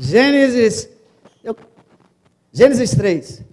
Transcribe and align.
Gênesis. 0.00 0.88
Eu, 1.44 1.54
Gênesis 2.50 2.90
3. 2.92 3.44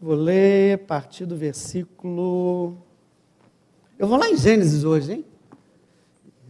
Vou 0.00 0.14
ler 0.14 0.72
a 0.72 0.78
partir 0.78 1.26
do 1.26 1.36
versículo. 1.36 2.78
Eu 3.98 4.08
vou 4.08 4.16
lá 4.16 4.30
em 4.30 4.36
Gênesis 4.38 4.82
hoje, 4.82 5.12
hein? 5.12 5.24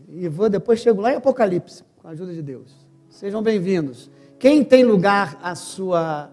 E 0.09 0.29
vou 0.29 0.49
depois 0.49 0.79
chego 0.79 1.01
lá 1.01 1.13
em 1.13 1.17
Apocalipse, 1.17 1.83
com 1.99 2.07
a 2.07 2.13
ajuda 2.13 2.33
de 2.33 2.43
Deus. 2.43 2.73
Sejam 3.09 3.43
bem-vindos. 3.43 4.09
Quem 4.41 4.65
tem 4.65 4.83
lugar 4.83 5.39
a 5.43 5.55
sua 5.55 6.31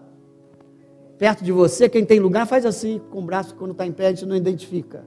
perto 1.18 1.44
de 1.44 1.52
você, 1.52 1.90
quem 1.90 2.06
tem 2.06 2.18
lugar, 2.18 2.46
faz 2.46 2.64
assim 2.64 2.98
com 3.10 3.18
o 3.18 3.22
braço 3.22 3.54
quando 3.54 3.72
está 3.72 3.86
em 3.86 3.92
pé, 3.92 4.06
a 4.06 4.10
gente 4.10 4.24
não 4.24 4.34
identifica. 4.34 5.04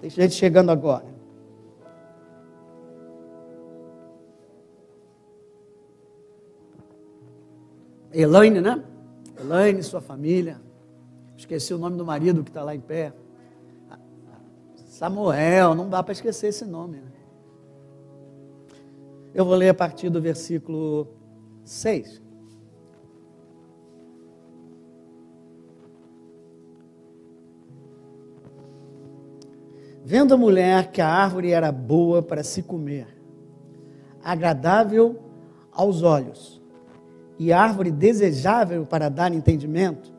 Tem 0.00 0.08
gente 0.08 0.34
chegando 0.34 0.70
agora. 0.70 1.06
Elaine, 8.12 8.60
né? 8.60 8.84
Elaine, 9.40 9.82
sua 9.82 10.00
família. 10.00 10.60
Esqueci 11.36 11.74
o 11.74 11.78
nome 11.78 11.96
do 11.96 12.04
marido 12.04 12.44
que 12.44 12.50
está 12.50 12.62
lá 12.62 12.76
em 12.76 12.80
pé. 12.80 13.12
Samuel, 14.86 15.74
não 15.74 15.88
dá 15.88 16.00
para 16.00 16.12
esquecer 16.12 16.46
esse 16.46 16.64
nome. 16.64 16.98
Né? 16.98 17.12
Eu 19.34 19.44
vou 19.44 19.56
ler 19.56 19.70
a 19.70 19.74
partir 19.74 20.10
do 20.10 20.20
versículo 20.20 21.23
6. 21.64 22.22
Vendo 30.04 30.34
a 30.34 30.36
mulher 30.36 30.92
que 30.92 31.00
a 31.00 31.08
árvore 31.08 31.50
era 31.50 31.72
boa 31.72 32.22
para 32.22 32.42
se 32.42 32.62
comer, 32.62 33.06
agradável 34.22 35.18
aos 35.72 36.02
olhos 36.02 36.62
e 37.38 37.52
árvore 37.52 37.90
desejável 37.90 38.86
para 38.86 39.08
dar 39.08 39.32
entendimento, 39.32 40.12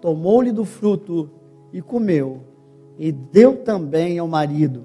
tomou-lhe 0.00 0.52
do 0.52 0.64
fruto 0.64 1.28
e 1.72 1.82
comeu, 1.82 2.40
e 2.98 3.12
deu 3.12 3.58
também 3.58 4.18
ao 4.18 4.28
marido, 4.28 4.84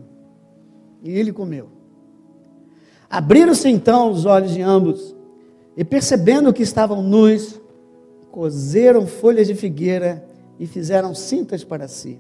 e 1.04 1.12
ele 1.12 1.32
comeu. 1.32 1.70
Abriram-se 3.10 3.70
então 3.70 4.10
os 4.12 4.26
olhos 4.26 4.52
de 4.54 4.62
ambos, 4.62 5.15
e 5.76 5.84
percebendo 5.84 6.54
que 6.54 6.64
estavam 6.64 7.02
nus, 7.04 7.60
cozeram 8.32 9.06
folhas 9.06 9.48
de 9.48 9.56
figueira 9.56 10.26
e 10.60 10.66
fizeram 10.66 11.14
cintas 11.14 11.64
para 11.64 11.88
si. 11.88 12.20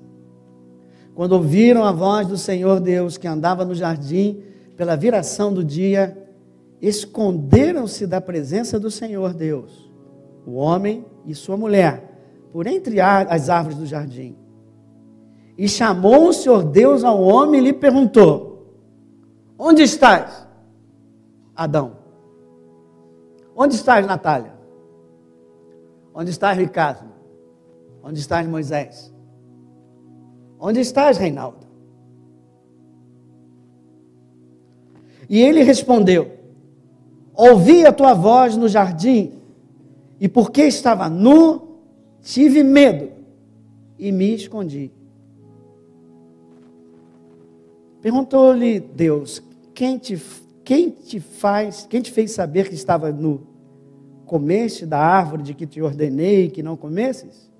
Quando 1.14 1.34
ouviram 1.34 1.86
a 1.86 1.92
voz 1.92 2.28
do 2.28 2.38
Senhor 2.38 2.80
Deus 2.80 3.18
que 3.18 3.28
andava 3.28 3.64
no 3.64 3.74
jardim 3.74 4.44
pela 4.76 4.98
viração 4.98 5.54
do 5.54 5.64
dia, 5.64 6.18
esconderam-se 6.82 8.06
da 8.06 8.20
presença 8.20 8.78
do 8.78 8.92
Senhor 8.92 9.34
Deus, 9.34 9.90
o 10.46 10.56
homem 10.56 11.06
e 11.26 11.34
sua 11.34 11.56
mulher, 11.56 12.04
por 12.52 12.68
entre 12.68 13.00
as 13.00 13.50
árvores 13.50 13.78
do 13.78 13.86
jardim. 13.86 14.36
E 15.58 15.70
chamou 15.70 16.28
o 16.28 16.34
Senhor 16.34 16.64
Deus 16.64 17.06
ao 17.06 17.22
homem 17.22 17.62
e 17.62 17.64
lhe 17.64 17.74
perguntou: 17.74 18.76
Onde 19.58 19.84
estás, 19.84 20.46
Adão? 21.56 22.05
Onde 23.56 23.76
estás, 23.76 24.06
Natália? 24.06 24.54
Onde 26.14 26.30
estás, 26.30 26.58
Ricardo? 26.58 27.10
Onde 28.04 28.20
estás, 28.20 28.46
Moisés? 28.46 29.14
Onde 30.60 30.82
estás, 30.82 31.18
Reinaldo? 31.18 31.66
E 35.30 35.42
ele 35.42 35.64
respondeu: 35.64 36.32
Ouvi 37.34 37.86
a 37.86 37.94
tua 37.94 38.14
voz 38.14 38.58
no 38.58 38.68
jardim, 38.68 39.34
e 40.20 40.28
porque 40.28 40.64
estava 40.64 41.10
nu, 41.10 41.80
tive 42.22 42.62
medo 42.64 43.12
e 43.98 44.12
me 44.12 44.36
escondi. 44.36 44.92
Perguntou-lhe 48.02 48.80
Deus: 48.80 49.42
quem 49.74 49.98
te, 49.98 50.22
quem 50.66 50.90
te 50.90 51.20
faz, 51.20 51.86
quem 51.88 52.02
te 52.02 52.12
fez 52.12 52.32
saber 52.32 52.68
que 52.68 52.74
estava 52.74 53.12
nu? 53.12 53.48
Comeste 54.26 54.84
da 54.84 55.00
árvore 55.00 55.44
de 55.44 55.54
que 55.54 55.68
te 55.68 55.80
ordenei 55.80 56.50
que 56.50 56.64
não 56.64 56.76
comesses? 56.76 57.52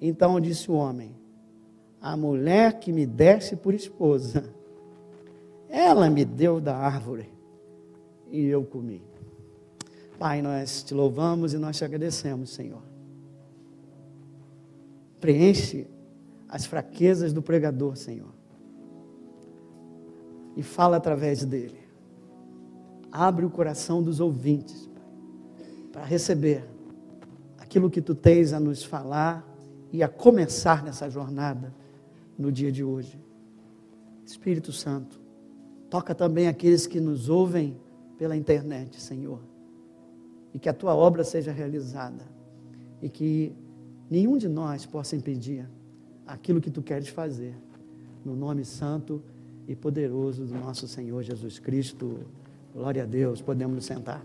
Então 0.00 0.40
disse 0.40 0.70
o 0.70 0.74
homem: 0.74 1.14
A 2.00 2.16
mulher 2.16 2.80
que 2.80 2.90
me 2.90 3.04
desse 3.04 3.54
por 3.54 3.74
esposa, 3.74 4.42
ela 5.68 6.08
me 6.08 6.24
deu 6.24 6.58
da 6.58 6.74
árvore 6.74 7.28
e 8.30 8.46
eu 8.46 8.64
comi. 8.64 9.02
Pai, 10.18 10.40
nós 10.40 10.82
te 10.82 10.94
louvamos 10.94 11.52
e 11.52 11.58
nós 11.58 11.76
te 11.76 11.84
agradecemos, 11.84 12.50
Senhor. 12.50 12.82
Preenche 15.20 15.86
as 16.48 16.64
fraquezas 16.64 17.34
do 17.34 17.42
pregador, 17.42 17.94
Senhor. 17.94 18.32
E 20.56 20.62
fala 20.62 20.96
através 20.96 21.44
dele. 21.44 21.87
Abre 23.10 23.44
o 23.44 23.50
coração 23.50 24.02
dos 24.02 24.20
ouvintes, 24.20 24.86
Pai, 24.86 25.02
para 25.92 26.04
receber 26.04 26.64
aquilo 27.58 27.90
que 27.90 28.02
tu 28.02 28.14
tens 28.14 28.52
a 28.52 28.60
nos 28.60 28.84
falar 28.84 29.46
e 29.92 30.02
a 30.02 30.08
começar 30.08 30.82
nessa 30.82 31.08
jornada 31.08 31.74
no 32.38 32.52
dia 32.52 32.70
de 32.70 32.84
hoje. 32.84 33.18
Espírito 34.24 34.72
Santo, 34.72 35.20
toca 35.88 36.14
também 36.14 36.46
aqueles 36.46 36.86
que 36.86 37.00
nos 37.00 37.28
ouvem 37.28 37.76
pela 38.18 38.36
internet, 38.36 39.00
Senhor 39.00 39.40
e 40.52 40.58
que 40.58 40.68
a 40.68 40.74
tua 40.74 40.94
obra 40.94 41.24
seja 41.24 41.52
realizada 41.52 42.24
e 43.00 43.08
que 43.08 43.52
nenhum 44.10 44.36
de 44.36 44.48
nós 44.48 44.86
possa 44.86 45.14
impedir 45.14 45.68
aquilo 46.26 46.60
que 46.60 46.70
tu 46.70 46.82
queres 46.82 47.08
fazer. 47.08 47.54
No 48.24 48.34
nome 48.34 48.64
santo 48.64 49.22
e 49.66 49.76
poderoso 49.76 50.44
do 50.44 50.54
nosso 50.54 50.88
Senhor 50.88 51.22
Jesus 51.22 51.58
Cristo. 51.58 52.26
Glória 52.74 53.02
a 53.02 53.06
Deus. 53.06 53.40
Podemos 53.40 53.74
nos 53.74 53.84
sentar. 53.84 54.24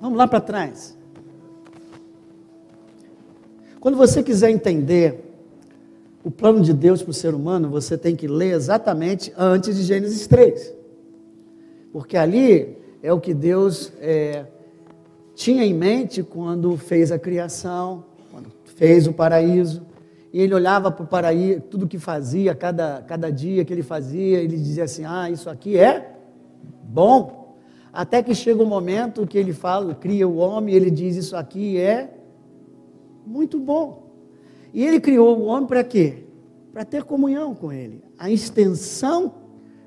Vamos 0.00 0.18
lá 0.18 0.26
para 0.28 0.40
trás. 0.40 0.96
Quando 3.80 3.96
você 3.96 4.22
quiser 4.22 4.50
entender 4.50 5.22
o 6.22 6.30
plano 6.30 6.60
de 6.60 6.72
Deus 6.72 7.02
para 7.02 7.10
o 7.10 7.14
ser 7.14 7.34
humano, 7.34 7.70
você 7.70 7.96
tem 7.96 8.14
que 8.16 8.26
ler 8.26 8.52
exatamente 8.54 9.32
antes 9.36 9.76
de 9.76 9.82
Gênesis 9.82 10.26
3 10.26 10.76
porque 11.96 12.18
ali 12.18 12.76
é 13.02 13.10
o 13.10 13.18
que 13.18 13.32
Deus 13.32 13.90
é, 14.02 14.44
tinha 15.34 15.64
em 15.64 15.72
mente 15.72 16.22
quando 16.22 16.76
fez 16.76 17.10
a 17.10 17.18
criação, 17.18 18.04
quando 18.30 18.52
fez 18.64 19.06
o 19.06 19.14
paraíso. 19.14 19.80
E 20.36 20.40
ele 20.42 20.52
olhava 20.52 20.90
para 20.90 21.02
o 21.02 21.06
paraíso, 21.06 21.62
tudo 21.62 21.88
que 21.88 21.98
fazia, 21.98 22.54
cada, 22.54 23.02
cada 23.06 23.32
dia 23.32 23.64
que 23.64 23.72
ele 23.72 23.82
fazia, 23.82 24.38
ele 24.38 24.58
dizia 24.58 24.84
assim: 24.84 25.02
Ah, 25.02 25.30
isso 25.30 25.48
aqui 25.48 25.78
é 25.78 26.14
bom. 26.82 27.56
Até 27.90 28.22
que 28.22 28.34
chega 28.34 28.62
o 28.62 28.66
momento 28.66 29.26
que 29.26 29.38
ele 29.38 29.54
fala, 29.54 29.94
cria 29.94 30.28
o 30.28 30.36
homem, 30.36 30.74
ele 30.74 30.90
diz: 30.90 31.16
Isso 31.16 31.34
aqui 31.34 31.78
é 31.78 32.10
muito 33.26 33.58
bom. 33.58 34.10
E 34.74 34.84
ele 34.84 35.00
criou 35.00 35.38
o 35.38 35.46
homem 35.46 35.66
para 35.66 35.82
quê? 35.82 36.24
Para 36.70 36.84
ter 36.84 37.02
comunhão 37.04 37.54
com 37.54 37.72
ele. 37.72 38.04
A 38.18 38.30
extensão 38.30 39.36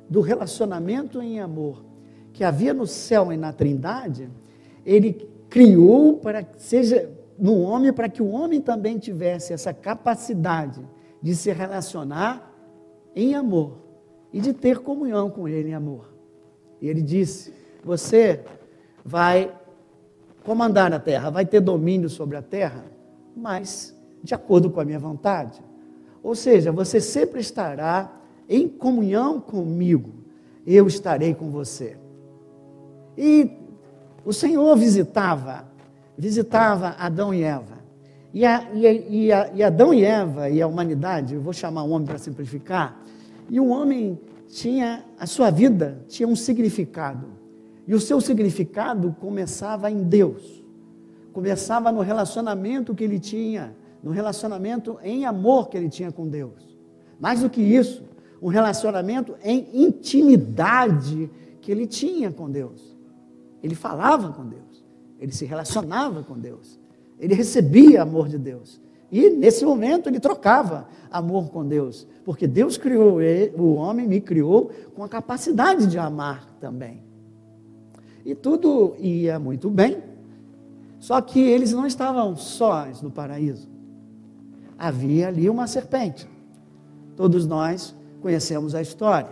do 0.09 0.19
relacionamento 0.19 1.21
em 1.21 1.39
amor 1.39 1.85
que 2.33 2.43
havia 2.43 2.73
no 2.73 2.87
céu 2.87 3.31
e 3.31 3.37
na 3.37 3.53
Trindade, 3.53 4.31
ele 4.83 5.29
criou 5.47 6.17
para 6.17 6.41
que 6.41 6.59
seja 6.59 7.18
no 7.39 7.61
homem 7.61 7.93
para 7.93 8.09
que 8.09 8.21
o 8.21 8.29
homem 8.29 8.61
também 8.61 8.97
tivesse 8.97 9.53
essa 9.53 9.73
capacidade 9.73 10.85
de 11.21 11.35
se 11.35 11.51
relacionar 11.51 12.53
em 13.15 13.35
amor 13.35 13.77
e 14.31 14.39
de 14.39 14.53
ter 14.53 14.79
comunhão 14.79 15.29
com 15.29 15.47
ele 15.47 15.69
em 15.69 15.73
amor. 15.73 16.13
E 16.81 16.87
ele 16.87 17.01
disse: 17.01 17.53
Você 17.83 18.43
vai 19.03 19.53
comandar 20.43 20.93
a 20.93 20.99
terra, 20.99 21.29
vai 21.29 21.45
ter 21.45 21.59
domínio 21.59 22.09
sobre 22.09 22.37
a 22.37 22.41
terra, 22.41 22.85
mas 23.35 23.95
de 24.23 24.33
acordo 24.33 24.69
com 24.69 24.79
a 24.79 24.85
minha 24.85 24.99
vontade. 24.99 25.61
Ou 26.21 26.35
seja, 26.35 26.71
você 26.71 26.99
sempre 26.99 27.39
estará 27.39 28.19
em 28.47 28.67
comunhão 28.67 29.39
comigo, 29.39 30.11
eu 30.65 30.87
estarei 30.87 31.33
com 31.33 31.49
você. 31.49 31.97
E 33.17 33.51
o 34.25 34.33
Senhor 34.33 34.75
visitava, 34.75 35.67
visitava 36.19 36.95
Adão 36.99 37.33
e 37.33 37.41
Eva. 37.43 37.79
E, 38.33 38.45
a, 38.45 38.69
e, 38.73 38.85
a, 38.85 38.93
e, 38.93 39.31
a, 39.31 39.51
e 39.55 39.63
Adão 39.63 39.93
e 39.93 40.03
Eva 40.03 40.49
e 40.49 40.61
a 40.61 40.67
humanidade, 40.67 41.33
eu 41.33 41.41
vou 41.41 41.53
chamar 41.53 41.83
o 41.83 41.89
homem 41.91 42.05
para 42.05 42.17
simplificar, 42.17 43.01
e 43.49 43.59
o 43.59 43.69
homem 43.69 44.19
tinha, 44.47 45.05
a 45.17 45.25
sua 45.25 45.49
vida 45.49 46.03
tinha 46.07 46.27
um 46.27 46.35
significado. 46.35 47.27
E 47.87 47.95
o 47.95 47.99
seu 47.99 48.21
significado 48.21 49.15
começava 49.19 49.89
em 49.89 50.03
Deus, 50.03 50.63
começava 51.33 51.91
no 51.91 52.01
relacionamento 52.01 52.93
que 52.93 53.03
ele 53.03 53.19
tinha, 53.19 53.73
no 54.03 54.11
relacionamento 54.11 54.99
em 55.01 55.25
amor 55.25 55.69
que 55.69 55.77
ele 55.77 55.89
tinha 55.89 56.11
com 56.11 56.27
Deus. 56.27 56.77
Mais 57.19 57.41
do 57.41 57.49
que 57.49 57.61
isso, 57.61 58.03
um 58.41 58.49
relacionamento 58.49 59.35
em 59.43 59.67
intimidade 59.73 61.31
que 61.61 61.71
ele 61.71 61.87
tinha 61.87 62.31
com 62.31 62.49
Deus. 62.49 62.95
Ele 63.63 63.73
falava 63.75 64.31
com 64.31 64.45
Deus, 64.45 64.68
ele 65.19 65.31
se 65.31 65.45
relacionava 65.45 66.23
com 66.23 66.37
Deus, 66.37 66.79
ele 67.19 67.33
recebia 67.33 68.01
amor 68.01 68.29
de 68.29 68.37
Deus. 68.37 68.81
E 69.11 69.29
nesse 69.31 69.65
momento 69.65 70.07
ele 70.07 70.19
trocava 70.19 70.87
amor 71.11 71.49
com 71.49 71.65
Deus, 71.65 72.07
porque 72.23 72.47
Deus 72.47 72.77
criou 72.77 73.21
ele, 73.21 73.53
o 73.57 73.73
homem, 73.73 74.07
me 74.07 74.21
criou 74.21 74.71
com 74.95 75.03
a 75.03 75.09
capacidade 75.09 75.87
de 75.87 75.97
amar 75.97 76.47
também. 76.59 77.01
E 78.23 78.35
tudo 78.35 78.95
ia 78.99 79.39
muito 79.39 79.69
bem, 79.69 80.03
só 80.99 81.19
que 81.21 81.39
eles 81.39 81.73
não 81.73 81.87
estavam 81.87 82.35
sós 82.35 83.01
no 83.01 83.09
paraíso. 83.09 83.67
Havia 84.77 85.27
ali 85.27 85.49
uma 85.49 85.65
serpente. 85.65 86.27
Todos 87.15 87.45
nós 87.45 87.95
conhecemos 88.21 88.75
a 88.75 88.81
história. 88.81 89.31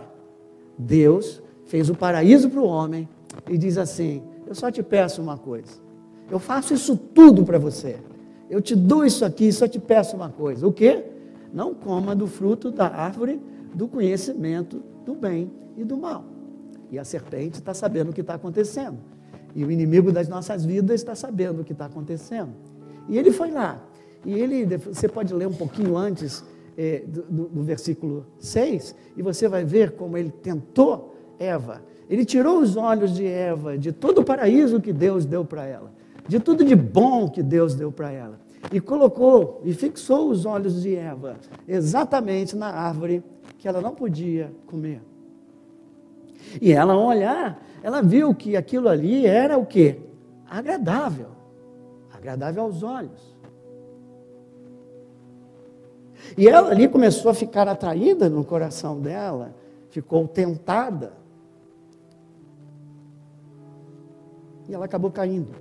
Deus 0.76 1.42
fez 1.66 1.88
o 1.88 1.94
paraíso 1.94 2.50
para 2.50 2.60
o 2.60 2.66
homem 2.66 3.08
e 3.48 3.56
diz 3.56 3.78
assim: 3.78 4.22
Eu 4.48 4.54
só 4.54 4.70
te 4.70 4.82
peço 4.82 5.20
uma 5.20 5.36
coisa. 5.36 5.72
Eu 6.30 6.38
faço 6.38 6.72
isso 6.72 6.96
tudo 6.96 7.44
para 7.44 7.58
você. 7.58 7.98
Eu 8.48 8.62
te 8.62 8.74
dou 8.74 9.04
isso 9.04 9.22
aqui, 9.26 9.52
só 9.52 9.68
te 9.68 9.78
peço 9.78 10.16
uma 10.16 10.30
coisa. 10.30 10.66
O 10.66 10.72
quê? 10.72 11.04
Não 11.52 11.74
coma 11.74 12.16
do 12.16 12.26
fruto 12.26 12.70
da 12.70 12.86
árvore 12.86 13.38
do 13.74 13.86
conhecimento 13.86 14.82
do 15.04 15.14
bem 15.14 15.52
e 15.76 15.84
do 15.84 15.98
mal. 15.98 16.24
E 16.90 16.98
a 16.98 17.04
serpente 17.04 17.58
está 17.58 17.74
sabendo 17.74 18.10
o 18.10 18.12
que 18.14 18.22
está 18.22 18.34
acontecendo. 18.34 18.96
E 19.54 19.66
o 19.66 19.70
inimigo 19.70 20.10
das 20.10 20.28
nossas 20.28 20.64
vidas 20.64 20.98
está 20.98 21.14
sabendo 21.14 21.60
o 21.60 21.64
que 21.64 21.72
está 21.72 21.84
acontecendo. 21.84 22.54
E 23.06 23.18
ele 23.18 23.30
foi 23.30 23.50
lá. 23.50 23.84
E 24.24 24.32
ele, 24.32 24.78
você 24.78 25.08
pode 25.08 25.34
ler 25.34 25.46
um 25.46 25.52
pouquinho 25.52 25.94
antes 25.94 26.42
é, 26.74 27.02
do, 27.06 27.48
do 27.48 27.62
versículo 27.62 28.24
6, 28.38 28.94
e 29.14 29.22
você 29.22 29.46
vai 29.46 29.62
ver 29.62 29.92
como 29.92 30.16
ele 30.16 30.30
tentou 30.30 31.14
Eva. 31.38 31.82
Ele 32.08 32.24
tirou 32.24 32.58
os 32.58 32.76
olhos 32.76 33.14
de 33.14 33.26
Eva 33.26 33.76
de 33.76 33.92
todo 33.92 34.20
o 34.20 34.24
paraíso 34.24 34.80
que 34.80 34.92
Deus 34.92 35.24
deu 35.24 35.44
para 35.44 35.66
ela, 35.66 35.92
de 36.26 36.40
tudo 36.40 36.64
de 36.64 36.74
bom 36.74 37.28
que 37.28 37.42
Deus 37.42 37.74
deu 37.74 37.92
para 37.92 38.10
ela, 38.10 38.38
e 38.72 38.80
colocou 38.80 39.60
e 39.64 39.72
fixou 39.72 40.30
os 40.30 40.46
olhos 40.46 40.82
de 40.82 40.94
Eva 40.96 41.36
exatamente 41.66 42.56
na 42.56 42.68
árvore 42.68 43.22
que 43.58 43.68
ela 43.68 43.80
não 43.80 43.94
podia 43.94 44.52
comer. 44.66 45.02
E 46.60 46.72
ela, 46.72 46.94
ao 46.94 47.04
olhar, 47.04 47.62
ela 47.82 48.00
viu 48.00 48.34
que 48.34 48.56
aquilo 48.56 48.88
ali 48.88 49.26
era 49.26 49.58
o 49.58 49.66
que? 49.66 49.98
Agradável. 50.48 51.28
Agradável 52.12 52.62
aos 52.62 52.82
olhos. 52.82 53.36
E 56.36 56.48
ela 56.48 56.70
ali 56.70 56.88
começou 56.88 57.30
a 57.30 57.34
ficar 57.34 57.68
atraída 57.68 58.28
no 58.28 58.44
coração 58.44 58.98
dela, 59.00 59.54
ficou 59.90 60.26
tentada. 60.26 61.12
E 64.68 64.74
ela 64.74 64.84
acabou 64.84 65.10
caindo. 65.10 65.52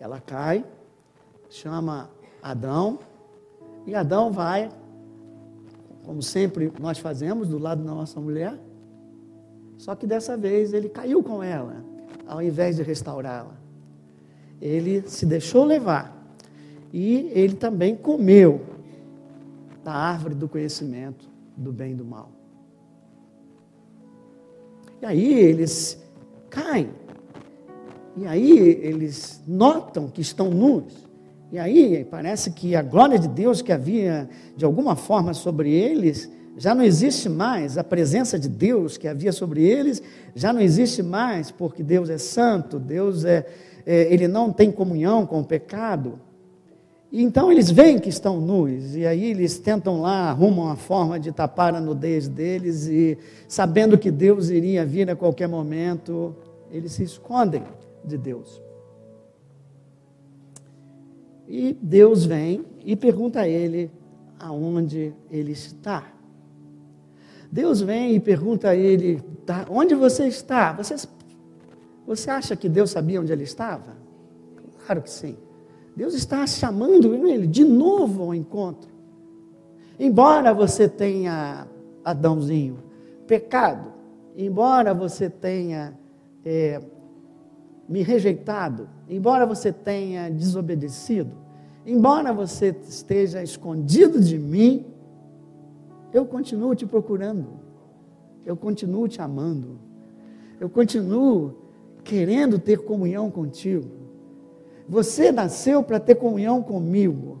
Ela 0.00 0.20
cai, 0.20 0.64
chama 1.48 2.10
Adão, 2.42 2.98
e 3.86 3.94
Adão 3.94 4.32
vai, 4.32 4.68
como 6.04 6.22
sempre 6.22 6.72
nós 6.80 6.98
fazemos, 6.98 7.48
do 7.48 7.58
lado 7.58 7.82
da 7.84 7.94
nossa 7.94 8.20
mulher, 8.20 8.58
só 9.78 9.94
que 9.94 10.06
dessa 10.06 10.36
vez 10.36 10.72
ele 10.72 10.88
caiu 10.88 11.22
com 11.22 11.42
ela, 11.42 11.84
ao 12.26 12.42
invés 12.42 12.76
de 12.76 12.82
restaurá-la. 12.82 13.54
Ele 14.60 15.02
se 15.08 15.26
deixou 15.26 15.64
levar 15.64 16.16
e 16.92 17.30
ele 17.32 17.54
também 17.54 17.96
comeu 17.96 18.60
da 19.82 19.92
árvore 19.92 20.34
do 20.34 20.48
conhecimento 20.48 21.28
do 21.56 21.72
bem 21.72 21.92
e 21.92 21.94
do 21.96 22.04
mal. 22.04 22.30
E 25.00 25.06
aí 25.06 25.32
eles 25.32 26.00
caem. 26.48 26.90
E 28.16 28.26
aí 28.26 28.58
eles 28.82 29.42
notam 29.46 30.08
que 30.08 30.20
estão 30.20 30.50
nus. 30.50 31.08
E 31.50 31.58
aí 31.58 32.06
parece 32.10 32.50
que 32.50 32.76
a 32.76 32.82
glória 32.82 33.18
de 33.18 33.28
Deus 33.28 33.62
que 33.62 33.72
havia 33.72 34.28
de 34.56 34.64
alguma 34.64 34.96
forma 34.96 35.34
sobre 35.34 35.70
eles 35.70 36.30
já 36.56 36.74
não 36.74 36.84
existe 36.84 37.28
mais, 37.28 37.78
a 37.78 37.84
presença 37.84 38.38
de 38.38 38.48
Deus 38.48 38.98
que 38.98 39.08
havia 39.08 39.32
sobre 39.32 39.62
eles 39.64 40.02
já 40.34 40.52
não 40.52 40.60
existe 40.60 41.02
mais, 41.02 41.50
porque 41.50 41.82
Deus 41.82 42.10
é 42.10 42.18
santo, 42.18 42.78
Deus 42.78 43.24
é, 43.24 43.46
é 43.86 44.12
ele 44.12 44.28
não 44.28 44.52
tem 44.52 44.70
comunhão 44.70 45.24
com 45.26 45.40
o 45.40 45.44
pecado. 45.44 46.20
E 47.10 47.22
então 47.22 47.50
eles 47.50 47.70
veem 47.70 47.98
que 47.98 48.08
estão 48.08 48.40
nus, 48.40 48.94
e 48.94 49.06
aí 49.06 49.30
eles 49.30 49.58
tentam 49.58 50.00
lá, 50.00 50.30
arrumam 50.30 50.66
uma 50.66 50.76
forma 50.76 51.18
de 51.18 51.32
tapar 51.32 51.74
a 51.74 51.80
nudez 51.80 52.28
deles, 52.28 52.86
e 52.86 53.18
sabendo 53.48 53.98
que 53.98 54.10
Deus 54.10 54.48
iria 54.50 54.84
vir 54.84 55.10
a 55.10 55.16
qualquer 55.16 55.48
momento, 55.48 56.34
eles 56.70 56.92
se 56.92 57.02
escondem 57.02 57.62
de 58.04 58.16
Deus. 58.18 58.60
E 61.46 61.76
Deus 61.80 62.24
vem 62.24 62.64
e 62.84 62.96
pergunta 62.96 63.40
a 63.40 63.48
ele 63.48 63.90
aonde 64.38 65.14
ele 65.30 65.52
está. 65.52 66.12
Deus 67.50 67.80
vem 67.80 68.14
e 68.14 68.20
pergunta 68.20 68.70
a 68.70 68.76
ele: 68.76 69.20
tá, 69.44 69.66
onde 69.68 69.94
você 69.94 70.26
está? 70.26 70.72
Você, 70.72 70.96
você 72.06 72.30
acha 72.30 72.56
que 72.56 72.68
Deus 72.68 72.90
sabia 72.90 73.20
onde 73.20 73.32
ele 73.32 73.44
estava? 73.44 73.96
Claro 74.86 75.02
que 75.02 75.10
sim. 75.10 75.36
Deus 75.94 76.14
está 76.14 76.46
chamando 76.46 77.14
ele 77.28 77.46
de 77.46 77.64
novo 77.64 78.22
ao 78.22 78.34
encontro. 78.34 78.90
Embora 80.00 80.54
você 80.54 80.88
tenha, 80.88 81.66
Adãozinho, 82.02 82.78
pecado, 83.26 83.92
embora 84.36 84.94
você 84.94 85.28
tenha 85.28 85.96
é, 86.44 86.80
me 87.88 88.02
rejeitado, 88.02 88.88
embora 89.08 89.44
você 89.44 89.72
tenha 89.72 90.30
desobedecido, 90.30 91.32
embora 91.86 92.32
você 92.32 92.74
esteja 92.88 93.42
escondido 93.42 94.20
de 94.20 94.38
mim, 94.38 94.86
eu 96.12 96.24
continuo 96.24 96.74
te 96.74 96.86
procurando, 96.86 97.46
eu 98.44 98.56
continuo 98.56 99.08
te 99.08 99.20
amando, 99.20 99.78
eu 100.60 100.68
continuo 100.68 101.54
querendo 102.04 102.58
ter 102.58 102.78
comunhão 102.78 103.30
contigo. 103.30 103.88
Você 104.88 105.32
nasceu 105.32 105.82
para 105.82 106.00
ter 106.00 106.16
comunhão 106.16 106.62
comigo. 106.62 107.40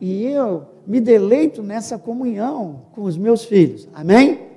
E 0.00 0.24
eu 0.26 0.66
me 0.86 1.00
deleito 1.00 1.62
nessa 1.62 1.98
comunhão 1.98 2.82
com 2.92 3.02
os 3.02 3.16
meus 3.16 3.44
filhos. 3.44 3.88
Amém? 3.92 4.48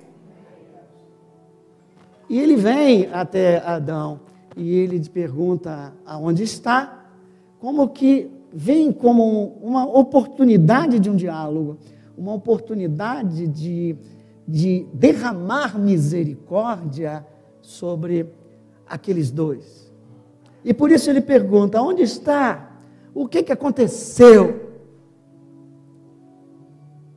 E 2.30 2.38
ele 2.40 2.56
vem 2.58 3.08
até 3.12 3.60
Adão 3.66 4.26
e 4.58 4.74
ele 4.74 5.00
pergunta 5.10 5.94
aonde 6.06 6.44
está, 6.44 7.06
como 7.60 7.88
que 7.90 8.30
vem 8.52 8.92
como 8.92 9.58
uma 9.62 9.86
oportunidade 9.86 11.00
de 11.00 11.10
um 11.10 11.16
diálogo, 11.16 11.78
uma 12.18 12.34
oportunidade 12.34 13.48
de, 13.48 13.96
de 14.48 14.88
derramar 14.94 15.78
misericórdia 15.78 17.26
sobre 17.62 18.28
aqueles 18.88 19.30
dois. 19.30 19.92
E 20.64 20.74
por 20.74 20.92
isso 20.92 21.10
ele 21.10 21.22
pergunta: 21.22 21.82
onde 21.82 22.02
está? 22.02 22.72
O 23.14 23.28
que, 23.28 23.44
que 23.44 23.52
aconteceu? 23.52 24.68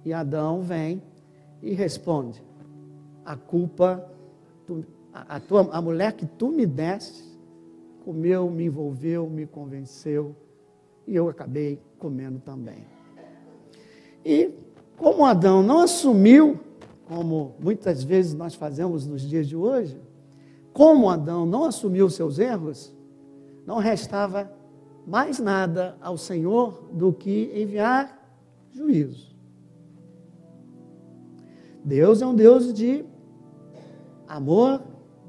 E 0.04 0.12
Adão 0.12 0.62
vem 0.62 1.02
e 1.62 1.72
responde: 1.72 2.42
a 3.24 3.36
culpa, 3.36 4.04
a, 5.12 5.36
a, 5.36 5.40
tua, 5.40 5.68
a 5.72 5.80
mulher 5.80 6.12
que 6.12 6.26
tu 6.26 6.48
me 6.48 6.66
deste, 6.66 7.29
comeu, 8.04 8.50
me 8.50 8.64
envolveu, 8.64 9.28
me 9.28 9.46
convenceu, 9.46 10.34
e 11.06 11.14
eu 11.14 11.28
acabei 11.28 11.80
comendo 11.98 12.38
também. 12.40 12.86
E 14.24 14.54
como 14.96 15.24
Adão 15.24 15.62
não 15.62 15.80
assumiu, 15.80 16.58
como 17.06 17.54
muitas 17.58 18.02
vezes 18.02 18.34
nós 18.34 18.54
fazemos 18.54 19.06
nos 19.06 19.22
dias 19.22 19.48
de 19.48 19.56
hoje, 19.56 20.00
como 20.72 21.08
Adão 21.08 21.44
não 21.44 21.64
assumiu 21.64 22.08
seus 22.08 22.38
erros, 22.38 22.94
não 23.66 23.78
restava 23.78 24.52
mais 25.06 25.38
nada 25.38 25.96
ao 26.00 26.16
Senhor 26.16 26.84
do 26.92 27.12
que 27.12 27.50
enviar 27.54 28.16
juízo. 28.72 29.34
Deus 31.84 32.20
é 32.22 32.26
um 32.26 32.34
Deus 32.34 32.72
de 32.72 33.04
amor, 34.28 34.82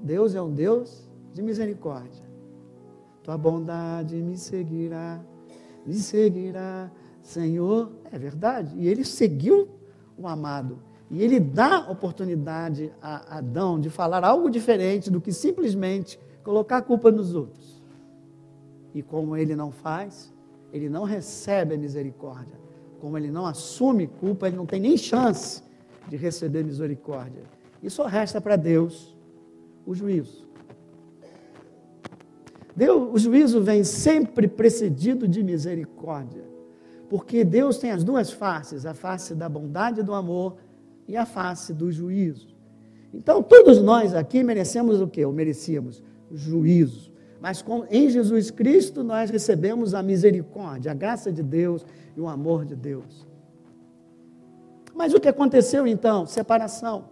Deus 0.03 0.35
é 0.35 0.41
um 0.41 0.53
Deus 0.53 1.09
de 1.33 1.41
misericórdia. 1.41 2.30
Tua 3.23 3.37
bondade 3.37 4.15
me 4.15 4.37
seguirá, 4.37 5.21
me 5.85 5.93
seguirá, 5.93 6.91
Senhor. 7.21 7.91
É 8.11 8.17
verdade. 8.17 8.75
E 8.77 8.87
ele 8.87 9.03
seguiu 9.03 9.69
o 10.17 10.27
amado. 10.27 10.79
E 11.09 11.21
ele 11.21 11.39
dá 11.39 11.89
oportunidade 11.89 12.91
a 13.01 13.37
Adão 13.37 13.79
de 13.79 13.89
falar 13.89 14.23
algo 14.23 14.49
diferente 14.49 15.11
do 15.11 15.19
que 15.19 15.31
simplesmente 15.31 16.19
colocar 16.43 16.77
a 16.77 16.81
culpa 16.81 17.11
nos 17.11 17.35
outros. 17.35 17.81
E 18.93 19.01
como 19.01 19.35
ele 19.35 19.55
não 19.55 19.71
faz, 19.71 20.33
ele 20.71 20.89
não 20.89 21.03
recebe 21.03 21.75
a 21.75 21.77
misericórdia. 21.77 22.59
Como 22.99 23.17
ele 23.17 23.29
não 23.29 23.45
assume 23.45 24.07
culpa, 24.07 24.47
ele 24.47 24.55
não 24.55 24.65
tem 24.65 24.79
nem 24.79 24.95
chance 24.97 25.63
de 26.07 26.15
receber 26.15 26.63
misericórdia. 26.63 27.43
E 27.83 27.89
só 27.89 28.05
resta 28.05 28.39
para 28.39 28.55
Deus 28.55 29.15
o 29.85 29.93
juízo. 29.93 30.40
Deus, 32.75 33.09
o 33.13 33.17
juízo 33.17 33.61
vem 33.61 33.83
sempre 33.83 34.47
precedido 34.47 35.27
de 35.27 35.43
misericórdia, 35.43 36.43
porque 37.09 37.43
Deus 37.43 37.77
tem 37.77 37.91
as 37.91 38.03
duas 38.03 38.31
faces, 38.31 38.85
a 38.85 38.93
face 38.93 39.35
da 39.35 39.49
bondade 39.49 39.99
e 39.99 40.03
do 40.03 40.13
amor 40.13 40.57
e 41.07 41.17
a 41.17 41.25
face 41.25 41.73
do 41.73 41.91
juízo. 41.91 42.47
Então, 43.13 43.43
todos 43.43 43.81
nós 43.81 44.13
aqui 44.13 44.43
merecemos 44.43 45.01
o 45.01 45.07
quê? 45.07 45.25
Ou 45.25 45.33
merecíamos 45.33 46.01
juízo. 46.31 47.11
Mas 47.41 47.61
com, 47.61 47.85
em 47.89 48.09
Jesus 48.09 48.51
Cristo 48.51 49.03
nós 49.03 49.29
recebemos 49.29 49.93
a 49.93 50.03
misericórdia, 50.03 50.91
a 50.91 50.95
graça 50.95 51.31
de 51.31 51.41
Deus 51.41 51.85
e 52.15 52.21
o 52.21 52.27
amor 52.27 52.65
de 52.65 52.75
Deus. 52.75 53.27
Mas 54.93 55.13
o 55.13 55.19
que 55.19 55.27
aconteceu 55.27 55.87
então? 55.87 56.25
Separação. 56.25 57.05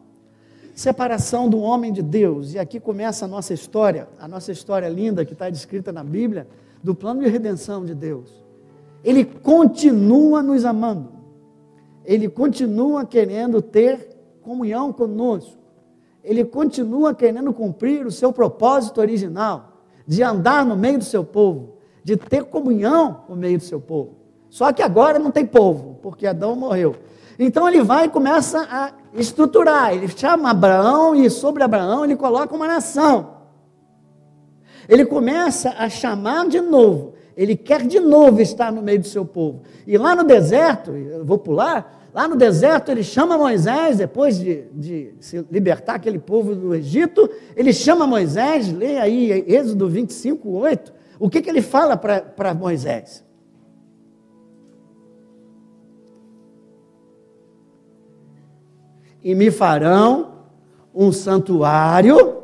Separação 0.80 1.50
do 1.50 1.60
homem 1.60 1.92
de 1.92 2.02
Deus. 2.02 2.54
E 2.54 2.60
aqui 2.60 2.80
começa 2.80 3.26
a 3.26 3.28
nossa 3.28 3.54
história, 3.54 4.08
a 4.20 4.28
nossa 4.28 4.52
história 4.52 4.88
linda 4.88 5.26
que 5.26 5.34
está 5.34 5.50
descrita 5.50 5.92
na 5.92 6.04
Bíblia, 6.04 6.48
do 6.82 6.96
plano 6.96 7.22
de 7.22 7.28
redenção 7.28 7.84
de 7.84 7.94
Deus. 7.94 8.32
Ele 9.04 9.26
continua 9.26 10.42
nos 10.42 10.64
amando. 10.64 11.12
Ele 12.06 12.30
continua 12.30 13.06
querendo 13.06 13.62
ter 13.62 14.16
comunhão 14.42 14.94
conosco 14.94 15.60
ele 16.24 16.44
continua 16.44 17.14
querendo 17.14 17.54
cumprir 17.54 18.06
o 18.06 18.12
seu 18.12 18.32
propósito 18.32 19.00
original, 19.00 19.82
de 20.06 20.24
andar 20.24 20.66
no 20.66 20.76
meio 20.76 20.98
do 20.98 21.04
seu 21.04 21.24
povo, 21.24 21.78
de 22.04 22.18
ter 22.18 22.44
comunhão 22.46 23.24
no 23.30 23.36
meio 23.36 23.58
do 23.58 23.64
seu 23.64 23.80
povo. 23.80 24.16
Só 24.50 24.72
que 24.74 24.82
agora 24.82 25.20
não 25.20 25.32
tem 25.32 25.46
povo, 25.46 25.98
porque 26.02 26.26
Adão 26.26 26.56
morreu. 26.56 26.96
Então 27.40 27.68
ele 27.68 27.82
vai 27.82 28.06
e 28.06 28.10
começa 28.10 28.68
a 28.70 28.92
estruturar. 29.14 29.94
Ele 29.94 30.10
chama 30.10 30.52
Abraão 30.52 31.16
e 31.16 31.30
sobre 31.30 31.64
Abraão 31.64 32.04
ele 32.04 32.18
coloca 32.18 32.54
uma 32.54 32.68
nação. 32.68 33.38
Ele 34.88 35.06
começa 35.06 35.70
a 35.78 35.88
chamar 35.88 36.48
de 36.50 36.60
novo. 36.60 37.14
Ele 37.38 37.56
quer 37.56 37.88
de 37.88 38.02
novo 38.02 38.42
estar 38.42 38.72
no 38.72 38.82
meio 38.82 39.00
do 39.00 39.08
seu 39.08 39.24
povo. 39.24 39.62
E 39.88 39.98
lá 39.98 40.14
no 40.14 40.26
deserto, 40.26 40.92
eu 40.92 41.24
vou 41.24 41.38
pular, 41.38 42.00
Lá 42.14 42.28
no 42.28 42.36
deserto, 42.36 42.90
ele 42.90 43.04
chama 43.04 43.38
Moisés, 43.38 43.98
depois 43.98 44.40
de, 44.40 44.64
de 44.74 45.14
se 45.20 45.46
libertar 45.52 45.96
aquele 45.96 46.18
povo 46.18 46.56
do 46.56 46.74
Egito, 46.74 47.30
ele 47.56 47.72
chama 47.72 48.08
Moisés, 48.08 48.74
lê 48.74 48.98
aí 48.98 49.32
Êxodo 49.48 49.88
25, 49.88 50.50
8. 50.50 50.94
O 51.20 51.30
que, 51.30 51.42
que 51.42 51.50
ele 51.50 51.62
fala 51.62 51.96
para 51.96 52.54
Moisés? 52.54 53.24
E 59.24 59.36
me 59.36 59.52
farão 59.52 60.34
um 60.94 61.12
santuário 61.12 62.44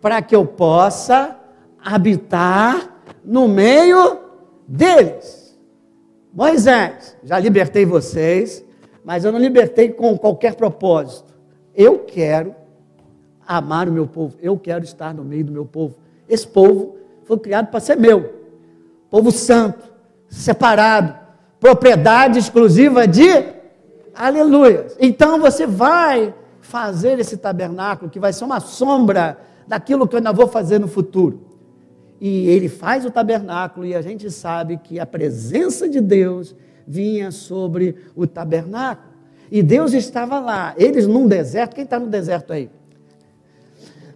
para 0.00 0.20
que 0.20 0.34
eu 0.34 0.44
possa 0.44 1.36
habitar 1.82 3.02
no 3.24 3.48
meio 3.48 4.18
deles. 4.66 5.58
Moisés, 6.32 7.16
já 7.22 7.38
libertei 7.38 7.84
vocês, 7.84 8.64
mas 9.04 9.24
eu 9.24 9.32
não 9.32 9.38
libertei 9.38 9.90
com 9.90 10.16
qualquer 10.16 10.54
propósito. 10.54 11.32
Eu 11.74 12.00
quero 12.00 12.54
amar 13.46 13.88
o 13.88 13.92
meu 13.92 14.06
povo, 14.06 14.36
eu 14.40 14.58
quero 14.58 14.84
estar 14.84 15.12
no 15.12 15.24
meio 15.24 15.44
do 15.44 15.52
meu 15.52 15.66
povo. 15.66 15.96
Esse 16.28 16.46
povo 16.46 16.96
foi 17.24 17.38
criado 17.38 17.68
para 17.68 17.80
ser 17.80 17.96
meu. 17.96 18.40
Povo 19.10 19.30
santo, 19.30 19.92
separado, 20.28 21.14
propriedade 21.60 22.38
exclusiva 22.38 23.06
de 23.06 23.28
aleluia. 24.14 24.86
Então 24.98 25.40
você 25.40 25.66
vai 25.66 26.34
fazer 26.60 27.18
esse 27.18 27.36
tabernáculo 27.36 28.10
que 28.10 28.20
vai 28.20 28.32
ser 28.32 28.44
uma 28.44 28.60
sombra 28.60 29.38
daquilo 29.66 30.06
que 30.06 30.14
eu 30.14 30.18
ainda 30.18 30.32
vou 30.32 30.46
fazer 30.46 30.78
no 30.78 30.88
futuro. 30.88 31.40
E 32.20 32.48
ele 32.48 32.68
faz 32.68 33.04
o 33.04 33.10
tabernáculo 33.10 33.84
e 33.84 33.94
a 33.94 34.00
gente 34.00 34.30
sabe 34.30 34.76
que 34.76 35.00
a 35.00 35.06
presença 35.06 35.88
de 35.88 36.00
Deus 36.00 36.54
vinha 36.86 37.30
sobre 37.30 37.96
o 38.14 38.26
tabernáculo. 38.26 39.12
E 39.50 39.62
Deus 39.62 39.92
estava 39.92 40.38
lá. 40.38 40.72
Eles 40.76 41.06
num 41.06 41.26
deserto. 41.26 41.74
Quem 41.74 41.84
está 41.84 41.98
no 41.98 42.06
deserto 42.06 42.52
aí? 42.52 42.70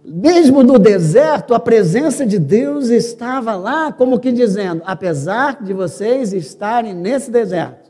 Mesmo 0.03 0.63
no 0.63 0.79
deserto, 0.79 1.53
a 1.53 1.59
presença 1.59 2.25
de 2.25 2.39
Deus 2.39 2.87
estava 2.87 3.55
lá, 3.55 3.91
como 3.91 4.19
que 4.19 4.31
dizendo: 4.31 4.81
apesar 4.85 5.61
de 5.61 5.73
vocês 5.73 6.31
estarem 6.31 6.93
nesse 6.93 7.29
deserto, 7.29 7.86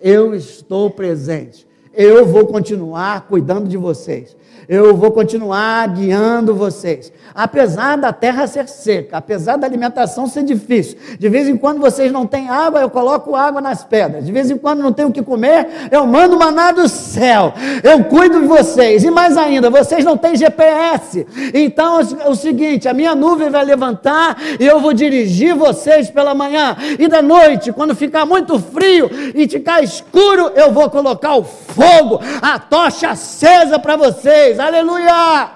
eu 0.00 0.34
estou 0.34 0.90
presente. 0.90 1.66
Eu 1.92 2.24
vou 2.24 2.46
continuar 2.46 3.26
cuidando 3.26 3.68
de 3.68 3.76
vocês 3.76 4.36
eu 4.70 4.94
vou 4.94 5.10
continuar 5.10 5.88
guiando 5.88 6.54
vocês. 6.54 7.12
Apesar 7.34 7.96
da 7.96 8.12
terra 8.12 8.46
ser 8.46 8.68
seca, 8.68 9.16
apesar 9.16 9.56
da 9.56 9.66
alimentação 9.66 10.28
ser 10.28 10.44
difícil, 10.44 10.96
de 11.18 11.28
vez 11.28 11.48
em 11.48 11.56
quando 11.56 11.80
vocês 11.80 12.12
não 12.12 12.24
têm 12.24 12.48
água, 12.48 12.80
eu 12.80 12.88
coloco 12.88 13.34
água 13.34 13.60
nas 13.60 13.82
pedras. 13.82 14.24
De 14.24 14.30
vez 14.30 14.48
em 14.48 14.56
quando 14.56 14.80
não 14.80 14.92
tenho 14.92 15.08
o 15.08 15.12
que 15.12 15.22
comer, 15.22 15.88
eu 15.90 16.06
mando 16.06 16.38
maná 16.38 16.70
do 16.70 16.88
céu. 16.88 17.52
Eu 17.82 18.04
cuido 18.04 18.40
de 18.40 18.46
vocês. 18.46 19.02
E 19.02 19.10
mais 19.10 19.36
ainda, 19.36 19.70
vocês 19.70 20.04
não 20.04 20.16
têm 20.16 20.36
GPS. 20.36 21.26
Então 21.52 21.98
é 22.24 22.28
o 22.28 22.36
seguinte: 22.36 22.88
a 22.88 22.94
minha 22.94 23.16
nuvem 23.16 23.50
vai 23.50 23.64
levantar 23.64 24.36
e 24.60 24.64
eu 24.64 24.78
vou 24.78 24.92
dirigir 24.92 25.52
vocês 25.52 26.08
pela 26.10 26.32
manhã. 26.32 26.76
E 26.96 27.08
da 27.08 27.20
noite, 27.20 27.72
quando 27.72 27.92
ficar 27.92 28.24
muito 28.24 28.56
frio 28.60 29.10
e 29.34 29.48
ficar 29.48 29.82
escuro, 29.82 30.52
eu 30.54 30.70
vou 30.70 30.88
colocar 30.88 31.34
o 31.34 31.42
fogo, 31.42 32.20
a 32.40 32.56
tocha 32.56 33.10
acesa 33.10 33.76
para 33.76 33.96
vocês 33.96 34.59
aleluia! 34.66 35.50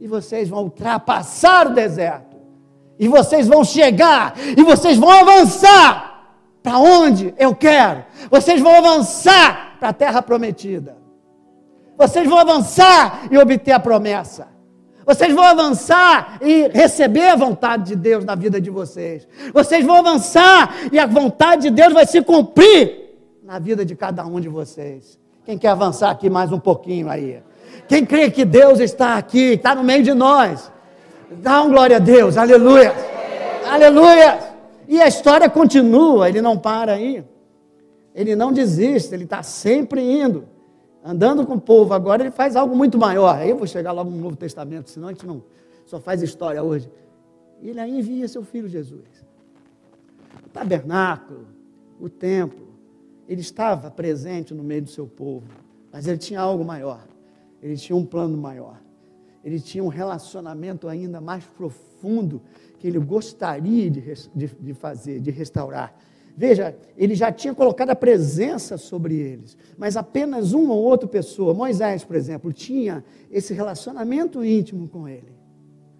E 0.00 0.06
vocês 0.06 0.48
vão 0.48 0.64
ultrapassar 0.64 1.68
o 1.68 1.74
deserto, 1.74 2.36
e 2.98 3.08
vocês 3.08 3.46
vão 3.46 3.62
chegar, 3.64 4.34
e 4.56 4.62
vocês 4.62 4.96
vão 4.98 5.10
avançar 5.10 6.36
para 6.62 6.78
onde 6.78 7.34
eu 7.38 7.54
quero, 7.54 8.04
vocês 8.30 8.60
vão 8.60 8.74
avançar 8.74 9.76
para 9.78 9.90
a 9.90 9.92
terra 9.92 10.22
prometida, 10.22 10.96
vocês 11.96 12.28
vão 12.28 12.38
avançar 12.38 13.28
e 13.30 13.36
obter 13.36 13.72
a 13.72 13.80
promessa. 13.80 14.48
Vocês 15.04 15.34
vão 15.34 15.42
avançar 15.42 16.38
e 16.40 16.68
receber 16.68 17.30
a 17.30 17.36
vontade 17.36 17.84
de 17.84 17.96
Deus 17.96 18.24
na 18.24 18.36
vida 18.36 18.60
de 18.60 18.70
vocês. 18.70 19.26
Vocês 19.52 19.84
vão 19.84 19.96
avançar 19.96 20.72
e 20.92 20.98
a 21.00 21.06
vontade 21.06 21.62
de 21.62 21.70
Deus 21.70 21.92
vai 21.92 22.06
se 22.06 22.22
cumprir 22.22 23.10
na 23.42 23.58
vida 23.58 23.84
de 23.84 23.96
cada 23.96 24.24
um 24.24 24.38
de 24.38 24.48
vocês. 24.48 25.18
Quem 25.50 25.58
quer 25.58 25.70
avançar 25.70 26.10
aqui 26.10 26.30
mais 26.30 26.52
um 26.52 26.60
pouquinho 26.60 27.10
aí? 27.10 27.42
Quem 27.88 28.06
crê 28.06 28.30
que 28.30 28.44
Deus 28.44 28.78
está 28.78 29.16
aqui, 29.16 29.54
está 29.54 29.74
no 29.74 29.82
meio 29.82 30.00
de 30.00 30.14
nós? 30.14 30.70
Dá 31.28 31.60
um 31.62 31.70
glória 31.70 31.96
a 31.96 31.98
Deus, 31.98 32.36
aleluia! 32.36 32.92
Aleluia! 33.68 34.38
E 34.86 35.02
a 35.02 35.08
história 35.08 35.50
continua, 35.50 36.28
ele 36.28 36.40
não 36.40 36.56
para 36.56 36.92
aí. 36.92 37.24
Ele 38.14 38.36
não 38.36 38.52
desiste, 38.52 39.12
ele 39.12 39.24
está 39.24 39.42
sempre 39.42 40.00
indo, 40.00 40.44
andando 41.04 41.44
com 41.44 41.54
o 41.54 41.60
povo. 41.60 41.94
Agora 41.94 42.22
ele 42.22 42.30
faz 42.30 42.54
algo 42.54 42.76
muito 42.76 42.96
maior. 42.96 43.34
Aí 43.34 43.50
eu 43.50 43.56
vou 43.56 43.66
chegar 43.66 43.90
logo 43.90 44.08
no 44.08 44.18
Novo 44.18 44.36
Testamento, 44.36 44.88
senão 44.88 45.08
a 45.08 45.12
gente 45.12 45.26
não 45.26 45.42
só 45.84 45.98
faz 45.98 46.22
história 46.22 46.62
hoje. 46.62 46.88
Ele 47.60 47.80
aí 47.80 47.98
envia 47.98 48.28
seu 48.28 48.44
filho 48.44 48.68
Jesus. 48.68 49.26
O 50.46 50.48
tabernáculo, 50.48 51.48
o 51.98 52.08
templo, 52.08 52.69
ele 53.30 53.42
estava 53.42 53.88
presente 53.92 54.52
no 54.52 54.64
meio 54.64 54.82
do 54.82 54.90
seu 54.90 55.06
povo, 55.06 55.46
mas 55.92 56.08
ele 56.08 56.18
tinha 56.18 56.40
algo 56.40 56.64
maior. 56.64 57.06
Ele 57.62 57.76
tinha 57.76 57.94
um 57.94 58.04
plano 58.04 58.36
maior. 58.36 58.82
Ele 59.44 59.60
tinha 59.60 59.84
um 59.84 59.88
relacionamento 59.88 60.88
ainda 60.88 61.20
mais 61.20 61.44
profundo 61.44 62.42
que 62.80 62.88
ele 62.88 62.98
gostaria 62.98 63.88
de, 63.88 64.00
de, 64.34 64.46
de 64.48 64.74
fazer, 64.74 65.20
de 65.20 65.30
restaurar. 65.30 65.96
Veja, 66.36 66.76
ele 66.96 67.14
já 67.14 67.30
tinha 67.30 67.54
colocado 67.54 67.90
a 67.90 67.96
presença 67.96 68.76
sobre 68.76 69.14
eles, 69.14 69.56
mas 69.78 69.96
apenas 69.96 70.52
uma 70.52 70.74
ou 70.74 70.82
outra 70.82 71.08
pessoa, 71.08 71.54
Moisés, 71.54 72.02
por 72.02 72.16
exemplo, 72.16 72.52
tinha 72.52 73.04
esse 73.30 73.54
relacionamento 73.54 74.44
íntimo 74.44 74.88
com 74.88 75.06
ele. 75.06 75.32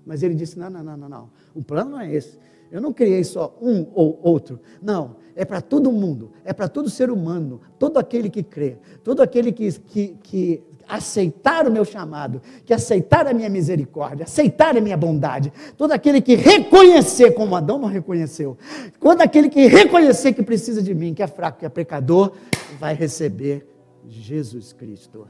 Mas 0.04 0.24
ele 0.24 0.34
disse: 0.34 0.58
não, 0.58 0.68
não, 0.68 0.82
não, 0.82 0.96
não, 0.96 1.08
não. 1.08 1.30
O 1.54 1.62
plano 1.62 1.92
não 1.92 2.00
é 2.00 2.12
esse. 2.12 2.36
Eu 2.72 2.80
não 2.80 2.92
criei 2.92 3.22
só 3.22 3.56
um 3.62 3.86
ou 3.94 4.18
outro. 4.20 4.58
Não, 4.82 5.16
é 5.40 5.44
para 5.46 5.62
todo 5.62 5.90
mundo, 5.90 6.32
é 6.44 6.52
para 6.52 6.68
todo 6.68 6.90
ser 6.90 7.10
humano, 7.10 7.62
todo 7.78 7.96
aquele 7.98 8.28
que 8.28 8.42
crê, 8.42 8.76
todo 9.02 9.22
aquele 9.22 9.50
que, 9.50 9.72
que, 9.72 10.08
que 10.22 10.62
aceitar 10.86 11.66
o 11.66 11.72
meu 11.72 11.82
chamado, 11.82 12.42
que 12.66 12.74
aceitar 12.74 13.26
a 13.26 13.32
minha 13.32 13.48
misericórdia, 13.48 14.24
aceitar 14.24 14.76
a 14.76 14.82
minha 14.82 14.98
bondade, 14.98 15.50
todo 15.78 15.92
aquele 15.92 16.20
que 16.20 16.34
reconhecer, 16.34 17.30
como 17.30 17.56
Adão 17.56 17.78
não 17.78 17.88
reconheceu, 17.88 18.58
todo 19.00 19.22
aquele 19.22 19.48
que 19.48 19.66
reconhecer 19.66 20.34
que 20.34 20.42
precisa 20.42 20.82
de 20.82 20.94
mim, 20.94 21.14
que 21.14 21.22
é 21.22 21.26
fraco, 21.26 21.60
que 21.60 21.64
é 21.64 21.70
pecador, 21.70 22.32
vai 22.78 22.92
receber 22.94 23.66
Jesus 24.06 24.74
Cristo. 24.74 25.26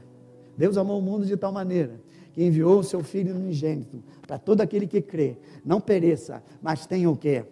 Deus 0.57 0.75
amou 0.75 0.99
o 0.99 1.01
mundo 1.01 1.25
de 1.25 1.37
tal 1.37 1.53
maneira 1.53 2.01
que 2.33 2.43
enviou 2.43 2.79
o 2.79 2.83
seu 2.83 3.01
Filho 3.01 3.33
unigênito, 3.33 4.03
para 4.27 4.37
todo 4.37 4.59
aquele 4.59 4.87
que 4.87 5.01
crê, 5.01 5.37
não 5.63 5.79
pereça, 5.79 6.43
mas 6.61 6.85
tenha 6.85 7.09
o 7.09 7.15
quê? 7.15 7.45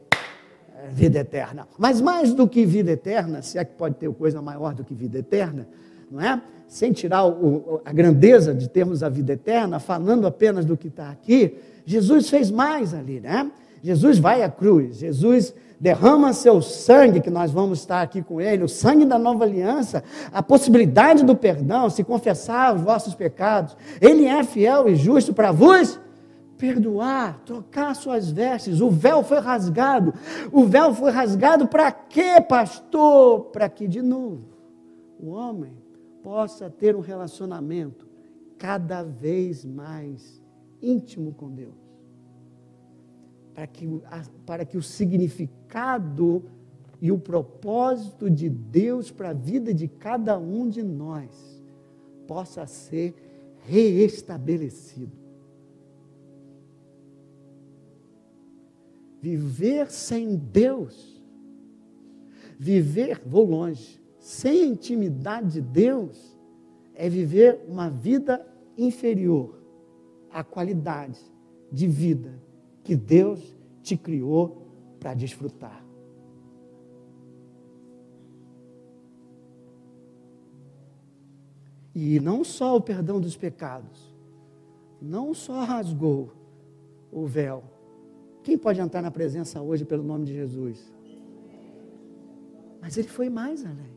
Vida 0.91 1.19
eterna. 1.19 1.67
Mas 1.77 2.01
mais 2.01 2.33
do 2.33 2.48
que 2.48 2.65
vida 2.65 2.91
eterna, 2.91 3.41
se 3.41 3.57
é 3.57 3.65
que 3.65 3.74
pode 3.74 3.95
ter 3.95 4.12
coisa 4.13 4.41
maior 4.41 4.74
do 4.74 4.83
que 4.83 4.93
vida 4.93 5.19
eterna, 5.19 5.67
não 6.09 6.21
é? 6.21 6.41
Sem 6.67 6.91
tirar 6.91 7.25
o, 7.25 7.81
a 7.83 7.91
grandeza 7.91 8.53
de 8.53 8.69
termos 8.69 9.03
a 9.03 9.09
vida 9.09 9.33
eterna, 9.33 9.79
falando 9.79 10.27
apenas 10.27 10.65
do 10.65 10.77
que 10.77 10.88
está 10.88 11.09
aqui, 11.09 11.57
Jesus 11.86 12.29
fez 12.29 12.51
mais 12.51 12.93
ali, 12.93 13.19
né? 13.19 13.51
Jesus 13.81 14.19
vai 14.19 14.43
à 14.43 14.50
cruz, 14.50 14.98
Jesus 14.98 15.53
derrama 15.79 16.33
seu 16.33 16.62
sangue, 16.62 17.21
que 17.21 17.29
nós 17.29 17.51
vamos 17.51 17.79
estar 17.79 18.01
aqui 18.01 18.21
com 18.21 18.41
ele, 18.41 18.63
o 18.63 18.67
sangue 18.67 19.05
da 19.05 19.17
nova 19.17 19.45
aliança, 19.45 20.03
a 20.31 20.43
possibilidade 20.43 21.24
do 21.24 21.36
perdão, 21.36 21.89
se 21.89 22.03
confessar 22.03 22.75
os 22.75 22.81
vossos 22.81 23.15
pecados. 23.15 23.77
Ele 24.01 24.25
é 24.25 24.43
fiel 24.43 24.89
e 24.89 24.95
justo 24.95 25.33
para 25.33 25.51
vos 25.51 26.00
perdoar, 26.60 27.39
trocar 27.46 27.96
suas 27.96 28.30
vestes. 28.30 28.82
O 28.82 28.92
véu 28.92 29.24
foi 29.24 29.39
rasgado. 29.39 30.13
O 30.51 30.66
véu 30.66 30.94
foi 30.94 31.10
rasgado 31.10 31.68
para 31.68 31.92
quê, 31.92 32.39
pastor? 32.48 33.46
Para 33.46 33.68
que 33.68 33.88
de 33.88 34.04
novo 34.04 34.44
o 35.20 35.30
homem 35.30 35.74
possa 36.22 36.70
ter 36.70 36.96
um 36.96 37.01
relacionamento 37.01 38.08
cada 38.60 39.01
vez 39.01 39.66
mais 39.66 40.39
íntimo 40.82 41.34
com 41.34 41.50
Deus 41.50 41.89
para 43.60 43.68
que, 43.68 44.01
para 44.46 44.66
que 44.66 44.78
o 44.78 44.82
significado 44.82 46.44
e 47.01 47.12
o 47.12 47.18
propósito 47.18 48.30
de 48.30 48.50
Deus 48.50 49.12
para 49.12 49.32
a 49.32 49.34
vida 49.34 49.74
de 49.74 49.86
cada 49.86 50.39
um 50.39 50.70
de 50.70 50.82
nós 50.82 51.62
possa 52.25 52.66
ser 52.66 53.13
reestabelecido. 53.66 55.12
Viver 59.21 59.91
sem 59.91 60.35
Deus, 60.35 61.21
viver, 62.57 63.21
vou 63.25 63.45
longe, 63.45 64.01
sem 64.19 64.63
a 64.63 64.67
intimidade 64.67 65.53
de 65.53 65.61
Deus, 65.61 66.38
é 66.93 67.09
viver 67.09 67.65
uma 67.67 67.89
vida 67.89 68.45
inferior 68.77 69.59
à 70.31 70.43
qualidade 70.43 71.19
de 71.71 71.88
vida 71.88 72.41
que 72.83 72.95
Deus 72.95 73.55
te 73.81 73.97
criou 73.97 74.67
para 74.99 75.13
desfrutar. 75.13 75.85
E 81.93 82.19
não 82.19 82.43
só 82.43 82.77
o 82.77 82.81
perdão 82.81 83.19
dos 83.19 83.35
pecados, 83.35 84.15
não 85.01 85.33
só 85.33 85.63
rasgou 85.63 86.31
o 87.11 87.25
véu. 87.25 87.63
Quem 88.50 88.58
pode 88.58 88.82
entrar 88.82 89.03
na 89.03 89.12
presença 89.12 89.62
hoje 89.62 89.86
pelo 89.86 90.01
nome 90.01 90.25
de 90.25 90.34
Jesus? 90.34 90.91
Mas 92.82 92.98
ele 92.98 93.08
foi 93.08 93.29
mais 93.29 93.63
além. 93.63 93.94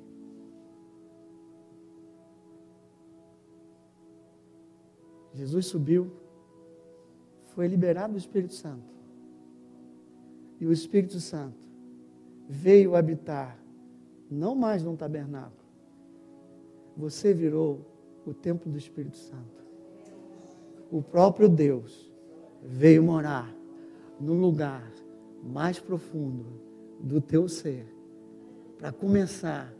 Jesus 5.32 5.64
subiu 5.64 6.12
foi 7.54 7.66
liberado 7.66 8.12
o 8.12 8.18
Espírito 8.18 8.52
Santo. 8.52 8.92
E 10.60 10.66
o 10.66 10.72
Espírito 10.72 11.18
Santo 11.18 11.66
veio 12.46 12.94
habitar, 12.94 13.58
não 14.30 14.54
mais 14.54 14.82
num 14.82 14.96
tabernáculo. 14.96 15.64
Você 16.94 17.32
virou 17.32 17.80
o 18.26 18.34
templo 18.34 18.70
do 18.70 18.76
Espírito 18.76 19.16
Santo. 19.16 19.64
O 20.90 21.00
próprio 21.00 21.48
Deus 21.48 22.12
veio 22.62 23.02
morar 23.02 23.61
no 24.22 24.34
lugar 24.34 24.90
mais 25.42 25.78
profundo 25.78 26.46
do 27.00 27.20
teu 27.20 27.48
ser, 27.48 27.86
para 28.78 28.92
começar 28.92 29.72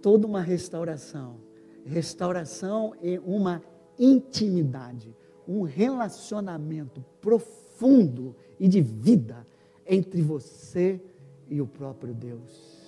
toda 0.00 0.26
uma 0.26 0.40
restauração 0.40 1.36
restauração 1.84 2.94
e 3.02 3.18
uma 3.18 3.62
intimidade 3.98 5.14
um 5.50 5.62
relacionamento 5.62 7.04
profundo 7.20 8.36
e 8.58 8.68
de 8.68 8.80
vida 8.80 9.44
entre 9.84 10.22
você 10.22 11.00
e 11.48 11.60
o 11.60 11.66
próprio 11.66 12.14
Deus. 12.14 12.78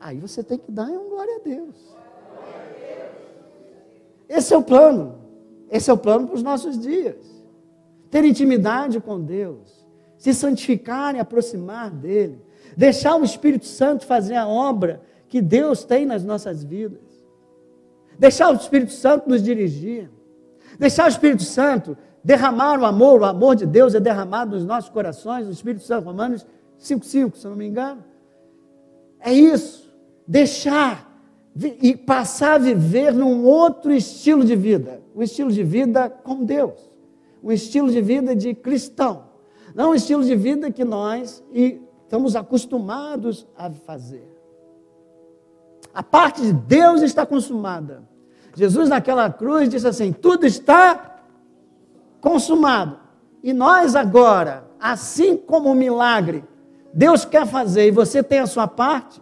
Aí 0.00 0.18
você 0.18 0.42
tem 0.42 0.58
que 0.58 0.72
dar 0.72 0.88
um 0.88 1.08
glória 1.08 1.36
a 1.36 1.38
Deus. 1.38 1.96
Esse 4.28 4.52
é 4.52 4.56
o 4.56 4.62
plano. 4.62 5.20
Esse 5.70 5.88
é 5.88 5.92
o 5.92 5.98
plano 5.98 6.26
para 6.26 6.34
os 6.34 6.42
nossos 6.42 6.76
dias. 6.76 7.16
Ter 8.10 8.24
intimidade 8.24 9.00
com 9.00 9.20
Deus, 9.20 9.75
se 10.18 10.32
santificar 10.34 11.14
e 11.14 11.20
aproximar 11.20 11.90
dele, 11.90 12.40
deixar 12.76 13.16
o 13.16 13.24
Espírito 13.24 13.66
Santo 13.66 14.06
fazer 14.06 14.36
a 14.36 14.46
obra 14.46 15.00
que 15.28 15.40
Deus 15.40 15.84
tem 15.84 16.06
nas 16.06 16.24
nossas 16.24 16.62
vidas, 16.64 17.00
deixar 18.18 18.50
o 18.50 18.56
Espírito 18.56 18.92
Santo 18.92 19.28
nos 19.28 19.42
dirigir. 19.42 20.10
Deixar 20.78 21.06
o 21.06 21.08
Espírito 21.08 21.42
Santo 21.42 21.96
derramar 22.22 22.78
o 22.80 22.84
amor, 22.84 23.20
o 23.20 23.24
amor 23.24 23.56
de 23.56 23.66
Deus 23.66 23.94
é 23.94 24.00
derramado 24.00 24.56
nos 24.56 24.64
nossos 24.64 24.90
corações, 24.90 25.46
o 25.46 25.50
Espírito 25.50 25.84
Santo, 25.84 26.04
Romanos 26.04 26.44
5,5, 26.80 27.36
se 27.36 27.46
não 27.46 27.56
me 27.56 27.66
engano. 27.66 28.04
É 29.20 29.32
isso. 29.32 29.94
Deixar 30.26 31.06
e 31.80 31.96
passar 31.96 32.54
a 32.54 32.58
viver 32.58 33.14
num 33.14 33.44
outro 33.44 33.92
estilo 33.92 34.44
de 34.44 34.56
vida. 34.56 35.00
O 35.14 35.22
estilo 35.22 35.50
de 35.50 35.62
vida 35.62 36.10
com 36.10 36.44
Deus. 36.44 36.78
Um 37.42 37.52
estilo 37.52 37.90
de 37.90 38.00
vida 38.02 38.34
de 38.34 38.54
cristão. 38.54 39.25
Não 39.76 39.90
um 39.90 39.94
estilo 39.94 40.24
de 40.24 40.34
vida 40.34 40.70
que 40.70 40.86
nós 40.86 41.44
estamos 41.52 42.34
acostumados 42.34 43.46
a 43.54 43.70
fazer. 43.70 44.26
A 45.92 46.02
parte 46.02 46.40
de 46.40 46.54
Deus 46.54 47.02
está 47.02 47.26
consumada. 47.26 48.02
Jesus 48.54 48.88
naquela 48.88 49.30
cruz 49.30 49.68
disse 49.68 49.86
assim: 49.86 50.14
tudo 50.14 50.46
está 50.46 51.18
consumado. 52.22 52.98
E 53.42 53.52
nós 53.52 53.94
agora, 53.94 54.64
assim 54.80 55.36
como 55.36 55.70
o 55.70 55.74
milagre, 55.74 56.42
Deus 56.94 57.26
quer 57.26 57.46
fazer 57.46 57.88
e 57.88 57.90
você 57.90 58.22
tem 58.22 58.38
a 58.38 58.46
sua 58.46 58.66
parte, 58.66 59.20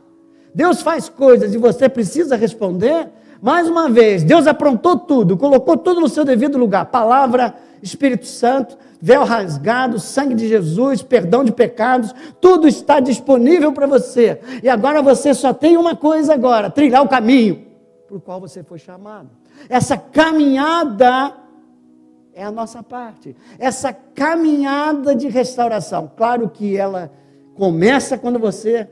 Deus 0.55 0.83
faz 0.83 1.09
coisas 1.09 1.53
e 1.53 1.59
você 1.59 1.89
precisa 1.89 2.37
responder. 2.37 3.11
Mais 3.43 3.69
uma 3.69 3.91
vez, 3.91 4.23
Deus 4.23 4.47
aprontou 4.47 4.97
tudo, 4.99 5.37
colocou 5.37 5.77
tudo 5.77 6.01
no 6.01 6.09
seu 6.09 6.25
devido 6.25 6.57
lugar: 6.57 6.87
palavra, 6.87 7.57
Espírito 7.85 8.27
Santo, 8.27 8.79
véu 9.01 9.25
rasgado, 9.25 10.01
sangue 10.01 10.35
de 10.35 10.49
Jesus, 10.49 11.03
perdão 11.03 11.45
de 11.45 11.53
pecados, 11.53 12.15
tudo 12.41 12.67
está 12.67 12.99
disponível 12.99 13.73
para 13.73 13.87
você. 13.87 14.41
E 14.63 14.69
agora 14.69 15.03
você 15.03 15.35
só 15.35 15.53
tem 15.53 15.77
uma 15.77 15.95
coisa 15.95 16.33
agora: 16.33 16.71
trilhar 16.71 17.03
o 17.03 17.09
caminho 17.09 17.67
para 18.09 18.17
o 18.17 18.21
qual 18.21 18.41
você 18.41 18.63
foi 18.63 18.79
chamado. 18.79 19.29
Essa 19.69 19.99
caminhada 19.99 21.35
é 22.33 22.43
a 22.43 22.51
nossa 22.51 22.83
parte. 22.83 23.37
Essa 23.59 23.93
caminhada 23.93 25.15
de 25.15 25.29
restauração. 25.29 26.11
Claro 26.17 26.49
que 26.49 26.77
ela 26.77 27.13
começa 27.55 28.17
quando 28.17 28.39
você 28.39 28.89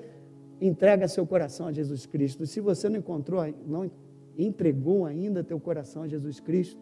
entrega 0.60 1.08
seu 1.08 1.26
coração 1.26 1.66
a 1.66 1.72
Jesus 1.72 2.04
Cristo. 2.04 2.46
Se 2.46 2.60
você 2.60 2.88
não 2.88 2.98
encontrou, 2.98 3.42
não 3.66 3.90
entregou 4.36 5.06
ainda 5.06 5.42
teu 5.42 5.58
coração 5.58 6.02
a 6.02 6.08
Jesus 6.08 6.38
Cristo, 6.40 6.80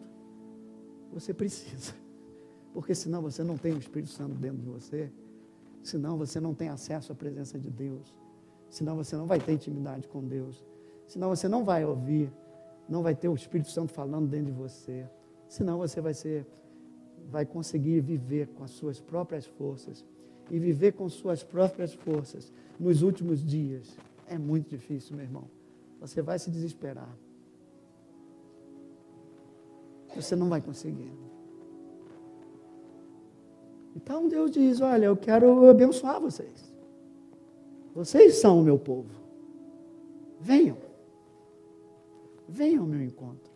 você 1.13 1.33
precisa. 1.33 2.00
Porque 2.73 2.95
senão 2.95 3.21
você 3.21 3.43
não 3.43 3.57
tem 3.57 3.73
o 3.73 3.77
Espírito 3.77 4.11
Santo 4.11 4.35
dentro 4.35 4.57
de 4.57 4.65
você. 4.65 5.11
Senão 5.83 6.17
você 6.17 6.39
não 6.39 6.53
tem 6.53 6.69
acesso 6.69 7.11
à 7.11 7.15
presença 7.15 7.59
de 7.59 7.69
Deus. 7.69 8.13
Senão 8.69 8.95
você 8.95 9.15
não 9.15 9.25
vai 9.25 9.39
ter 9.39 9.53
intimidade 9.53 10.07
com 10.07 10.23
Deus 10.23 10.63
senão 11.11 11.27
você 11.27 11.49
não 11.49 11.65
vai 11.65 11.83
ouvir, 11.83 12.31
não 12.87 13.03
vai 13.03 13.13
ter 13.13 13.27
o 13.27 13.35
Espírito 13.35 13.69
Santo 13.69 13.91
falando 13.91 14.29
dentro 14.29 14.45
de 14.45 14.53
você, 14.53 15.05
senão 15.49 15.77
você 15.77 15.99
vai 15.99 16.13
ser, 16.13 16.47
vai 17.29 17.45
conseguir 17.45 17.99
viver 17.99 18.47
com 18.47 18.63
as 18.63 18.71
suas 18.71 19.01
próprias 19.01 19.45
forças 19.45 20.05
e 20.49 20.57
viver 20.57 20.93
com 20.93 21.09
suas 21.09 21.43
próprias 21.43 21.93
forças 21.93 22.49
nos 22.79 23.01
últimos 23.01 23.43
dias 23.43 23.97
é 24.25 24.37
muito 24.37 24.69
difícil, 24.69 25.17
meu 25.17 25.25
irmão. 25.25 25.43
Você 25.99 26.21
vai 26.21 26.39
se 26.39 26.49
desesperar. 26.49 27.13
Você 30.15 30.33
não 30.33 30.47
vai 30.47 30.61
conseguir. 30.61 31.11
Então 33.95 34.27
Deus 34.27 34.51
diz: 34.51 34.81
Olha, 34.81 35.05
eu 35.05 35.17
quero 35.17 35.69
abençoar 35.69 36.19
vocês. 36.19 36.73
Vocês 37.93 38.35
são 38.35 38.59
o 38.59 38.63
meu 38.63 38.79
povo. 38.79 39.09
Venham. 40.39 40.77
Venha 42.47 42.79
ao 42.79 42.85
meu 42.85 43.01
encontro. 43.01 43.51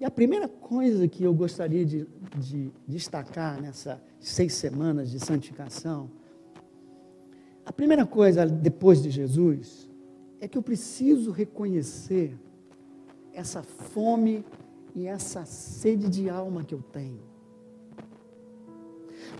E 0.00 0.04
a 0.04 0.10
primeira 0.10 0.48
coisa 0.48 1.06
que 1.06 1.22
eu 1.22 1.32
gostaria 1.32 1.84
de, 1.84 2.06
de 2.36 2.72
destacar 2.88 3.62
nessas 3.62 4.00
seis 4.18 4.52
semanas 4.54 5.08
de 5.08 5.20
santificação, 5.20 6.10
a 7.64 7.72
primeira 7.72 8.04
coisa 8.04 8.44
depois 8.44 9.00
de 9.00 9.10
Jesus, 9.10 9.88
é 10.40 10.48
que 10.48 10.58
eu 10.58 10.62
preciso 10.62 11.30
reconhecer 11.30 12.36
essa 13.32 13.62
fome 13.62 14.44
e 14.94 15.06
essa 15.06 15.44
sede 15.44 16.08
de 16.08 16.28
alma 16.28 16.64
que 16.64 16.74
eu 16.74 16.82
tenho. 16.92 17.20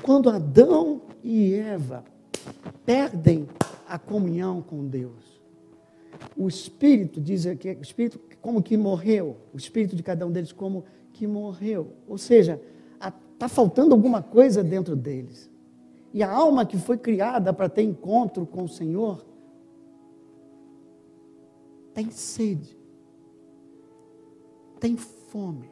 Quando 0.02 0.30
Adão 0.30 1.02
e 1.22 1.54
Eva 1.54 2.04
perdem 2.84 3.48
a 3.86 3.98
comunhão 3.98 4.62
com 4.62 4.86
Deus, 4.86 5.40
o 6.36 6.48
espírito, 6.48 7.20
diz 7.20 7.46
aqui, 7.46 7.70
o 7.70 7.82
espírito 7.82 8.18
como 8.40 8.62
que 8.62 8.76
morreu, 8.76 9.36
o 9.52 9.56
espírito 9.56 9.94
de 9.94 10.02
cada 10.02 10.26
um 10.26 10.30
deles 10.30 10.52
como 10.52 10.84
que 11.12 11.26
morreu. 11.26 11.92
Ou 12.08 12.18
seja, 12.18 12.60
está 13.32 13.48
faltando 13.48 13.94
alguma 13.94 14.22
coisa 14.22 14.62
dentro 14.62 14.94
deles. 14.94 15.50
E 16.12 16.22
a 16.22 16.30
alma 16.30 16.64
que 16.64 16.76
foi 16.76 16.96
criada 16.96 17.52
para 17.52 17.68
ter 17.68 17.82
encontro 17.82 18.46
com 18.46 18.64
o 18.64 18.68
Senhor 18.68 19.24
tem 21.92 22.10
sede, 22.10 22.76
tem 24.82 24.96
fome 24.96 25.70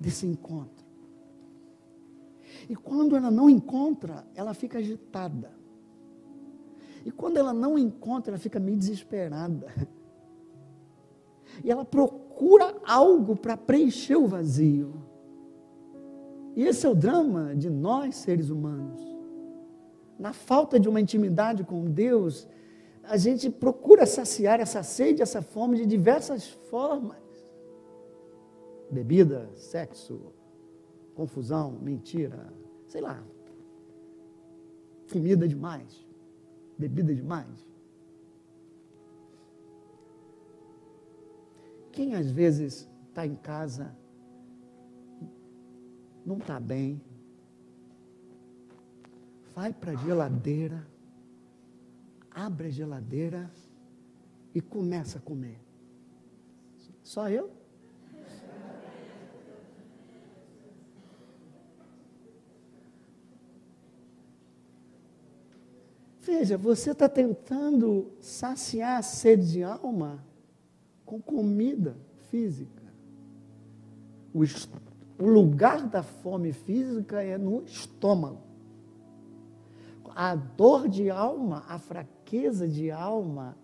desse 0.00 0.26
encontro. 0.26 0.84
E 2.68 2.74
quando 2.74 3.14
ela 3.14 3.30
não 3.30 3.48
encontra, 3.48 4.26
ela 4.34 4.52
fica 4.54 4.78
agitada. 4.78 5.52
E 7.04 7.12
quando 7.12 7.36
ela 7.36 7.52
não 7.52 7.78
encontra, 7.78 8.32
ela 8.32 8.40
fica 8.40 8.58
meio 8.58 8.76
desesperada. 8.76 9.72
E 11.62 11.70
ela 11.70 11.84
procura 11.84 12.74
algo 12.84 13.36
para 13.36 13.56
preencher 13.56 14.16
o 14.16 14.26
vazio. 14.26 14.92
E 16.56 16.64
esse 16.64 16.84
é 16.84 16.88
o 16.88 16.94
drama 16.96 17.54
de 17.54 17.70
nós, 17.70 18.16
seres 18.16 18.50
humanos. 18.50 19.00
Na 20.18 20.32
falta 20.32 20.80
de 20.80 20.88
uma 20.88 21.00
intimidade 21.00 21.62
com 21.62 21.84
Deus, 21.84 22.48
a 23.04 23.16
gente 23.16 23.48
procura 23.48 24.04
saciar 24.04 24.58
essa 24.58 24.82
sede, 24.82 25.22
essa 25.22 25.40
fome 25.40 25.76
de 25.76 25.86
diversas 25.86 26.48
formas. 26.48 27.23
Bebida, 28.94 29.50
sexo, 29.56 30.32
confusão, 31.16 31.72
mentira, 31.72 32.52
sei 32.86 33.00
lá. 33.00 33.20
Comida 35.10 35.48
demais, 35.48 36.06
bebida 36.78 37.12
demais. 37.12 37.68
Quem 41.90 42.14
às 42.14 42.30
vezes 42.30 42.88
está 43.08 43.26
em 43.26 43.34
casa 43.34 43.96
não 46.24 46.38
está 46.38 46.60
bem, 46.60 47.02
vai 49.56 49.72
para 49.72 49.90
a 49.90 49.96
geladeira, 49.96 50.86
abre 52.30 52.68
a 52.68 52.70
geladeira 52.70 53.50
e 54.54 54.60
começa 54.60 55.18
a 55.18 55.20
comer. 55.20 55.60
Só 57.02 57.28
eu? 57.28 57.63
Veja, 66.24 66.56
você 66.56 66.92
está 66.92 67.06
tentando 67.06 68.12
saciar 68.18 68.98
a 68.98 69.02
sede 69.02 69.52
de 69.52 69.62
alma 69.62 70.24
com 71.04 71.20
comida 71.20 71.96
física. 72.30 72.82
O 74.32 74.42
o 75.16 75.28
lugar 75.28 75.86
da 75.86 76.02
fome 76.02 76.52
física 76.52 77.22
é 77.22 77.38
no 77.38 77.62
estômago. 77.62 78.40
A 80.14 80.34
dor 80.34 80.88
de 80.88 81.10
alma, 81.10 81.64
a 81.68 81.78
fraqueza 81.78 82.66
de 82.66 82.90
alma, 82.90 83.56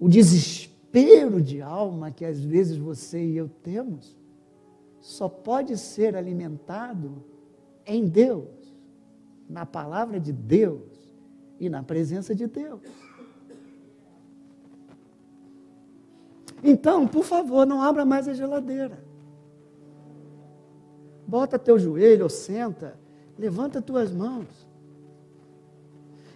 o 0.00 0.08
desespero 0.08 1.40
de 1.40 1.62
alma 1.62 2.10
que 2.10 2.24
às 2.24 2.40
vezes 2.40 2.76
você 2.76 3.24
e 3.24 3.36
eu 3.36 3.48
temos, 3.48 4.18
só 5.00 5.28
pode 5.28 5.76
ser 5.78 6.16
alimentado 6.16 7.22
em 7.86 8.06
Deus, 8.06 8.48
na 9.48 9.64
palavra 9.64 10.18
de 10.18 10.32
Deus 10.32 10.91
e 11.62 11.70
na 11.70 11.80
presença 11.80 12.34
de 12.34 12.48
Deus. 12.48 12.80
Então, 16.60 17.06
por 17.06 17.22
favor, 17.22 17.64
não 17.64 17.80
abra 17.80 18.04
mais 18.04 18.26
a 18.26 18.34
geladeira. 18.34 18.98
Bota 21.24 21.60
teu 21.60 21.78
joelho 21.78 22.24
ou 22.24 22.28
senta, 22.28 22.98
levanta 23.38 23.80
tuas 23.80 24.10
mãos. 24.10 24.48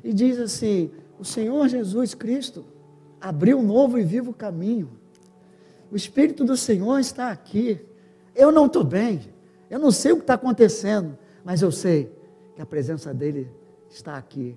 E 0.05 0.15
diz 0.15 0.39
assim: 0.39 0.93
O 1.19 1.25
Senhor 1.25 1.67
Jesus 1.67 2.15
Cristo 2.15 2.65
abriu 3.21 3.59
um 3.59 3.65
novo 3.65 3.99
e 3.99 4.05
vivo 4.05 4.33
caminho. 4.33 4.91
O 5.91 5.97
Espírito 5.97 6.45
do 6.45 6.57
Senhor 6.57 7.01
está 7.01 7.33
aqui. 7.33 7.85
Eu 8.33 8.53
não 8.53 8.67
estou 8.67 8.85
bem, 8.85 9.23
eu 9.69 9.81
não 9.81 9.91
sei 9.91 10.13
o 10.13 10.17
que 10.19 10.23
está 10.23 10.35
acontecendo, 10.35 11.19
mas 11.45 11.63
eu 11.63 11.73
sei 11.73 12.13
que 12.55 12.63
a 12.63 12.67
presença 12.67 13.13
dEle 13.13 13.51
está 13.91 14.17
aqui. 14.17 14.57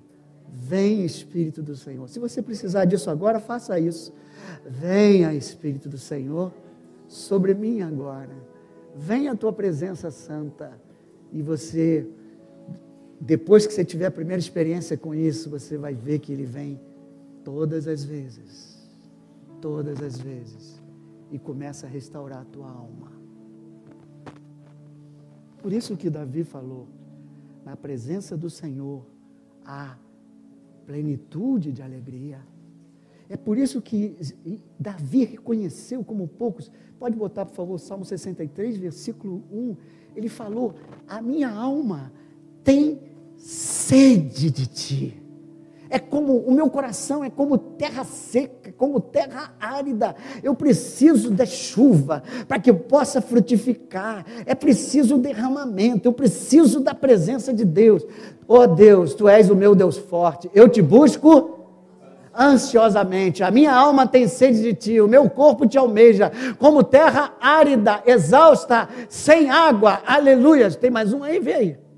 Vem, 0.54 1.06
Espírito 1.06 1.62
do 1.62 1.76
Senhor. 1.76 2.08
Se 2.10 2.20
você 2.20 2.42
precisar 2.42 2.86
disso 2.86 3.10
agora, 3.10 3.40
faça 3.40 3.80
isso. 3.80 4.14
Venha, 4.66 5.34
Espírito 5.34 5.90
do 5.90 5.98
Senhor, 5.98 6.54
sobre 7.08 7.54
mim 7.54 7.82
agora 7.82 8.50
Venha 8.96 9.32
a 9.32 9.36
tua 9.36 9.54
presença 9.54 10.12
santa 10.12 10.80
e 11.32 11.42
você, 11.42 12.06
depois 13.20 13.66
que 13.66 13.74
você 13.74 13.86
tiver 13.86 14.08
a 14.08 14.12
primeira 14.12 14.40
experiência 14.40 14.98
com 14.98 15.14
isso, 15.14 15.50
você 15.50 15.78
vai 15.78 15.94
ver 15.94 16.20
que 16.20 16.34
ele 16.34 16.46
vem 16.46 16.80
todas 17.44 17.88
as 17.88 18.04
vezes, 18.04 18.78
todas 19.62 20.02
as 20.02 20.20
vezes, 20.20 20.82
e 21.32 21.38
começa 21.38 21.86
a 21.86 21.90
restaurar 21.90 22.42
a 22.42 22.46
tua 22.46 22.70
alma. 22.70 23.12
Por 25.62 25.72
isso 25.72 25.96
que 25.96 26.10
Davi 26.10 26.44
falou, 26.44 26.88
na 27.64 27.78
presença 27.78 28.36
do 28.36 28.50
Senhor 28.50 29.06
há 29.64 29.96
plenitude 30.90 31.72
de 31.72 31.84
alegria. 31.84 32.40
É 33.30 33.38
por 33.38 33.60
isso 33.60 33.80
que 33.80 34.18
Davi 34.80 35.24
reconheceu 35.24 36.04
como 36.04 36.28
poucos 36.28 36.72
Pode 37.00 37.16
botar, 37.16 37.46
por 37.46 37.56
favor, 37.56 37.80
Salmo 37.80 38.04
63, 38.04 38.76
versículo 38.76 39.42
1. 39.50 39.78
Ele 40.18 40.28
falou: 40.28 40.76
A 41.08 41.22
minha 41.22 41.50
alma 41.50 42.12
tem 42.62 43.00
sede 43.38 44.52
de 44.52 44.68
ti. 44.68 45.24
É 45.90 45.98
como 45.98 46.38
o 46.38 46.52
meu 46.52 46.70
coração 46.70 47.24
é 47.24 47.30
como 47.30 47.58
terra 47.58 48.04
seca, 48.04 48.59
como 48.80 49.02
terra 49.02 49.54
árida. 49.60 50.16
Eu 50.42 50.56
preciso 50.56 51.30
da 51.30 51.46
chuva 51.46 52.24
para 52.48 52.58
que 52.58 52.70
eu 52.70 52.76
possa 52.76 53.22
frutificar. 53.22 54.26
É 54.46 54.56
preciso 54.56 55.16
o 55.16 55.20
derramamento, 55.20 56.08
eu 56.08 56.14
preciso 56.14 56.80
da 56.80 56.96
presença 56.96 57.54
de 57.54 57.66
Deus. 57.66 58.04
Oh 58.48 58.66
Deus, 58.66 59.14
tu 59.14 59.28
és 59.28 59.50
o 59.50 59.56
meu 59.56 59.76
Deus 59.76 59.98
forte. 59.98 60.50
Eu 60.56 60.70
te 60.70 60.82
busco 60.82 61.60
ansiosamente. 62.34 63.44
A 63.44 63.52
minha 63.52 63.76
alma 63.76 64.08
tem 64.08 64.30
sede 64.30 64.62
de 64.62 64.74
ti, 64.74 65.02
o 65.02 65.10
meu 65.10 65.30
corpo 65.30 65.68
te 65.68 65.78
almeja, 65.78 66.32
como 66.58 66.82
terra 66.82 67.34
árida, 67.42 68.02
exausta, 68.06 68.88
sem 69.10 69.50
água. 69.50 70.02
Aleluia. 70.08 70.72
Tem 70.72 70.90
mais 70.90 71.12
um 71.12 71.22
aí, 71.22 71.40
vê 71.42 71.54
aí. 71.54 71.89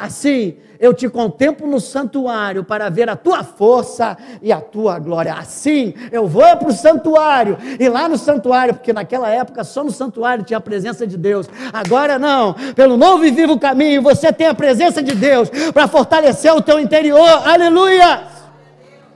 Assim, 0.00 0.56
eu 0.78 0.94
te 0.94 1.06
contemplo 1.10 1.66
no 1.66 1.78
santuário 1.78 2.64
para 2.64 2.88
ver 2.88 3.10
a 3.10 3.14
tua 3.14 3.44
força 3.44 4.16
e 4.40 4.50
a 4.50 4.58
tua 4.58 4.98
glória. 4.98 5.34
Assim, 5.34 5.92
eu 6.10 6.26
vou 6.26 6.56
para 6.56 6.68
o 6.68 6.72
santuário, 6.72 7.58
e 7.78 7.86
lá 7.86 8.08
no 8.08 8.16
santuário, 8.16 8.72
porque 8.72 8.94
naquela 8.94 9.28
época 9.28 9.62
só 9.62 9.84
no 9.84 9.90
santuário 9.90 10.42
tinha 10.42 10.56
a 10.56 10.60
presença 10.60 11.06
de 11.06 11.18
Deus. 11.18 11.50
Agora 11.70 12.18
não, 12.18 12.54
pelo 12.74 12.96
novo 12.96 13.26
e 13.26 13.30
vivo 13.30 13.60
caminho, 13.60 14.00
você 14.00 14.32
tem 14.32 14.46
a 14.46 14.54
presença 14.54 15.02
de 15.02 15.14
Deus 15.14 15.50
para 15.74 15.86
fortalecer 15.86 16.50
o 16.54 16.62
teu 16.62 16.80
interior. 16.80 17.46
Aleluia! 17.46 18.40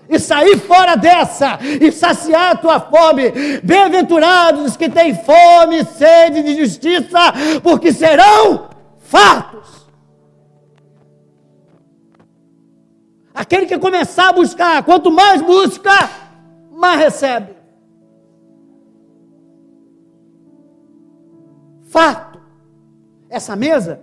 e 0.06 0.18
sair 0.18 0.58
fora 0.58 0.96
dessa 0.96 1.58
e 1.62 1.90
saciar 1.90 2.52
a 2.52 2.56
tua 2.56 2.78
fome. 2.78 3.32
Bem-aventurados 3.62 4.66
os 4.66 4.76
que 4.76 4.90
têm 4.90 5.14
fome 5.14 5.78
e 5.78 5.84
sede 5.86 6.42
de 6.42 6.58
justiça, 6.58 7.32
porque 7.62 7.90
serão 7.90 8.68
fartos. 8.98 9.73
Aquele 13.34 13.66
que 13.66 13.76
começar 13.76 14.28
a 14.28 14.32
buscar, 14.32 14.84
quanto 14.84 15.10
mais 15.10 15.42
busca, 15.42 15.90
mais 16.70 17.00
recebe. 17.00 17.52
Farto. 21.82 22.40
Essa 23.28 23.56
mesa 23.56 24.00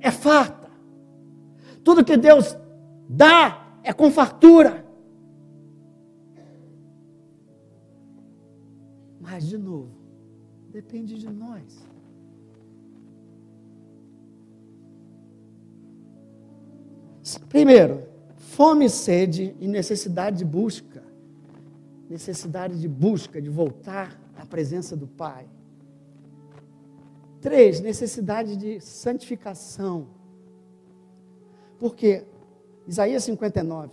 é 0.00 0.10
farta. 0.10 0.68
Tudo 1.84 2.04
que 2.04 2.16
Deus 2.16 2.56
dá 3.08 3.64
é 3.84 3.92
com 3.92 4.10
fartura. 4.10 4.84
Mas, 9.20 9.46
de 9.46 9.56
novo, 9.56 9.90
depende 10.70 11.16
de 11.16 11.30
nós. 11.30 11.84
Primeiro, 17.48 18.03
fome, 18.54 18.88
sede 18.88 19.56
e 19.58 19.66
necessidade 19.66 20.38
de 20.38 20.44
busca. 20.44 21.02
Necessidade 22.08 22.80
de 22.80 22.88
busca, 22.88 23.42
de 23.42 23.50
voltar 23.50 24.20
a 24.36 24.46
presença 24.46 24.96
do 24.96 25.08
Pai. 25.08 25.48
Três, 27.40 27.80
necessidade 27.80 28.56
de 28.56 28.80
santificação. 28.80 30.06
Porque 31.78 32.24
Isaías 32.86 33.24
59. 33.24 33.90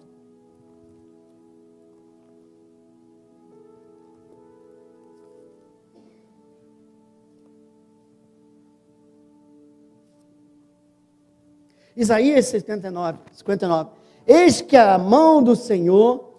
Isaías 11.95 12.45
79, 12.45 13.19
59. 13.33 14.00
Eis 14.25 14.61
que 14.61 14.77
a 14.77 14.97
mão 14.97 15.41
do 15.41 15.55
Senhor 15.55 16.31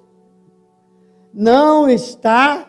não 1.33 1.88
está 1.88 2.68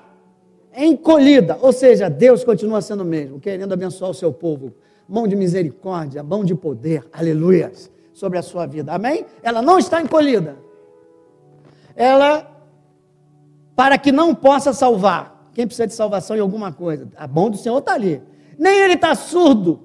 encolhida. 0.76 1.58
Ou 1.62 1.72
seja, 1.72 2.10
Deus 2.10 2.44
continua 2.44 2.82
sendo 2.82 3.02
o 3.02 3.06
mesmo, 3.06 3.40
querendo 3.40 3.74
abençoar 3.74 4.12
o 4.12 4.14
seu 4.14 4.32
povo. 4.32 4.74
Mão 5.08 5.28
de 5.28 5.36
misericórdia, 5.36 6.24
mão 6.24 6.44
de 6.44 6.56
poder, 6.56 7.06
aleluias, 7.12 7.92
sobre 8.14 8.38
a 8.38 8.42
sua 8.42 8.66
vida. 8.66 8.94
Amém? 8.94 9.26
Ela 9.42 9.62
não 9.62 9.78
está 9.78 10.02
encolhida. 10.02 10.58
Ela, 11.96 12.50
para 13.76 13.98
que 13.98 14.12
não 14.12 14.34
possa 14.34 14.74
salvar. 14.74 15.50
Quem 15.54 15.68
precisa 15.68 15.88
de 15.88 15.94
salvação 15.94 16.36
em 16.36 16.40
alguma 16.40 16.72
coisa? 16.72 17.08
A 17.16 17.28
mão 17.28 17.50
do 17.50 17.58
Senhor 17.58 17.78
está 17.78 17.94
ali. 17.94 18.22
Nem 18.58 18.80
ele 18.80 18.94
está 18.94 19.14
surdo, 19.14 19.82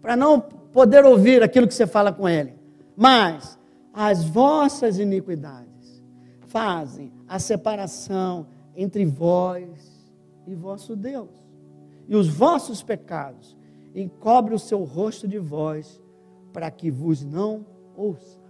para 0.00 0.16
não 0.16 0.40
poder 0.40 1.04
ouvir 1.04 1.42
aquilo 1.42 1.66
que 1.66 1.74
você 1.74 1.86
fala 1.86 2.12
com 2.12 2.28
ele. 2.28 2.54
Mas 2.96 3.58
as 3.92 4.24
vossas 4.24 4.98
iniquidades 4.98 6.02
fazem 6.46 7.12
a 7.28 7.38
separação 7.38 8.46
entre 8.74 9.04
vós 9.04 10.10
e 10.46 10.54
vosso 10.54 10.96
Deus. 10.96 11.30
E 12.08 12.16
os 12.16 12.28
vossos 12.28 12.82
pecados 12.82 13.56
encobrem 13.94 14.56
o 14.56 14.58
seu 14.58 14.82
rosto 14.84 15.28
de 15.28 15.38
vós, 15.38 16.00
para 16.52 16.70
que 16.70 16.90
vos 16.90 17.22
não 17.22 17.64
ouça. 17.96 18.40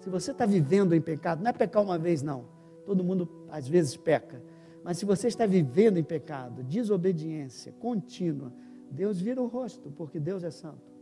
Se 0.00 0.10
você 0.10 0.32
está 0.32 0.44
vivendo 0.44 0.94
em 0.94 1.00
pecado, 1.00 1.42
não 1.42 1.50
é 1.50 1.52
pecar 1.52 1.82
uma 1.82 1.98
vez, 1.98 2.22
não. 2.22 2.44
Todo 2.84 3.02
mundo 3.02 3.28
às 3.48 3.66
vezes 3.66 3.96
peca. 3.96 4.42
Mas 4.82 4.98
se 4.98 5.06
você 5.06 5.28
está 5.28 5.46
vivendo 5.46 5.96
em 5.96 6.04
pecado, 6.04 6.62
desobediência 6.62 7.72
contínua, 7.72 8.52
Deus 8.90 9.18
vira 9.18 9.40
o 9.40 9.46
rosto, 9.46 9.90
porque 9.90 10.20
Deus 10.20 10.44
é 10.44 10.50
santo. 10.50 10.94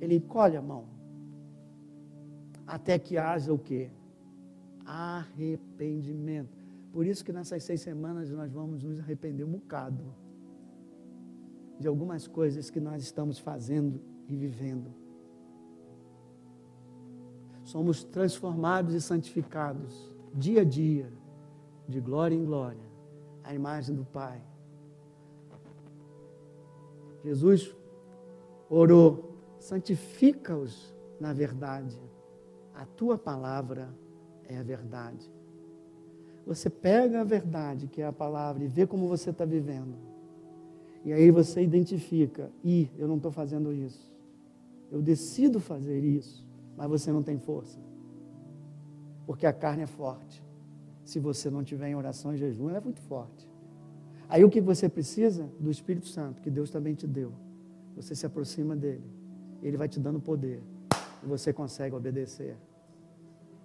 Ele 0.00 0.16
encolhe 0.16 0.56
a 0.56 0.62
mão. 0.62 0.84
Até 2.66 2.98
que 2.98 3.16
haja 3.16 3.52
o 3.52 3.58
quê? 3.58 3.90
Arrependimento. 4.84 6.56
Por 6.92 7.06
isso 7.06 7.24
que 7.24 7.32
nessas 7.32 7.62
seis 7.64 7.80
semanas 7.80 8.30
nós 8.30 8.52
vamos 8.52 8.82
nos 8.82 8.98
arrepender 9.00 9.44
um 9.44 9.50
bocado 9.50 10.04
de 11.78 11.86
algumas 11.86 12.26
coisas 12.26 12.70
que 12.70 12.80
nós 12.80 13.02
estamos 13.02 13.38
fazendo 13.38 14.00
e 14.28 14.36
vivendo. 14.36 14.92
Somos 17.64 18.02
transformados 18.02 18.94
e 18.94 19.00
santificados 19.00 20.18
dia 20.34 20.62
a 20.62 20.64
dia, 20.64 21.12
de 21.88 22.00
glória 22.00 22.34
em 22.34 22.44
glória, 22.44 22.86
à 23.42 23.54
imagem 23.54 23.94
do 23.94 24.04
Pai. 24.04 24.42
Jesus 27.24 27.74
orou: 28.68 29.27
santifica-os 29.58 30.94
na 31.20 31.32
verdade. 31.32 31.98
A 32.74 32.84
tua 32.84 33.18
palavra 33.18 33.88
é 34.44 34.56
a 34.56 34.62
verdade. 34.62 35.30
Você 36.46 36.70
pega 36.70 37.20
a 37.20 37.24
verdade, 37.24 37.86
que 37.88 38.00
é 38.00 38.06
a 38.06 38.12
palavra, 38.12 38.64
e 38.64 38.68
vê 38.68 38.86
como 38.86 39.06
você 39.06 39.30
está 39.30 39.44
vivendo. 39.44 39.94
E 41.04 41.12
aí 41.12 41.30
você 41.30 41.62
identifica: 41.62 42.50
e 42.64 42.90
eu 42.96 43.06
não 43.06 43.16
estou 43.16 43.30
fazendo 43.30 43.72
isso. 43.72 44.10
Eu 44.90 45.02
decido 45.02 45.60
fazer 45.60 46.02
isso, 46.02 46.46
mas 46.76 46.88
você 46.88 47.12
não 47.12 47.22
tem 47.22 47.38
força. 47.38 47.78
Porque 49.26 49.46
a 49.46 49.52
carne 49.52 49.82
é 49.82 49.86
forte. 49.86 50.42
Se 51.04 51.18
você 51.18 51.50
não 51.50 51.62
tiver 51.62 51.88
em 51.88 51.94
oração 51.94 52.34
e 52.34 52.38
jejum, 52.38 52.68
ela 52.68 52.78
é 52.78 52.80
muito 52.80 53.00
forte. 53.02 53.46
Aí 54.28 54.44
o 54.44 54.50
que 54.50 54.60
você 54.60 54.88
precisa? 54.88 55.50
Do 55.58 55.70
Espírito 55.70 56.06
Santo, 56.06 56.40
que 56.40 56.50
Deus 56.50 56.70
também 56.70 56.94
te 56.94 57.06
deu. 57.06 57.32
Você 57.96 58.14
se 58.14 58.24
aproxima 58.24 58.76
dele. 58.76 59.17
Ele 59.62 59.76
vai 59.76 59.88
te 59.88 59.98
dando 59.98 60.20
poder. 60.20 60.62
E 61.22 61.26
você 61.26 61.52
consegue 61.52 61.94
obedecer. 61.94 62.56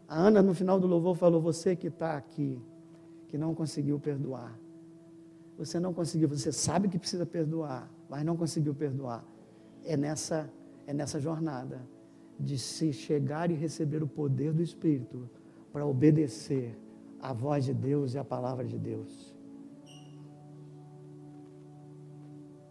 A 0.07 0.19
Ana, 0.19 0.41
no 0.41 0.53
final 0.53 0.79
do 0.79 0.87
louvor, 0.87 1.15
falou: 1.15 1.41
Você 1.41 1.75
que 1.75 1.87
está 1.87 2.17
aqui, 2.17 2.61
que 3.27 3.37
não 3.37 3.55
conseguiu 3.55 3.99
perdoar. 3.99 4.57
Você 5.57 5.79
não 5.79 5.93
conseguiu, 5.93 6.27
você 6.27 6.51
sabe 6.51 6.87
que 6.87 6.97
precisa 6.97 7.25
perdoar, 7.25 7.89
mas 8.09 8.23
não 8.23 8.35
conseguiu 8.35 8.73
perdoar. 8.73 9.23
É 9.83 9.95
nessa, 9.95 10.49
é 10.87 10.93
nessa 10.93 11.19
jornada 11.19 11.81
de 12.39 12.57
se 12.57 12.91
chegar 12.91 13.51
e 13.51 13.53
receber 13.53 14.01
o 14.01 14.07
poder 14.07 14.51
do 14.53 14.61
Espírito 14.61 15.29
para 15.71 15.85
obedecer 15.85 16.77
à 17.19 17.33
voz 17.33 17.65
de 17.65 17.73
Deus 17.73 18.13
e 18.13 18.17
à 18.17 18.23
palavra 18.23 18.65
de 18.65 18.77
Deus. 18.77 19.33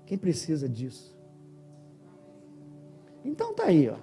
Quem 0.06 0.18
precisa 0.18 0.68
disso? 0.68 1.16
Então 3.24 3.54
tá 3.54 3.64
aí, 3.64 3.88
ó. 3.88 3.96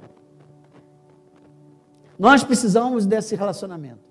Nós 2.17 2.43
precisamos 2.43 3.05
desse 3.05 3.35
relacionamento. 3.35 4.09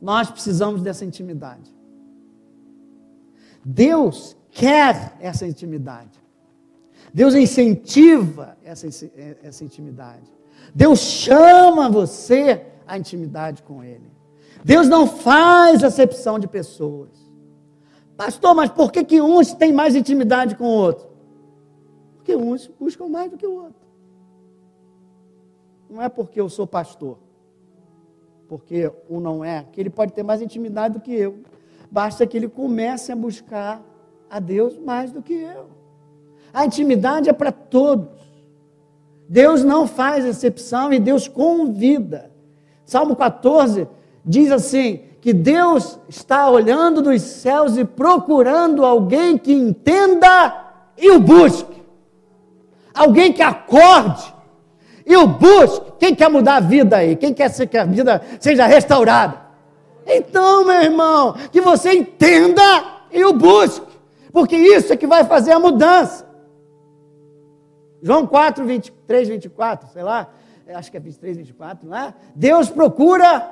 Nós 0.00 0.30
precisamos 0.30 0.82
dessa 0.82 1.04
intimidade. 1.04 1.74
Deus 3.64 4.36
quer 4.50 5.16
essa 5.20 5.46
intimidade. 5.46 6.18
Deus 7.12 7.34
incentiva 7.34 8.56
essa, 8.64 8.86
essa 9.42 9.64
intimidade. 9.64 10.30
Deus 10.74 10.98
chama 11.00 11.88
você 11.88 12.66
à 12.86 12.98
intimidade 12.98 13.62
com 13.62 13.82
Ele. 13.82 14.10
Deus 14.64 14.88
não 14.88 15.06
faz 15.06 15.84
acepção 15.84 16.38
de 16.38 16.48
pessoas. 16.48 17.10
Pastor, 18.16 18.54
mas 18.54 18.70
por 18.70 18.90
que, 18.90 19.04
que 19.04 19.20
uns 19.20 19.54
têm 19.54 19.72
mais 19.72 19.94
intimidade 19.94 20.56
com 20.56 20.64
o 20.64 20.72
outro? 20.72 21.08
Porque 22.16 22.34
uns 22.34 22.68
buscam 22.78 23.08
mais 23.08 23.30
do 23.30 23.36
que 23.36 23.46
o 23.46 23.54
outro. 23.54 23.87
Não 25.88 26.02
é 26.02 26.08
porque 26.08 26.40
eu 26.40 26.48
sou 26.48 26.66
pastor, 26.66 27.18
porque 28.48 28.90
um 29.08 29.20
não 29.20 29.44
é, 29.44 29.64
que 29.72 29.80
ele 29.80 29.90
pode 29.90 30.12
ter 30.12 30.22
mais 30.22 30.42
intimidade 30.42 30.94
do 30.94 31.00
que 31.00 31.12
eu. 31.12 31.38
Basta 31.90 32.26
que 32.26 32.36
ele 32.36 32.48
comece 32.48 33.10
a 33.10 33.16
buscar 33.16 33.82
a 34.28 34.38
Deus 34.38 34.78
mais 34.78 35.10
do 35.10 35.22
que 35.22 35.32
eu. 35.32 35.70
A 36.52 36.66
intimidade 36.66 37.28
é 37.28 37.32
para 37.32 37.52
todos. 37.52 38.18
Deus 39.28 39.64
não 39.64 39.86
faz 39.86 40.24
exceção 40.24 40.92
e 40.92 40.98
Deus 40.98 41.28
convida. 41.28 42.30
Salmo 42.84 43.16
14 43.16 43.86
diz 44.24 44.50
assim: 44.50 45.02
que 45.20 45.32
Deus 45.32 45.98
está 46.08 46.48
olhando 46.48 47.02
dos 47.02 47.20
céus 47.22 47.76
e 47.76 47.84
procurando 47.84 48.84
alguém 48.84 49.36
que 49.36 49.52
entenda 49.52 50.72
e 50.96 51.10
o 51.10 51.20
busque. 51.20 51.82
Alguém 52.94 53.32
que 53.32 53.42
acorde 53.42 54.34
e 55.08 55.16
o 55.16 55.26
busque. 55.26 55.92
Quem 55.98 56.14
quer 56.14 56.28
mudar 56.28 56.56
a 56.56 56.60
vida 56.60 56.98
aí? 56.98 57.16
Quem 57.16 57.32
quer 57.32 57.50
que 57.66 57.78
a 57.78 57.84
vida 57.84 58.22
seja 58.38 58.66
restaurada? 58.66 59.40
Então, 60.06 60.66
meu 60.66 60.82
irmão, 60.82 61.34
que 61.50 61.60
você 61.60 61.92
entenda 61.94 62.62
e 63.10 63.24
o 63.24 63.32
busque, 63.32 63.86
porque 64.32 64.56
isso 64.56 64.92
é 64.92 64.96
que 64.96 65.06
vai 65.06 65.24
fazer 65.24 65.52
a 65.52 65.58
mudança. 65.58 66.26
João 68.02 68.26
4, 68.26 68.64
23, 68.64 69.28
24, 69.28 69.88
sei 69.92 70.02
lá, 70.02 70.28
acho 70.74 70.90
que 70.90 70.96
é 70.96 71.00
23, 71.00 71.38
24, 71.38 71.88
lá. 71.88 72.14
Deus 72.34 72.70
procura 72.70 73.50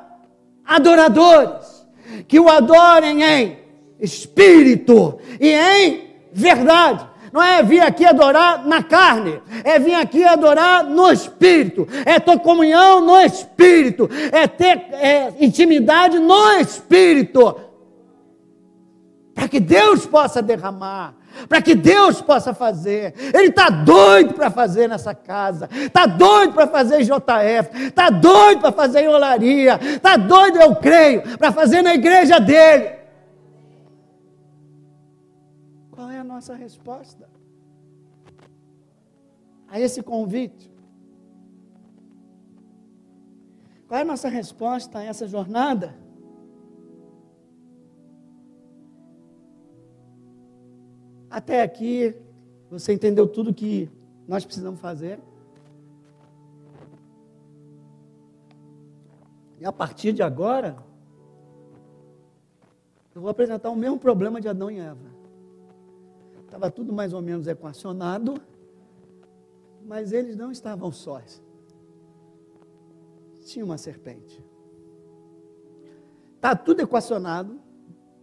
adoradores, 0.64 1.86
que 2.28 2.38
o 2.38 2.48
adorem 2.48 3.22
em 3.24 3.58
espírito 3.98 5.18
e 5.40 5.52
em 5.52 6.10
verdade. 6.32 7.06
Não 7.36 7.42
é 7.42 7.62
vir 7.62 7.80
aqui 7.80 8.06
adorar 8.06 8.66
na 8.66 8.82
carne, 8.82 9.42
é 9.62 9.78
vir 9.78 9.94
aqui 9.94 10.24
adorar 10.24 10.82
no 10.82 11.12
espírito, 11.12 11.86
é 12.06 12.18
ter 12.18 12.38
comunhão 12.38 13.02
no 13.02 13.20
espírito, 13.20 14.08
é 14.32 14.48
ter 14.48 14.86
é, 14.92 15.34
intimidade 15.38 16.18
no 16.18 16.52
espírito, 16.52 17.60
para 19.34 19.48
que 19.48 19.60
Deus 19.60 20.06
possa 20.06 20.40
derramar 20.40 21.14
para 21.50 21.60
que 21.60 21.74
Deus 21.74 22.22
possa 22.22 22.54
fazer. 22.54 23.12
Ele 23.18 23.48
está 23.48 23.68
doido 23.68 24.32
para 24.32 24.50
fazer 24.50 24.88
nessa 24.88 25.14
casa, 25.14 25.68
está 25.70 26.06
doido 26.06 26.54
para 26.54 26.66
fazer 26.66 27.02
JF, 27.02 27.88
está 27.88 28.08
doido 28.08 28.62
para 28.62 28.72
fazer 28.72 29.00
em 29.00 29.08
Olaria, 29.08 29.78
está 29.82 30.16
doido, 30.16 30.58
eu 30.58 30.74
creio, 30.76 31.36
para 31.36 31.52
fazer 31.52 31.82
na 31.82 31.94
igreja 31.94 32.40
dele. 32.40 33.05
nossa 36.26 36.54
resposta 36.54 37.28
a 39.68 39.80
esse 39.80 40.02
convite? 40.02 40.70
Qual 43.88 43.98
é 43.98 44.02
a 44.02 44.06
nossa 44.06 44.28
resposta 44.28 44.98
a 44.98 45.04
essa 45.04 45.26
jornada? 45.26 45.94
Até 51.30 51.62
aqui, 51.62 52.14
você 52.70 52.92
entendeu 52.92 53.28
tudo 53.28 53.54
que 53.54 53.90
nós 54.26 54.44
precisamos 54.44 54.80
fazer. 54.80 55.20
E 59.60 59.64
a 59.64 59.72
partir 59.72 60.12
de 60.12 60.22
agora, 60.22 60.76
eu 63.14 63.20
vou 63.20 63.30
apresentar 63.30 63.70
o 63.70 63.76
mesmo 63.76 63.98
problema 63.98 64.40
de 64.40 64.48
Adão 64.48 64.70
e 64.70 64.78
Eva. 64.78 65.05
Estava 66.56 66.70
tudo 66.70 66.90
mais 66.90 67.12
ou 67.12 67.20
menos 67.20 67.46
equacionado, 67.46 68.40
mas 69.84 70.10
eles 70.10 70.38
não 70.38 70.50
estavam 70.50 70.90
sós. 70.90 71.42
Tinha 73.44 73.62
uma 73.62 73.76
serpente. 73.76 74.42
Está 76.34 76.56
tudo 76.56 76.80
equacionado, 76.80 77.60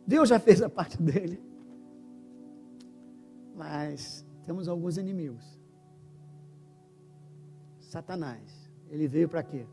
Deus 0.08 0.30
já 0.30 0.39
fez 0.39 0.63
a 0.63 0.67
parte 0.67 1.00
dele, 1.00 1.39
mas 3.56 4.26
temos 4.43 4.67
alguns 4.67 4.98
inimigos. 4.98 5.46
Satanás, 7.82 8.67
ele 8.89 9.08
veio 9.08 9.30
para 9.30 9.43
quê? 9.43 9.67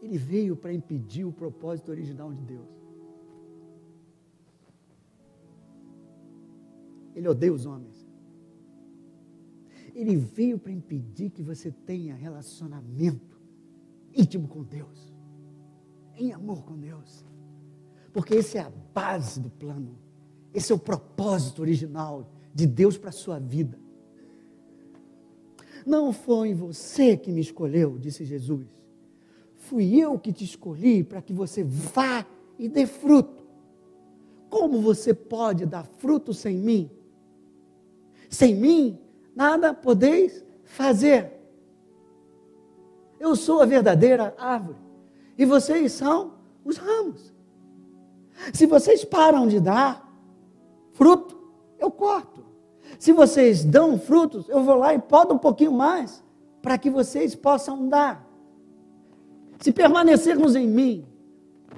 Ele 0.00 0.18
veio 0.18 0.54
para 0.54 0.72
impedir 0.72 1.24
o 1.24 1.32
propósito 1.32 1.90
original 1.90 2.32
de 2.32 2.40
Deus. 2.42 2.83
Ele 7.14 7.28
odeia 7.28 7.52
os 7.52 7.66
homens. 7.66 8.06
Ele 9.94 10.16
veio 10.16 10.58
para 10.58 10.72
impedir 10.72 11.30
que 11.30 11.42
você 11.42 11.70
tenha 11.70 12.14
relacionamento 12.14 13.40
íntimo 14.12 14.48
com 14.48 14.62
Deus, 14.62 15.12
em 16.16 16.32
amor 16.32 16.64
com 16.64 16.76
Deus, 16.76 17.24
porque 18.12 18.34
esse 18.34 18.58
é 18.58 18.60
a 18.60 18.72
base 18.92 19.40
do 19.40 19.50
plano, 19.50 19.96
esse 20.52 20.72
é 20.72 20.74
o 20.74 20.78
propósito 20.78 21.62
original 21.62 22.30
de 22.52 22.66
Deus 22.66 22.96
para 22.96 23.10
a 23.10 23.12
sua 23.12 23.38
vida. 23.38 23.78
Não 25.84 26.12
foi 26.12 26.54
você 26.54 27.16
que 27.16 27.30
me 27.30 27.40
escolheu, 27.40 27.98
disse 27.98 28.24
Jesus. 28.24 28.66
Fui 29.56 30.00
eu 30.00 30.18
que 30.18 30.32
te 30.32 30.44
escolhi 30.44 31.02
para 31.04 31.20
que 31.20 31.32
você 31.32 31.62
vá 31.62 32.26
e 32.58 32.68
dê 32.68 32.86
fruto. 32.86 33.44
Como 34.48 34.80
você 34.80 35.12
pode 35.12 35.66
dar 35.66 35.84
fruto 35.84 36.32
sem 36.32 36.56
mim? 36.56 36.90
Sem 38.28 38.54
mim, 38.54 38.98
nada 39.34 39.72
podeis 39.72 40.44
fazer. 40.64 41.32
Eu 43.18 43.36
sou 43.36 43.62
a 43.62 43.66
verdadeira 43.66 44.34
árvore. 44.38 44.78
E 45.36 45.44
vocês 45.44 45.92
são 45.92 46.34
os 46.64 46.76
ramos. 46.76 47.32
Se 48.52 48.66
vocês 48.66 49.04
param 49.04 49.46
de 49.46 49.60
dar 49.60 50.12
fruto, 50.92 51.38
eu 51.78 51.90
corto. 51.90 52.44
Se 52.98 53.12
vocês 53.12 53.64
dão 53.64 53.98
frutos, 53.98 54.48
eu 54.48 54.62
vou 54.62 54.76
lá 54.76 54.94
e 54.94 54.98
podo 54.98 55.34
um 55.34 55.38
pouquinho 55.38 55.72
mais, 55.72 56.22
para 56.62 56.78
que 56.78 56.90
vocês 56.90 57.34
possam 57.34 57.88
dar. 57.88 58.28
Se 59.60 59.72
permanecermos 59.72 60.54
em 60.54 60.66
mim, 60.66 61.06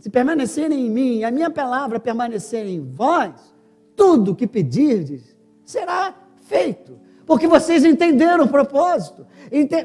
se 0.00 0.10
permanecerem 0.10 0.86
em 0.86 0.90
mim, 0.90 1.18
e 1.18 1.24
a 1.24 1.30
minha 1.30 1.50
palavra 1.50 1.98
permanecer 1.98 2.66
em 2.66 2.80
vós, 2.80 3.54
tudo 3.94 4.34
que 4.34 4.46
pedirdes 4.46 5.36
será 5.64 6.14
feito. 6.48 6.98
Porque 7.26 7.46
vocês 7.46 7.84
entenderam 7.84 8.44
o 8.44 8.48
propósito. 8.48 9.26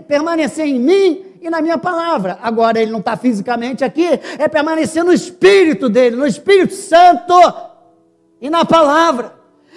permanecer 0.08 0.65
em 0.65 0.80
mim 0.80 1.26
e 1.41 1.50
na 1.50 1.62
minha 1.62 1.78
palavra. 1.78 2.38
Agora 2.41 2.80
ele 2.80 2.91
não 2.91 3.00
está 3.00 3.17
fisicamente 3.17 3.84
aqui, 3.84 4.08
é 4.38 4.47
permanecer 4.47 5.04
no 5.04 5.12
Espírito 5.12 5.89
dele, 5.89 6.15
no 6.15 6.28
Espírito 6.28 6.74
Santo 6.74 7.34
e 8.39 8.50
na 8.50 8.63
palavra. 8.63 9.34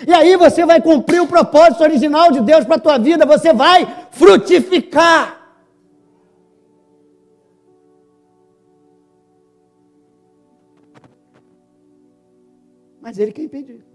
E 0.06 0.12
aí 0.12 0.36
você 0.36 0.66
vai 0.66 0.80
cumprir 0.80 1.20
o 1.20 1.26
propósito 1.26 1.82
original 1.82 2.30
de 2.30 2.40
Deus 2.40 2.64
para 2.64 2.76
a 2.76 2.80
tua 2.80 2.98
vida, 2.98 3.24
você 3.24 3.52
vai 3.52 3.86
frutificar. 4.10 5.40
Mas 13.00 13.18
ele 13.18 13.32
quem 13.32 13.48
pediu. 13.48 13.93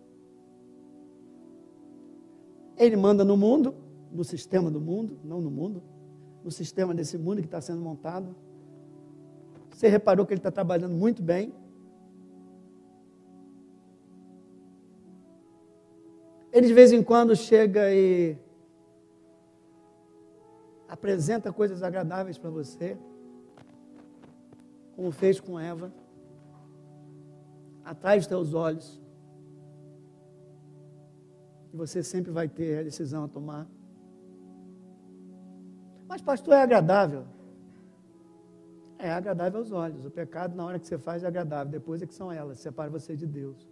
Ele 2.79 2.95
manda 2.95 3.23
no 3.23 3.37
mundo, 3.37 3.75
no 4.11 4.23
sistema 4.23 4.71
do 4.71 4.81
mundo, 4.81 5.19
não 5.23 5.39
no 5.39 5.51
mundo 5.51 5.83
no 6.43 6.51
sistema 6.51 6.93
desse 6.93 7.17
mundo 7.17 7.41
que 7.41 7.47
está 7.47 7.61
sendo 7.61 7.81
montado. 7.81 8.35
Você 9.69 9.87
reparou 9.87 10.25
que 10.25 10.33
ele 10.33 10.39
está 10.39 10.51
trabalhando 10.51 10.93
muito 10.93 11.21
bem. 11.21 11.53
Ele 16.51 16.67
de 16.67 16.73
vez 16.73 16.91
em 16.91 17.03
quando 17.03 17.35
chega 17.35 17.93
e 17.93 18.35
apresenta 20.87 21.53
coisas 21.53 21.83
agradáveis 21.83 22.37
para 22.37 22.49
você, 22.49 22.97
como 24.95 25.11
fez 25.11 25.39
com 25.39 25.59
Eva, 25.59 25.93
atrai 27.85 28.17
os 28.17 28.25
teus 28.25 28.55
olhos, 28.55 28.99
e 31.73 31.77
você 31.77 32.01
sempre 32.01 32.31
vai 32.31 32.47
ter 32.47 32.79
a 32.79 32.83
decisão 32.83 33.23
a 33.23 33.27
tomar. 33.27 33.67
Mas, 36.07 36.21
pastor, 36.21 36.55
é 36.55 36.61
agradável. 36.61 37.25
É 38.97 39.11
agradável 39.11 39.59
aos 39.59 39.71
olhos. 39.71 40.05
O 40.05 40.11
pecado, 40.11 40.55
na 40.55 40.65
hora 40.65 40.79
que 40.79 40.87
você 40.87 40.97
faz, 40.97 41.23
é 41.23 41.27
agradável. 41.27 41.71
Depois 41.71 42.01
é 42.01 42.07
que 42.07 42.13
são 42.13 42.31
elas, 42.31 42.59
separa 42.59 42.89
você 42.89 43.15
de 43.15 43.27
Deus. 43.27 43.69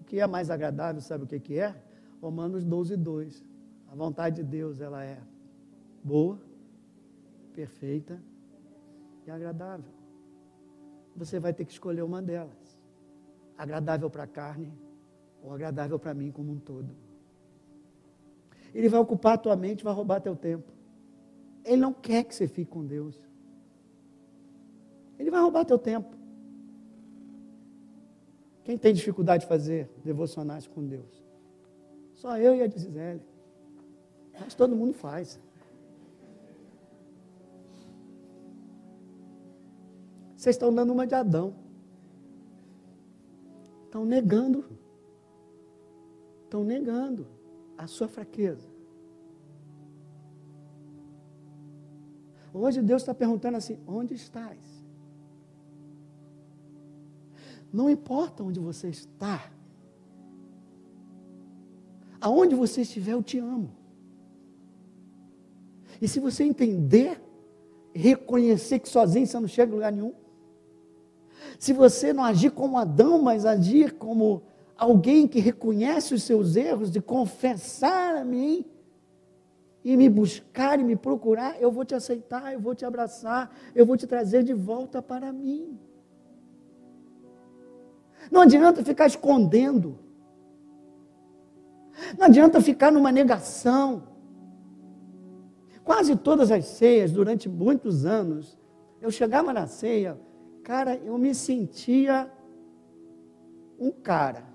O 0.00 0.04
que 0.04 0.18
é 0.18 0.26
mais 0.26 0.50
agradável, 0.50 1.00
sabe 1.00 1.24
o 1.24 1.26
que, 1.26 1.38
que 1.38 1.58
é? 1.58 1.74
Romanos 2.20 2.64
12, 2.64 2.96
2. 2.96 3.44
A 3.90 3.94
vontade 3.94 4.36
de 4.36 4.42
Deus, 4.42 4.80
ela 4.80 5.04
é 5.04 5.20
boa, 6.02 6.40
perfeita 7.54 8.20
e 9.26 9.30
agradável. 9.30 9.92
Você 11.14 11.38
vai 11.38 11.52
ter 11.52 11.64
que 11.66 11.72
escolher 11.72 12.02
uma 12.02 12.22
delas. 12.22 12.78
Agradável 13.56 14.08
para 14.08 14.22
a 14.22 14.26
carne 14.26 14.72
ou 15.42 15.52
agradável 15.52 15.98
para 15.98 16.14
mim 16.14 16.30
como 16.30 16.52
um 16.52 16.58
todo. 16.58 16.94
Ele 18.74 18.88
vai 18.88 19.00
ocupar 19.00 19.34
a 19.34 19.38
tua 19.38 19.56
mente, 19.56 19.84
vai 19.84 19.92
roubar 19.92 20.20
teu 20.20 20.36
tempo. 20.36 20.72
Ele 21.64 21.76
não 21.76 21.92
quer 21.92 22.24
que 22.24 22.34
você 22.34 22.48
fique 22.48 22.70
com 22.70 22.84
Deus. 22.84 23.20
Ele 25.18 25.30
vai 25.30 25.40
roubar 25.40 25.64
teu 25.64 25.78
tempo. 25.78 26.16
Quem 28.64 28.78
tem 28.78 28.94
dificuldade 28.94 29.42
de 29.42 29.48
fazer 29.48 29.90
devocionais 30.04 30.66
com 30.66 30.86
Deus? 30.86 31.22
Só 32.14 32.38
eu 32.38 32.54
e 32.54 32.62
a 32.62 32.68
Gisele. 32.68 33.20
Mas 34.38 34.54
todo 34.54 34.76
mundo 34.76 34.94
faz. 34.94 35.40
Vocês 40.36 40.56
estão 40.56 40.74
dando 40.74 40.92
uma 40.92 41.06
de 41.06 41.14
Adão. 41.14 41.54
Estão 43.84 44.04
negando. 44.04 44.64
Estão 46.52 46.64
negando 46.64 47.26
a 47.78 47.86
sua 47.86 48.06
fraqueza. 48.06 48.68
Hoje 52.52 52.82
Deus 52.82 53.00
está 53.00 53.14
perguntando 53.14 53.56
assim: 53.56 53.78
onde 53.86 54.12
estás? 54.12 54.58
Não 57.72 57.88
importa 57.88 58.42
onde 58.42 58.60
você 58.60 58.90
está, 58.90 59.50
aonde 62.20 62.54
você 62.54 62.82
estiver, 62.82 63.12
eu 63.12 63.22
te 63.22 63.38
amo. 63.38 63.70
E 66.02 66.06
se 66.06 66.20
você 66.20 66.44
entender, 66.44 67.18
reconhecer 67.94 68.78
que 68.78 68.90
sozinho 68.90 69.26
você 69.26 69.40
não 69.40 69.48
chega 69.48 69.72
a 69.72 69.74
lugar 69.74 69.90
nenhum, 69.90 70.12
se 71.58 71.72
você 71.72 72.12
não 72.12 72.22
agir 72.22 72.50
como 72.50 72.76
Adão, 72.76 73.22
mas 73.22 73.46
agir 73.46 73.94
como 73.94 74.51
alguém 74.76 75.28
que 75.28 75.40
reconhece 75.40 76.14
os 76.14 76.22
seus 76.22 76.56
erros, 76.56 76.90
de 76.90 77.00
confessar 77.00 78.16
a 78.16 78.24
mim, 78.24 78.64
e 79.84 79.96
me 79.96 80.08
buscar 80.08 80.78
e 80.78 80.84
me 80.84 80.94
procurar, 80.96 81.60
eu 81.60 81.70
vou 81.70 81.84
te 81.84 81.94
aceitar, 81.94 82.52
eu 82.52 82.60
vou 82.60 82.74
te 82.74 82.84
abraçar, 82.84 83.50
eu 83.74 83.84
vou 83.84 83.96
te 83.96 84.06
trazer 84.06 84.44
de 84.44 84.54
volta 84.54 85.02
para 85.02 85.32
mim. 85.32 85.78
Não 88.30 88.42
adianta 88.42 88.84
ficar 88.84 89.06
escondendo. 89.06 89.98
Não 92.16 92.26
adianta 92.26 92.60
ficar 92.60 92.92
numa 92.92 93.10
negação. 93.10 94.04
Quase 95.82 96.14
todas 96.14 96.52
as 96.52 96.64
ceias, 96.66 97.10
durante 97.10 97.48
muitos 97.48 98.06
anos, 98.06 98.56
eu 99.00 99.10
chegava 99.10 99.52
na 99.52 99.66
ceia, 99.66 100.18
cara, 100.62 100.94
eu 100.94 101.18
me 101.18 101.34
sentia 101.34 102.30
um 103.80 103.90
cara. 103.90 104.51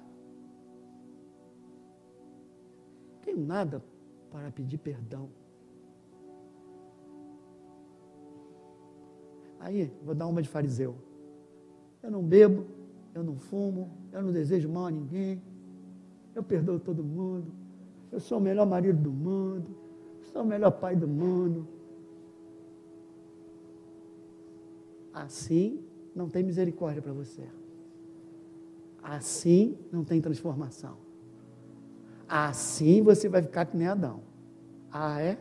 Tenho 3.27 3.45
nada 3.45 3.83
para 4.31 4.49
pedir 4.51 4.77
perdão. 4.77 5.29
Aí, 9.59 9.91
vou 10.01 10.15
dar 10.15 10.27
uma 10.27 10.41
de 10.41 10.47
fariseu. 10.47 10.95
Eu 12.01 12.09
não 12.09 12.23
bebo, 12.23 12.65
eu 13.13 13.23
não 13.23 13.35
fumo, 13.35 13.91
eu 14.13 14.21
não 14.21 14.31
desejo 14.31 14.69
mal 14.69 14.85
a 14.85 14.91
ninguém, 14.91 15.41
eu 16.33 16.41
perdoo 16.41 16.79
todo 16.79 17.03
mundo, 17.03 17.51
eu 18.11 18.19
sou 18.19 18.37
o 18.37 18.41
melhor 18.41 18.65
marido 18.65 19.01
do 19.01 19.11
mundo, 19.11 19.75
sou 20.31 20.43
o 20.43 20.45
melhor 20.45 20.71
pai 20.71 20.95
do 20.95 21.07
mundo. 21.07 21.67
Assim 25.11 25.83
não 26.15 26.29
tem 26.29 26.43
misericórdia 26.43 27.01
para 27.01 27.11
você. 27.11 27.43
Assim 29.01 29.77
não 29.91 30.05
tem 30.05 30.21
transformação. 30.21 31.06
Assim 32.27 33.01
você 33.01 33.29
vai 33.29 33.41
ficar 33.41 33.65
que 33.65 33.77
nem 33.77 33.87
Adão. 33.87 34.21
Ah, 34.91 35.21
é? 35.21 35.37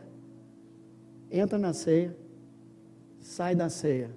Entra 1.29 1.57
na 1.57 1.73
ceia, 1.73 2.15
sai 3.19 3.55
da 3.55 3.69
ceia, 3.69 4.11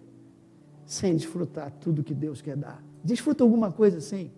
sem 0.86 1.16
desfrutar 1.16 1.72
tudo 1.80 2.04
que 2.04 2.14
Deus 2.14 2.40
quer 2.40 2.56
dar. 2.56 2.82
Desfruta 3.02 3.42
alguma 3.42 3.72
coisa 3.72 4.00
sim. 4.00 4.30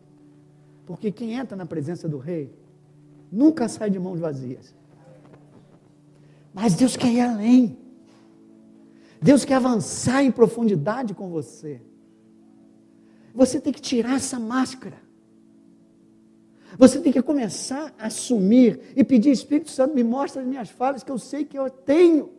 Porque 0.87 1.13
quem 1.13 1.35
entra 1.35 1.57
na 1.57 1.67
presença 1.67 2.09
do 2.09 2.19
rei 2.19 2.53
nunca 3.31 3.69
sai 3.69 3.91
de 3.91 3.99
mãos 3.99 4.19
vazias. 4.19 4.75
Mas 6.55 6.75
Deus 6.75 6.97
quer 6.97 7.13
ir 7.13 7.21
além. 7.21 7.79
Deus 9.21 9.45
quer 9.45 9.55
avançar 9.55 10.23
em 10.23 10.33
profundidade 10.33 11.15
com 11.15 11.31
você. 11.31 11.81
Você 13.35 13.61
tem 13.61 13.73
que 13.73 13.81
tirar 13.81 14.17
essa 14.17 14.39
máscara. 14.39 15.02
Você 16.79 17.01
tem 17.01 17.13
que 17.13 17.23
começar 17.23 17.93
a 17.99 18.07
assumir 18.07 18.81
e 18.97 19.05
pedir, 19.05 19.31
Espírito 19.31 19.71
Santo, 19.71 19.95
me 19.95 20.03
mostra 20.03 20.43
as 20.43 20.49
minhas 20.49 20.71
falhas 20.71 21.03
que 21.03 21.11
eu 21.11 21.19
sei 21.19 21.45
que 21.45 21.59
eu 21.59 21.69
tenho. 21.69 22.31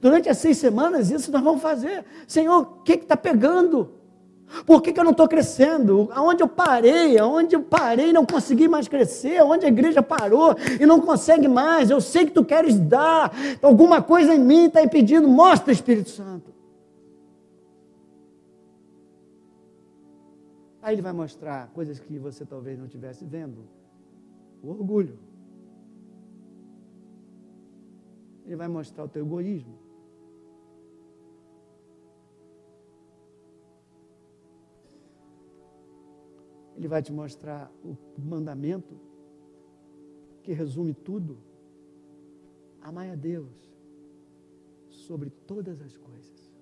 Durante 0.00 0.28
as 0.28 0.38
seis 0.38 0.58
semanas, 0.58 1.10
isso 1.10 1.30
nós 1.30 1.42
vamos 1.42 1.62
fazer. 1.62 2.04
Senhor, 2.26 2.60
o 2.60 2.64
que 2.82 2.94
está 2.94 3.16
pegando? 3.16 3.92
Por 4.64 4.80
que, 4.80 4.92
que 4.92 5.00
eu 5.00 5.04
não 5.04 5.10
estou 5.10 5.26
crescendo? 5.26 6.08
Aonde 6.12 6.42
eu 6.42 6.48
parei? 6.48 7.18
Aonde 7.18 7.56
eu 7.56 7.62
parei 7.62 8.12
não 8.12 8.24
consegui 8.24 8.68
mais 8.68 8.86
crescer? 8.86 9.38
Aonde 9.38 9.66
a 9.66 9.68
igreja 9.68 10.02
parou 10.02 10.54
e 10.80 10.86
não 10.86 11.00
consegue 11.00 11.48
mais? 11.48 11.90
Eu 11.90 12.00
sei 12.00 12.26
que 12.26 12.32
tu 12.32 12.44
queres 12.44 12.78
dar. 12.78 13.32
Alguma 13.60 14.00
coisa 14.00 14.34
em 14.34 14.38
mim 14.38 14.66
está 14.66 14.82
impedindo. 14.82 15.26
Mostra, 15.26 15.72
Espírito 15.72 16.10
Santo. 16.10 16.55
Aí 20.86 20.94
ele 20.94 21.02
vai 21.02 21.12
mostrar 21.12 21.68
coisas 21.72 21.98
que 21.98 22.16
você 22.16 22.46
talvez 22.46 22.78
não 22.78 22.84
estivesse 22.84 23.24
vendo. 23.24 23.64
O 24.62 24.68
orgulho. 24.68 25.18
Ele 28.44 28.54
vai 28.54 28.68
mostrar 28.68 29.02
o 29.02 29.08
teu 29.08 29.26
egoísmo. 29.26 29.76
Ele 36.76 36.86
vai 36.86 37.02
te 37.02 37.12
mostrar 37.12 37.68
o 37.82 37.96
mandamento 38.16 38.94
que 40.44 40.52
resume 40.52 40.94
tudo. 40.94 41.36
Amai 42.80 43.10
a 43.10 43.16
Deus 43.16 43.50
sobre 44.88 45.30
todas 45.30 45.82
as 45.82 45.96
coisas. 45.96 46.54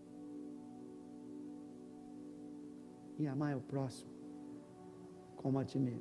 E 3.19 3.27
amai 3.27 3.53
ao 3.53 3.61
próximo 3.61 4.14
como 5.45 5.59
a 5.59 5.65
ti 5.65 5.79
mesmo. 5.79 6.01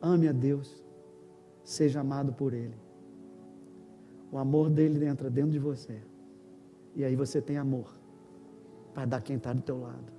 Ame 0.00 0.26
a 0.26 0.32
Deus, 0.32 0.82
seja 1.62 2.00
amado 2.00 2.32
por 2.32 2.54
Ele. 2.54 2.74
O 4.32 4.38
amor 4.38 4.70
dele 4.70 5.04
entra 5.04 5.28
dentro 5.28 5.50
de 5.50 5.58
você. 5.58 6.00
E 6.96 7.04
aí 7.04 7.14
você 7.14 7.42
tem 7.42 7.58
amor 7.58 7.94
para 8.94 9.04
dar 9.04 9.20
quem 9.20 9.36
está 9.36 9.52
do 9.52 9.60
teu 9.60 9.78
lado. 9.78 10.10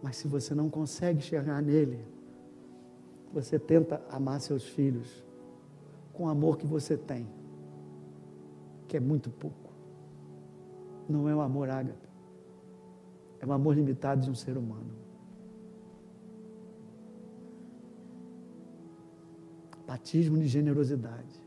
Mas 0.00 0.16
se 0.16 0.28
você 0.28 0.54
não 0.54 0.70
consegue 0.70 1.20
chegar 1.20 1.60
nele, 1.60 2.06
você 3.32 3.58
tenta 3.58 4.00
amar 4.08 4.40
seus 4.40 4.62
filhos 4.62 5.24
com 6.12 6.26
o 6.26 6.28
amor 6.28 6.56
que 6.56 6.66
você 6.66 6.96
tem, 6.96 7.26
que 8.86 8.96
é 8.96 9.00
muito 9.00 9.28
pouco. 9.28 9.72
Não 11.08 11.28
é 11.28 11.34
o 11.34 11.40
amor 11.40 11.68
ágape, 11.68 12.05
é 13.40 13.46
o 13.46 13.52
amor 13.52 13.74
limitado 13.74 14.22
de 14.22 14.30
um 14.30 14.34
ser 14.34 14.56
humano. 14.56 14.94
Batismo 19.86 20.38
de 20.38 20.48
generosidade. 20.48 21.46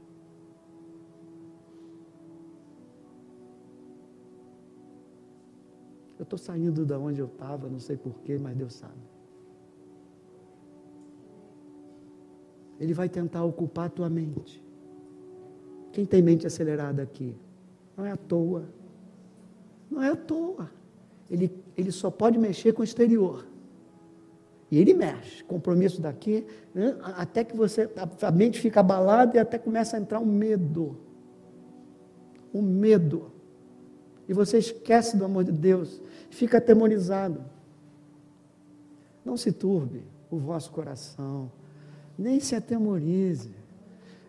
Eu 6.17 6.23
estou 6.23 6.37
saindo 6.37 6.85
da 6.85 6.99
onde 6.99 7.19
eu 7.19 7.27
estava, 7.27 7.69
não 7.69 7.79
sei 7.79 7.95
porquê, 7.95 8.37
mas 8.37 8.55
Deus 8.55 8.73
sabe. 8.73 9.09
Ele 12.79 12.93
vai 12.93 13.09
tentar 13.09 13.43
ocupar 13.43 13.87
a 13.87 13.89
tua 13.89 14.09
mente. 14.09 14.63
Quem 15.91 16.05
tem 16.05 16.21
mente 16.21 16.47
acelerada 16.47 17.01
aqui? 17.01 17.35
Não 17.95 18.05
é 18.05 18.11
à 18.11 18.17
toa. 18.17 18.65
Não 19.89 20.01
é 20.01 20.09
à 20.09 20.15
toa. 20.15 20.69
Ele, 21.29 21.49
ele 21.79 21.91
só 21.91 22.11
pode 22.11 22.37
mexer 22.37 22.73
com 22.73 22.81
o 22.81 22.83
exterior. 22.83 23.45
E 24.71 24.77
ele 24.77 24.93
mexe. 24.93 25.43
Compromisso 25.43 26.01
daqui, 26.01 26.45
né? 26.73 26.95
até 27.01 27.43
que 27.43 27.55
você, 27.55 27.89
a, 28.21 28.31
mente 28.31 28.59
fica 28.59 28.81
abalada 28.81 29.37
e 29.37 29.39
até 29.39 29.57
começa 29.57 29.97
a 29.97 29.99
entrar 29.99 30.19
um 30.19 30.25
medo. 30.25 30.97
Um 32.53 32.61
medo. 32.61 33.31
E 34.27 34.33
você 34.33 34.59
esquece 34.59 35.17
do 35.17 35.25
amor 35.25 35.43
de 35.43 35.51
Deus 35.51 36.01
fica 36.29 36.57
atemorizado. 36.57 37.43
Não 39.25 39.35
se 39.35 39.51
turbe 39.51 40.03
o 40.29 40.37
vosso 40.37 40.71
coração, 40.71 41.51
nem 42.17 42.39
se 42.39 42.55
atemorize. 42.55 43.55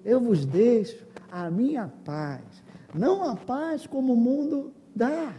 Eu 0.05 0.21
vos 0.21 0.47
deixo 0.47 1.07
a 1.31 1.51
minha 1.51 1.89
paz, 2.05 2.43
não 2.95 3.23
a 3.23 3.37
paz 3.37 3.87
como 3.87 4.15
o 4.15 4.17
mundo 4.17 4.73
dá. 4.95 5.35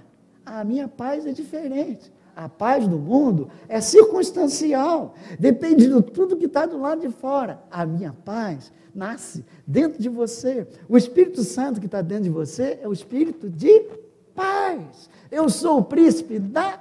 A 0.51 0.65
minha 0.65 0.85
paz 0.85 1.25
é 1.25 1.31
diferente. 1.31 2.11
A 2.35 2.49
paz 2.49 2.85
do 2.85 2.97
mundo 2.97 3.49
é 3.69 3.79
circunstancial, 3.79 5.15
depende 5.39 5.87
de 5.87 6.01
tudo 6.01 6.35
que 6.35 6.45
está 6.45 6.65
do 6.65 6.79
lado 6.79 7.01
de 7.01 7.09
fora. 7.09 7.61
A 7.71 7.85
minha 7.85 8.13
paz 8.25 8.71
nasce 8.93 9.45
dentro 9.65 10.01
de 10.01 10.09
você. 10.09 10.67
O 10.89 10.97
Espírito 10.97 11.43
Santo 11.43 11.79
que 11.79 11.85
está 11.85 12.01
dentro 12.01 12.25
de 12.25 12.29
você 12.29 12.79
é 12.81 12.87
o 12.87 12.91
Espírito 12.93 13.49
de 13.49 13.85
paz. 14.35 15.09
Eu 15.31 15.49
sou 15.49 15.79
o 15.79 15.83
príncipe 15.85 16.37
da 16.37 16.79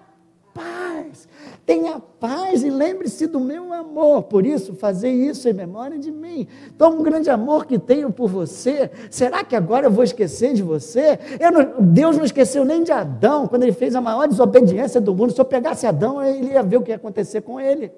paz. 0.53 1.29
Tenha 1.71 2.01
paz 2.01 2.64
e 2.64 2.68
lembre-se 2.68 3.29
do 3.29 3.39
meu 3.39 3.73
amor. 3.73 4.25
Por 4.25 4.45
isso, 4.45 4.75
fazer 4.75 5.09
isso 5.09 5.49
em 5.49 5.53
memória 5.53 5.97
de 6.01 6.11
mim. 6.11 6.49
Então, 6.66 6.99
um 6.99 7.01
grande 7.05 7.31
amor 7.31 7.64
que 7.64 7.79
tenho 7.79 8.11
por 8.11 8.29
você. 8.29 8.91
Será 9.09 9.45
que 9.45 9.55
agora 9.55 9.87
eu 9.87 9.91
vou 9.93 10.03
esquecer 10.03 10.53
de 10.53 10.64
você? 10.64 11.16
Não, 11.41 11.81
Deus 11.81 12.16
não 12.16 12.25
esqueceu 12.25 12.64
nem 12.64 12.83
de 12.83 12.91
Adão, 12.91 13.47
quando 13.47 13.62
ele 13.62 13.73
fez 13.73 13.95
a 13.95 14.01
maior 14.01 14.27
desobediência 14.27 15.01
do 15.01 15.14
mundo. 15.14 15.33
Se 15.33 15.41
eu 15.41 15.45
pegasse 15.45 15.87
Adão, 15.87 16.21
ele 16.21 16.55
ia 16.55 16.62
ver 16.64 16.79
o 16.79 16.83
que 16.83 16.91
ia 16.91 16.97
acontecer 16.97 17.41
com 17.43 17.61
ele. 17.61 17.93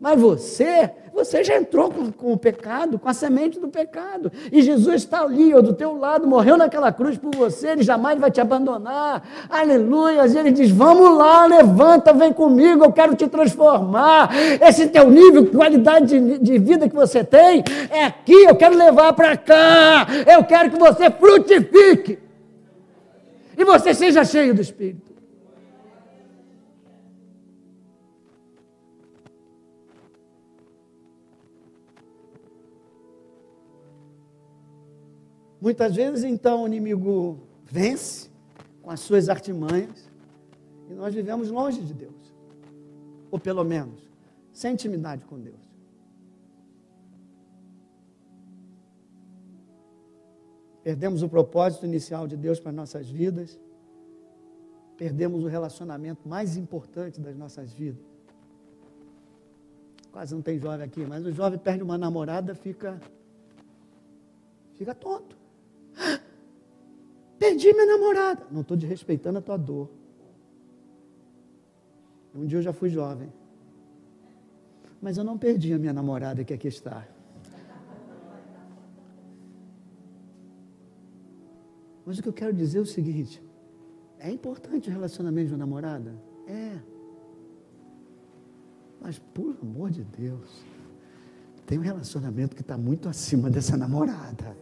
Mas 0.00 0.18
você, 0.18 0.90
você 1.12 1.44
já 1.44 1.56
entrou 1.56 1.90
com, 1.90 2.10
com, 2.10 2.32
o 2.32 2.36
pecado, 2.38 2.98
com 2.98 3.06
a 3.06 3.12
semente 3.12 3.60
do 3.60 3.68
pecado. 3.68 4.32
E 4.50 4.62
Jesus 4.62 5.02
está 5.02 5.20
ali, 5.20 5.54
ó, 5.54 5.60
do 5.60 5.74
teu 5.74 5.94
lado, 5.94 6.26
morreu 6.26 6.56
naquela 6.56 6.90
cruz 6.90 7.18
por 7.18 7.34
você, 7.36 7.68
ele 7.68 7.82
jamais 7.82 8.18
vai 8.18 8.30
te 8.30 8.40
abandonar. 8.40 9.22
Aleluia. 9.50 10.26
E 10.26 10.38
ele 10.38 10.52
diz: 10.52 10.70
Vamos 10.70 11.18
lá, 11.18 11.44
levanta, 11.44 12.14
vem 12.14 12.32
comigo, 12.32 12.82
eu 12.82 12.92
quero 12.92 13.14
te 13.14 13.28
transformar. 13.28 14.30
Esse 14.62 14.88
teu 14.88 15.10
nível, 15.10 15.44
qualidade 15.50 16.18
de, 16.18 16.38
de 16.38 16.58
vida 16.58 16.88
que 16.88 16.96
você 16.96 17.22
tem, 17.22 17.62
é 17.90 18.06
aqui, 18.06 18.44
eu 18.44 18.56
quero 18.56 18.74
levar 18.74 19.12
para 19.12 19.36
cá. 19.36 20.06
Eu 20.26 20.42
quero 20.44 20.70
que 20.70 20.78
você 20.78 21.10
frutifique. 21.10 22.18
E 23.54 23.64
você 23.66 23.92
seja 23.92 24.24
cheio 24.24 24.54
do 24.54 24.62
Espírito. 24.62 25.10
Muitas 35.60 35.94
vezes, 35.94 36.24
então, 36.24 36.62
o 36.62 36.66
inimigo 36.66 37.38
vence 37.64 38.30
com 38.82 38.90
as 38.90 39.00
suas 39.00 39.28
artimanhas 39.28 40.10
e 40.88 40.94
nós 40.94 41.14
vivemos 41.14 41.50
longe 41.50 41.82
de 41.82 41.92
Deus. 41.92 42.34
Ou 43.30 43.38
pelo 43.38 43.62
menos, 43.62 44.00
sem 44.52 44.72
intimidade 44.72 45.24
com 45.26 45.38
Deus. 45.38 45.70
Perdemos 50.82 51.22
o 51.22 51.28
propósito 51.28 51.84
inicial 51.84 52.26
de 52.26 52.36
Deus 52.36 52.58
para 52.58 52.72
nossas 52.72 53.08
vidas. 53.08 53.60
Perdemos 54.96 55.44
o 55.44 55.46
relacionamento 55.46 56.26
mais 56.26 56.56
importante 56.56 57.20
das 57.20 57.36
nossas 57.36 57.72
vidas. 57.72 58.02
Quase 60.10 60.34
não 60.34 60.42
tem 60.42 60.58
jovem 60.58 60.84
aqui, 60.84 61.04
mas 61.06 61.24
o 61.24 61.30
jovem 61.30 61.58
perde 61.58 61.82
uma 61.82 61.96
namorada, 61.96 62.54
fica 62.54 63.00
fica 64.74 64.94
tonto. 64.94 65.39
Perdi 67.38 67.72
minha 67.72 67.86
namorada. 67.86 68.46
Não 68.50 68.60
estou 68.60 68.76
desrespeitando 68.76 69.38
a 69.38 69.42
tua 69.42 69.56
dor. 69.56 69.90
Um 72.34 72.46
dia 72.46 72.58
eu 72.58 72.62
já 72.62 72.72
fui 72.72 72.90
jovem. 72.90 73.32
Mas 75.00 75.16
eu 75.16 75.24
não 75.24 75.38
perdi 75.38 75.72
a 75.72 75.78
minha 75.78 75.92
namorada 75.92 76.44
que 76.44 76.52
aqui 76.52 76.68
está. 76.68 77.08
Mas 82.04 82.18
o 82.18 82.22
que 82.22 82.28
eu 82.28 82.32
quero 82.32 82.52
dizer 82.52 82.78
é 82.78 82.80
o 82.82 82.86
seguinte: 82.86 83.42
é 84.18 84.30
importante 84.30 84.88
o 84.90 84.92
relacionamento 84.92 85.48
de 85.48 85.54
uma 85.54 85.58
namorada? 85.58 86.14
É. 86.46 86.78
Mas, 89.00 89.18
por 89.18 89.56
amor 89.62 89.90
de 89.90 90.04
Deus, 90.04 90.62
tem 91.64 91.78
um 91.78 91.82
relacionamento 91.82 92.54
que 92.54 92.60
está 92.60 92.76
muito 92.76 93.08
acima 93.08 93.48
dessa 93.48 93.76
namorada. 93.76 94.54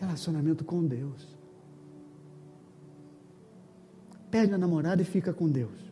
Relacionamento 0.00 0.64
com 0.64 0.84
Deus. 0.84 1.36
Perde 4.30 4.54
a 4.54 4.58
namorada 4.58 5.00
e 5.02 5.04
fica 5.04 5.32
com 5.32 5.48
Deus. 5.48 5.86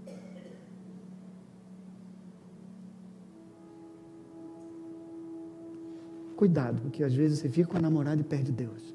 Cuidado, 6.36 6.80
porque 6.82 7.02
às 7.02 7.14
vezes 7.14 7.38
você 7.38 7.48
fica 7.48 7.70
com 7.70 7.78
a 7.78 7.80
namorada 7.80 8.20
e 8.20 8.24
perde 8.24 8.52
Deus. 8.52 8.94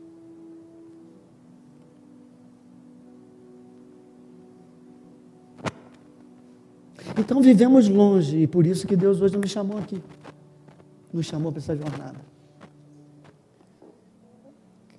Então 7.17 7.41
vivemos 7.41 7.87
longe 7.87 8.37
e 8.43 8.47
por 8.47 8.65
isso 8.65 8.87
que 8.87 8.95
Deus 8.95 9.21
hoje 9.21 9.37
nos 9.37 9.49
chamou 9.49 9.77
aqui. 9.77 10.01
Nos 11.11 11.25
chamou 11.25 11.51
para 11.51 11.59
essa 11.59 11.75
jornada. 11.75 12.19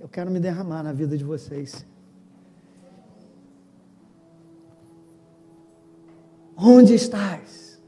Eu 0.01 0.09
quero 0.09 0.31
me 0.31 0.41
derramar 0.41 0.83
na 0.83 0.93
vida 0.93 1.17
de 1.17 1.23
vocês. 1.23 1.87
Onde 6.57 6.95
estás? 6.95 7.79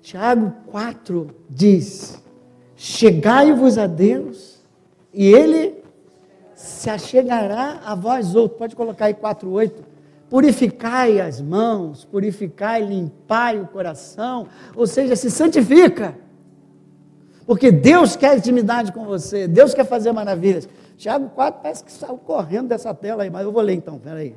Tiago 0.00 0.52
4 0.68 1.28
diz: 1.50 2.22
Chegai-vos 2.74 3.76
a 3.76 3.86
Deus, 3.86 4.58
e 5.12 5.26
Ele 5.26 5.84
se 6.54 6.88
achegará 6.88 7.82
a 7.84 7.94
vós 7.94 8.34
outros. 8.34 8.58
Pode 8.58 8.74
colocar 8.74 9.04
aí 9.04 9.14
4,8 9.14 9.84
purificai 10.28 11.20
as 11.20 11.40
mãos, 11.40 12.04
purificai, 12.04 12.82
limpai 12.82 13.60
o 13.60 13.66
coração, 13.66 14.48
ou 14.74 14.86
seja, 14.86 15.14
se 15.14 15.30
santifica. 15.30 16.16
Porque 17.46 17.70
Deus 17.70 18.16
quer 18.16 18.36
intimidade 18.36 18.92
com 18.92 19.04
você, 19.04 19.46
Deus 19.46 19.72
quer 19.72 19.84
fazer 19.84 20.10
maravilhas. 20.10 20.68
Tiago 20.96 21.28
4 21.30 21.62
parece 21.62 21.84
que 21.84 21.92
saiu 21.92 22.18
correndo 22.18 22.68
dessa 22.68 22.92
tela 22.92 23.22
aí, 23.22 23.30
mas 23.30 23.44
eu 23.44 23.52
vou 23.52 23.62
ler 23.62 23.74
então, 23.74 23.98
peraí. 23.98 24.34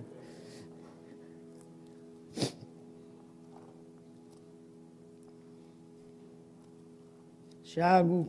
Tiago 7.64 8.28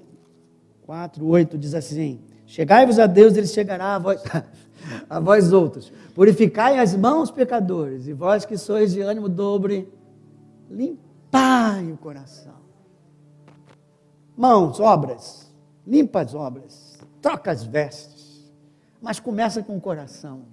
4, 0.82 1.26
8 1.26 1.58
diz 1.58 1.74
assim: 1.74 2.20
Chegai-vos 2.46 2.98
a 2.98 3.06
Deus, 3.06 3.36
ele 3.36 3.46
chegará 3.46 3.96
a 3.96 3.98
vós, 3.98 4.22
a 5.08 5.20
vós 5.20 5.52
outros. 5.52 5.92
Purificai 6.14 6.78
as 6.78 6.96
mãos, 6.96 7.30
pecadores, 7.30 8.06
e 8.06 8.12
vós 8.12 8.44
que 8.44 8.56
sois 8.56 8.92
de 8.92 9.00
ânimo 9.00 9.28
dobre, 9.28 9.92
limpai 10.70 11.90
o 11.92 11.96
coração. 11.96 12.59
Mãos, 14.40 14.80
obras, 14.80 15.52
limpa 15.86 16.22
as 16.22 16.34
obras, 16.34 16.98
troca 17.20 17.50
as 17.50 17.62
vestes, 17.62 18.50
mas 18.98 19.20
começa 19.20 19.62
com 19.62 19.76
o 19.76 19.80
coração. 19.82 20.46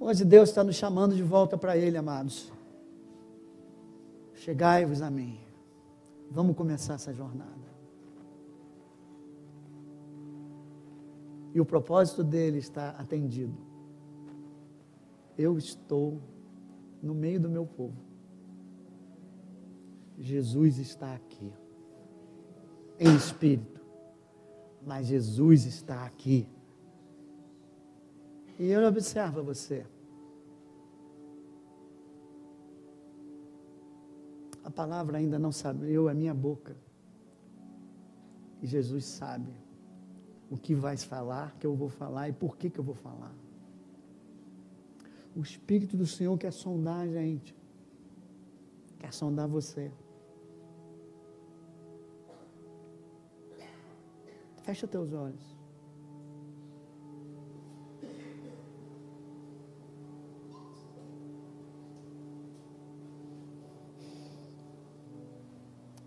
Hoje 0.00 0.24
Deus 0.24 0.48
está 0.48 0.64
nos 0.64 0.74
chamando 0.74 1.14
de 1.14 1.22
volta 1.22 1.56
para 1.56 1.76
Ele, 1.76 1.96
amados. 1.96 2.52
Chegai-vos 4.34 5.00
a 5.00 5.08
mim. 5.08 5.38
Vamos 6.28 6.56
começar 6.56 6.94
essa 6.94 7.14
jornada. 7.14 7.70
E 11.54 11.60
o 11.60 11.64
propósito 11.64 12.24
dele 12.24 12.58
está 12.58 12.96
atendido. 12.98 13.56
Eu 15.38 15.56
estou 15.56 16.20
no 17.00 17.14
meio 17.14 17.38
do 17.38 17.48
meu 17.48 17.64
povo. 17.64 18.09
Jesus 20.20 20.78
está 20.78 21.14
aqui. 21.14 21.50
Em 22.98 23.16
espírito. 23.16 23.80
Mas 24.86 25.06
Jesus 25.06 25.64
está 25.64 26.04
aqui. 26.04 26.46
E 28.58 28.64
ele 28.64 28.84
observa 28.84 29.42
você. 29.42 29.86
A 34.62 34.70
palavra 34.70 35.16
ainda 35.16 35.38
não 35.38 35.50
eu 35.84 36.08
a 36.08 36.14
minha 36.14 36.34
boca. 36.34 36.76
E 38.62 38.66
Jesus 38.66 39.06
sabe 39.06 39.50
o 40.50 40.58
que 40.58 40.74
vais 40.74 41.02
falar, 41.02 41.56
que 41.58 41.66
eu 41.66 41.74
vou 41.74 41.88
falar 41.88 42.28
e 42.28 42.32
por 42.32 42.58
que, 42.58 42.68
que 42.68 42.78
eu 42.78 42.84
vou 42.84 42.94
falar. 42.94 43.34
O 45.34 45.40
Espírito 45.40 45.96
do 45.96 46.06
Senhor 46.06 46.36
quer 46.36 46.52
sondar 46.52 47.00
a 47.00 47.06
gente, 47.06 47.54
quer 48.98 49.12
sondar 49.14 49.48
você. 49.48 49.90
Fecha 54.70 54.86
teus 54.86 55.12
olhos. 55.12 55.58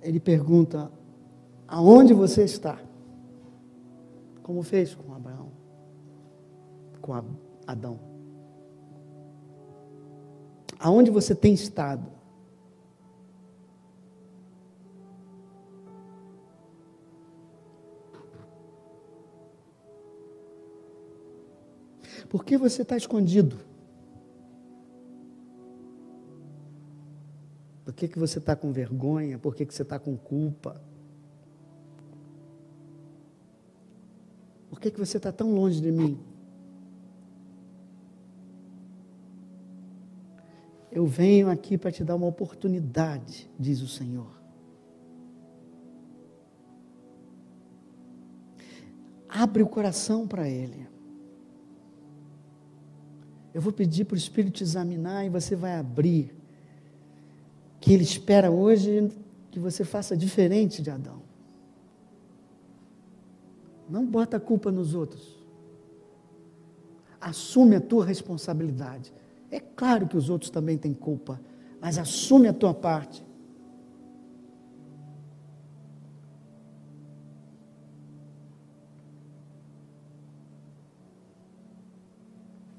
Ele 0.01 0.17
pergunta: 0.17 0.89
aonde 1.67 2.13
você 2.13 2.45
está? 2.45 2.79
como 4.41 4.63
fez 4.63 4.95
com 4.95 5.13
Abraão, 5.13 5.51
com 7.01 7.13
Adão. 7.67 7.99
Aonde 10.79 11.11
você 11.11 11.35
tem 11.35 11.53
estado? 11.53 12.09
Por 22.33 22.43
que 22.43 22.57
você 22.57 22.81
está 22.81 22.97
escondido? 22.97 23.59
Por 27.85 27.93
que, 27.93 28.07
que 28.07 28.17
você 28.17 28.39
está 28.39 28.55
com 28.55 28.71
vergonha? 28.71 29.37
Por 29.37 29.53
que, 29.53 29.63
que 29.63 29.71
você 29.71 29.83
está 29.83 29.99
com 29.99 30.17
culpa? 30.17 30.81
Por 34.67 34.79
que, 34.79 34.89
que 34.89 34.97
você 34.97 35.17
está 35.17 35.31
tão 35.31 35.53
longe 35.53 35.79
de 35.79 35.91
mim? 35.91 36.19
Eu 40.91 41.05
venho 41.05 41.51
aqui 41.51 41.77
para 41.77 41.91
te 41.91 42.03
dar 42.03 42.15
uma 42.15 42.25
oportunidade, 42.25 43.47
diz 43.59 43.79
o 43.79 43.87
Senhor. 43.87 44.41
Abre 49.29 49.61
o 49.61 49.67
coração 49.67 50.27
para 50.27 50.49
Ele. 50.49 50.92
Eu 53.53 53.61
vou 53.61 53.71
pedir 53.71 54.05
para 54.05 54.15
o 54.15 54.17
Espírito 54.17 54.55
te 54.55 54.63
examinar 54.63 55.25
e 55.25 55.29
você 55.29 55.55
vai 55.55 55.75
abrir. 55.75 56.35
Que 57.79 57.93
Ele 57.93 58.03
espera 58.03 58.49
hoje 58.49 59.11
que 59.51 59.59
você 59.59 59.83
faça 59.83 60.17
diferente 60.17 60.81
de 60.81 60.89
Adão. 60.89 61.21
Não 63.89 64.05
bota 64.05 64.37
a 64.37 64.39
culpa 64.39 64.71
nos 64.71 64.95
outros. 64.95 65.37
Assume 67.21 67.75
a 67.75 67.81
tua 67.81 68.05
responsabilidade. 68.05 69.13
É 69.51 69.59
claro 69.59 70.07
que 70.07 70.17
os 70.17 70.29
outros 70.29 70.49
também 70.49 70.77
têm 70.77 70.93
culpa, 70.93 71.39
mas 71.79 71.97
assume 71.97 72.47
a 72.47 72.53
tua 72.53 72.73
parte. 72.73 73.23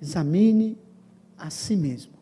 Examine 0.04 0.76
a 1.38 1.48
si 1.48 1.74
mesmo. 1.74 2.12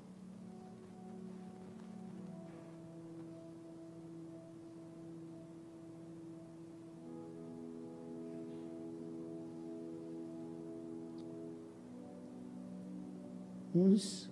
uns 13.74 14.30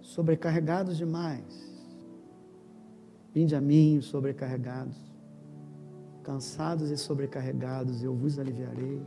sobrecarregados 0.00 0.96
demais. 0.96 1.44
Vinde 3.34 3.54
a 3.54 3.60
mim, 3.60 4.00
sobrecarregados. 4.00 4.96
cansados 6.22 6.90
e 6.90 6.96
sobrecarregados, 6.96 8.02
eu 8.02 8.14
vos 8.14 8.38
aliviarei. 8.38 9.02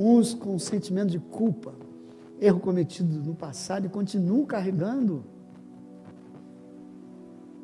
Uns 0.00 0.32
com 0.32 0.56
sentimento 0.60 1.10
de 1.10 1.18
culpa, 1.18 1.74
erro 2.40 2.60
cometido 2.60 3.20
no 3.20 3.34
passado 3.34 3.86
e 3.86 3.88
continuam 3.88 4.46
carregando. 4.46 5.24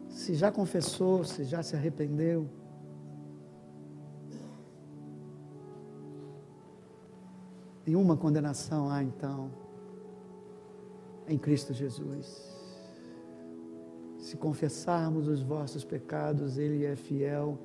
Se 0.08 0.34
já 0.34 0.50
confessou, 0.50 1.22
se 1.22 1.44
já 1.44 1.62
se 1.62 1.76
arrependeu. 1.76 2.48
Nenhuma 7.86 8.16
condenação 8.16 8.90
há 8.90 9.00
então 9.00 9.50
em 11.28 11.38
Cristo 11.38 11.72
Jesus. 11.72 12.52
Se 14.18 14.36
confessarmos 14.36 15.28
os 15.28 15.40
vossos 15.40 15.84
pecados, 15.84 16.58
Ele 16.58 16.84
é 16.84 16.96
fiel 16.96 17.58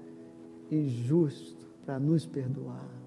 e 0.69 0.87
justo 0.87 1.65
para 1.85 1.99
nos 1.99 2.25
perdoar. 2.25 2.98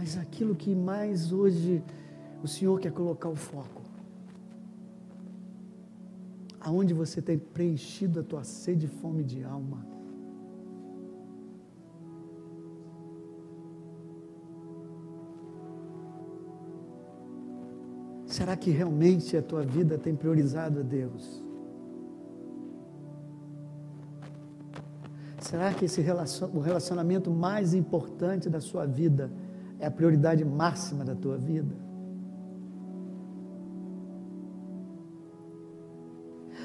Mas 0.00 0.16
aquilo 0.16 0.54
que 0.54 0.74
mais 0.74 1.30
hoje 1.30 1.84
o 2.42 2.48
Senhor 2.48 2.80
quer 2.80 2.90
colocar 2.90 3.28
o 3.28 3.36
foco. 3.36 3.82
Aonde 6.58 6.94
você 6.94 7.20
tem 7.20 7.36
preenchido 7.38 8.20
a 8.20 8.22
tua 8.22 8.42
sede 8.42 8.86
e 8.86 8.88
fome 8.88 9.22
de 9.22 9.44
alma. 9.44 9.84
Será 18.24 18.56
que 18.56 18.70
realmente 18.70 19.36
a 19.36 19.42
tua 19.42 19.62
vida 19.62 19.98
tem 19.98 20.16
priorizado 20.16 20.80
a 20.80 20.82
Deus? 20.82 21.44
Será 25.40 25.74
que 25.74 25.84
esse 25.84 26.00
o 26.54 26.60
relacionamento 26.60 27.30
mais 27.30 27.74
importante 27.74 28.48
da 28.48 28.62
sua 28.62 28.86
vida 28.86 29.30
é 29.34 29.49
a 29.86 29.90
prioridade 29.90 30.44
máxima 30.44 31.04
da 31.04 31.14
tua 31.14 31.36
vida? 31.36 31.74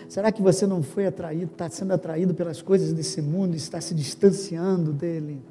Será 0.07 0.31
que 0.31 0.41
você 0.41 0.67
não 0.67 0.83
foi 0.83 1.07
atraído, 1.07 1.51
está 1.51 1.69
sendo 1.69 1.93
atraído 1.93 2.33
pelas 2.33 2.61
coisas 2.61 2.93
desse 2.93 3.21
mundo 3.21 3.55
está 3.55 3.81
se 3.81 3.93
distanciando 3.93 4.93
dele? 4.93 5.41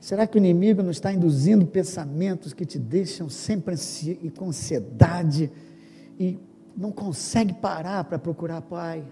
Será 0.00 0.26
que 0.26 0.36
o 0.36 0.38
inimigo 0.38 0.82
não 0.82 0.90
está 0.90 1.12
induzindo 1.12 1.66
pensamentos 1.66 2.52
que 2.52 2.64
te 2.64 2.78
deixam 2.78 3.28
sempre 3.28 3.74
e 4.22 4.30
com 4.30 4.48
ansiedade 4.48 5.50
e 6.18 6.38
não 6.76 6.92
consegue 6.92 7.54
parar 7.54 8.04
para 8.04 8.18
procurar 8.18 8.60
Pai? 8.62 9.04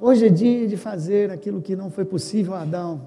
Hoje 0.00 0.26
é 0.26 0.28
dia 0.28 0.68
de 0.68 0.76
fazer 0.76 1.30
aquilo 1.30 1.60
que 1.60 1.74
não 1.74 1.90
foi 1.90 2.04
possível 2.04 2.54
a 2.54 2.62
Adão. 2.62 3.00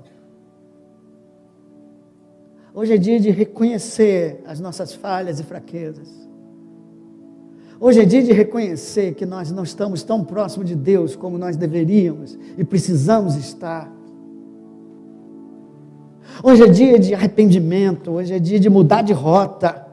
Hoje 2.73 2.93
é 2.93 2.97
dia 2.97 3.19
de 3.19 3.29
reconhecer 3.29 4.41
as 4.45 4.59
nossas 4.59 4.93
falhas 4.93 5.39
e 5.39 5.43
fraquezas. 5.43 6.09
Hoje 7.79 8.01
é 8.01 8.05
dia 8.05 8.21
de 8.21 8.33
reconhecer 8.33 9.15
que 9.15 9.25
nós 9.25 9.51
não 9.51 9.63
estamos 9.63 10.03
tão 10.03 10.23
próximos 10.23 10.67
de 10.67 10.75
Deus 10.75 11.15
como 11.15 11.37
nós 11.37 11.55
deveríamos 11.55 12.37
e 12.57 12.63
precisamos 12.63 13.35
estar. 13.35 13.91
Hoje 16.43 16.63
é 16.63 16.67
dia 16.67 16.99
de 16.99 17.13
arrependimento, 17.13 18.11
hoje 18.11 18.33
é 18.33 18.39
dia 18.39 18.59
de 18.59 18.69
mudar 18.69 19.01
de 19.01 19.13
rota. 19.13 19.87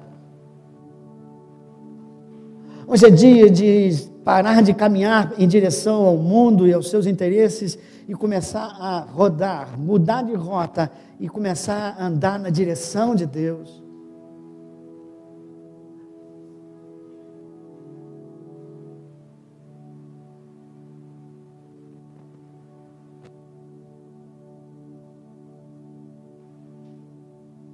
Hoje 2.86 3.06
é 3.06 3.10
dia 3.10 3.50
de 3.50 4.08
parar 4.28 4.62
de 4.62 4.74
caminhar 4.74 5.32
em 5.38 5.48
direção 5.48 6.04
ao 6.04 6.18
mundo 6.18 6.68
e 6.68 6.72
aos 6.74 6.90
seus 6.90 7.06
interesses 7.06 7.78
e 8.06 8.12
começar 8.12 8.76
a 8.78 9.00
rodar, 9.00 9.80
mudar 9.80 10.22
de 10.22 10.34
rota 10.34 10.92
e 11.18 11.26
começar 11.30 11.96
a 11.98 12.04
andar 12.04 12.38
na 12.38 12.50
direção 12.50 13.14
de 13.14 13.24
Deus. 13.24 13.82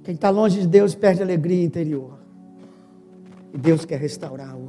Quem 0.05 0.15
está 0.15 0.29
longe 0.29 0.61
de 0.61 0.67
Deus 0.67 0.95
perde 0.95 1.21
alegria 1.21 1.65
interior. 1.65 2.17
E 3.53 3.57
Deus 3.57 3.83
quer 3.83 3.99
restaurar 3.99 4.55
hoje. 4.55 4.64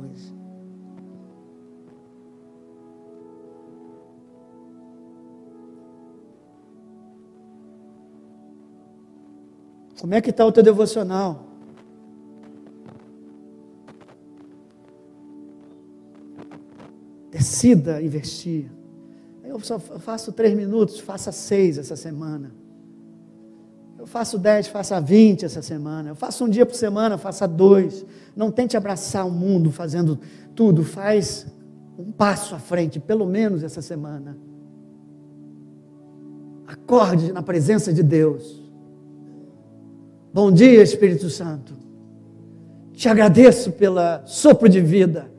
Como 10.00 10.14
é 10.14 10.20
que 10.20 10.30
está 10.30 10.44
o 10.44 10.52
teu 10.52 10.62
devocional? 10.62 11.46
Decida 17.30 18.02
investir. 18.02 18.70
Eu 19.44 19.60
só 19.60 19.78
faço 19.78 20.32
três 20.32 20.54
minutos, 20.54 21.00
faça 21.00 21.32
seis 21.32 21.78
essa 21.78 21.96
semana. 21.96 22.52
Eu 23.98 24.06
faço 24.06 24.38
10, 24.38 24.68
faça 24.68 25.00
20 25.00 25.44
essa 25.44 25.62
semana. 25.62 26.10
Eu 26.10 26.14
faço 26.14 26.44
um 26.44 26.48
dia 26.48 26.64
por 26.64 26.74
semana, 26.74 27.18
faça 27.18 27.48
dois. 27.48 28.04
Não 28.36 28.52
tente 28.52 28.76
abraçar 28.76 29.26
o 29.26 29.30
mundo 29.30 29.72
fazendo 29.72 30.18
tudo. 30.54 30.84
Faz 30.84 31.46
um 31.98 32.12
passo 32.12 32.54
à 32.54 32.58
frente, 32.58 33.00
pelo 33.00 33.26
menos 33.26 33.64
essa 33.64 33.82
semana. 33.82 34.36
Acorde 36.66 37.32
na 37.32 37.42
presença 37.42 37.92
de 37.92 38.02
Deus. 38.02 38.65
Bom 40.36 40.52
dia, 40.52 40.82
Espírito 40.82 41.30
Santo. 41.30 41.72
Te 42.92 43.08
agradeço 43.08 43.72
pela 43.72 44.22
sopro 44.26 44.68
de 44.68 44.82
vida, 44.82 45.32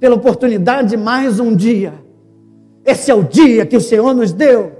pela 0.00 0.16
oportunidade 0.16 0.90
de 0.90 0.96
mais 0.96 1.38
um 1.38 1.54
dia. 1.54 1.94
Esse 2.84 3.08
é 3.08 3.14
o 3.14 3.22
dia 3.22 3.64
que 3.64 3.76
o 3.76 3.80
Senhor 3.80 4.12
nos 4.12 4.32
deu 4.32 4.72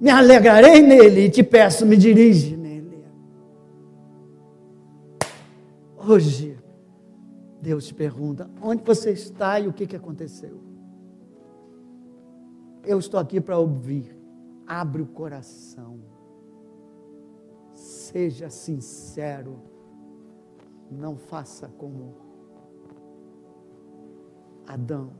me 0.00 0.10
alegrarei 0.10 0.82
nele 0.82 1.26
e 1.26 1.30
te 1.30 1.44
peço, 1.44 1.86
me 1.86 1.96
dirige 1.96 2.56
nele. 2.56 3.04
Hoje, 5.96 6.58
Deus 7.60 7.86
te 7.86 7.94
pergunta: 7.94 8.50
onde 8.60 8.82
você 8.82 9.12
está 9.12 9.60
e 9.60 9.68
o 9.68 9.72
que, 9.72 9.86
que 9.86 9.94
aconteceu? 9.94 10.60
Eu 12.84 12.98
estou 12.98 13.20
aqui 13.20 13.40
para 13.40 13.56
ouvir. 13.56 14.18
Abre 14.66 15.02
o 15.02 15.06
coração. 15.06 16.00
Seja 18.12 18.50
sincero. 18.50 19.58
Não 20.90 21.16
faça 21.16 21.68
como 21.78 22.14
Adão. 24.66 25.10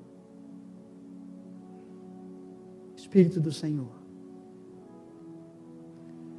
Espírito 2.94 3.40
do 3.40 3.52
Senhor 3.52 4.02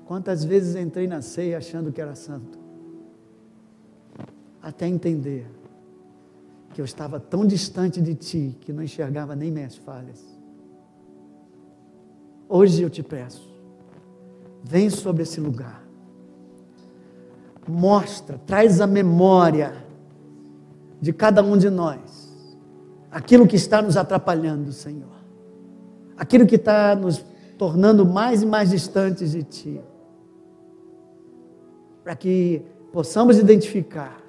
Quantas 0.05 0.43
vezes 0.43 0.75
entrei 0.75 1.07
na 1.07 1.21
ceia 1.21 1.57
achando 1.57 1.91
que 1.91 2.01
era 2.01 2.15
santo, 2.15 2.59
até 4.61 4.87
entender 4.87 5.49
que 6.73 6.81
eu 6.81 6.85
estava 6.85 7.19
tão 7.19 7.45
distante 7.45 8.01
de 8.01 8.15
ti 8.15 8.57
que 8.61 8.73
não 8.73 8.83
enxergava 8.83 9.35
nem 9.35 9.51
minhas 9.51 9.75
falhas. 9.75 10.23
Hoje 12.49 12.81
eu 12.83 12.89
te 12.89 13.01
peço, 13.01 13.49
vem 14.63 14.89
sobre 14.89 15.23
esse 15.23 15.39
lugar, 15.39 15.82
mostra, 17.67 18.39
traz 18.45 18.81
a 18.81 18.87
memória 18.87 19.73
de 21.01 21.11
cada 21.11 21.43
um 21.43 21.57
de 21.57 21.69
nós, 21.69 22.57
aquilo 23.11 23.47
que 23.47 23.55
está 23.55 23.81
nos 23.81 23.97
atrapalhando, 23.97 24.71
Senhor, 24.71 25.11
aquilo 26.17 26.45
que 26.45 26.55
está 26.55 26.95
nos 26.95 27.23
tornando 27.57 28.05
mais 28.05 28.41
e 28.41 28.45
mais 28.45 28.69
distantes 28.69 29.31
de 29.31 29.43
Ti. 29.43 29.81
Para 32.03 32.15
que 32.15 32.61
possamos 32.91 33.37
identificar, 33.37 34.21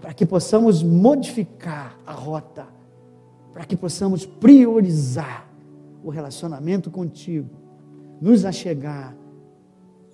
para 0.00 0.14
que 0.14 0.24
possamos 0.24 0.82
modificar 0.82 1.98
a 2.06 2.12
rota, 2.12 2.66
para 3.52 3.64
que 3.64 3.76
possamos 3.76 4.24
priorizar 4.24 5.48
o 6.04 6.10
relacionamento 6.10 6.90
contigo, 6.90 7.50
nos 8.20 8.44
achegar 8.44 9.16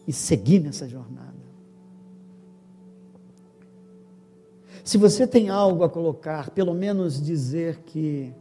e 0.06 0.12
seguir 0.12 0.60
nessa 0.60 0.88
jornada. 0.88 1.33
Se 4.84 4.98
você 4.98 5.26
tem 5.26 5.48
algo 5.48 5.82
a 5.82 5.88
colocar, 5.88 6.50
pelo 6.50 6.74
menos 6.74 7.18
dizer 7.20 7.78
que 7.86 8.34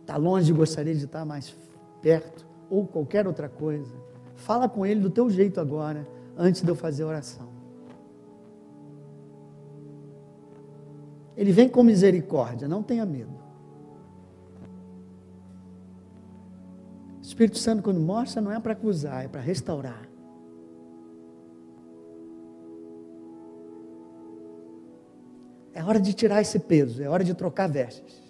está 0.00 0.16
longe 0.16 0.50
e 0.50 0.54
gostaria 0.54 0.92
de 0.92 1.04
estar 1.04 1.24
mais 1.24 1.54
perto, 2.02 2.44
ou 2.68 2.84
qualquer 2.84 3.28
outra 3.28 3.48
coisa, 3.48 3.94
fala 4.34 4.68
com 4.68 4.84
Ele 4.84 4.98
do 5.00 5.08
teu 5.08 5.30
jeito 5.30 5.60
agora, 5.60 6.04
antes 6.36 6.62
de 6.62 6.68
eu 6.68 6.74
fazer 6.74 7.04
a 7.04 7.06
oração. 7.06 7.48
Ele 11.36 11.52
vem 11.52 11.68
com 11.68 11.84
misericórdia, 11.84 12.66
não 12.66 12.82
tenha 12.82 13.06
medo. 13.06 13.38
O 17.18 17.22
Espírito 17.22 17.56
Santo, 17.56 17.84
quando 17.84 18.00
mostra, 18.00 18.42
não 18.42 18.50
é 18.50 18.58
para 18.58 18.72
acusar, 18.72 19.24
é 19.24 19.28
para 19.28 19.40
restaurar. 19.40 20.07
É 25.78 25.84
hora 25.84 26.00
de 26.00 26.12
tirar 26.12 26.42
esse 26.42 26.58
peso, 26.58 27.00
é 27.00 27.08
hora 27.08 27.22
de 27.22 27.32
trocar 27.34 27.68
vestes. 27.68 28.20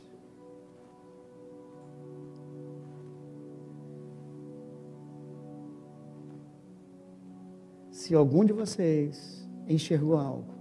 Se 7.91 8.15
algum 8.15 8.45
de 8.45 8.53
vocês 8.53 9.49
enxergou 9.67 10.19
algo, 10.19 10.53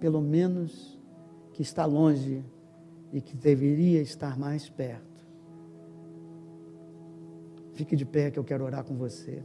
pelo 0.00 0.22
menos 0.22 0.98
que 1.52 1.60
está 1.60 1.84
longe 1.84 2.42
e 3.12 3.20
que 3.20 3.36
deveria 3.36 4.00
estar 4.00 4.38
mais 4.38 4.66
perto, 4.66 5.20
fique 7.74 7.94
de 7.94 8.06
pé 8.06 8.30
que 8.30 8.38
eu 8.38 8.44
quero 8.44 8.64
orar 8.64 8.82
com 8.82 8.96
você. 8.96 9.44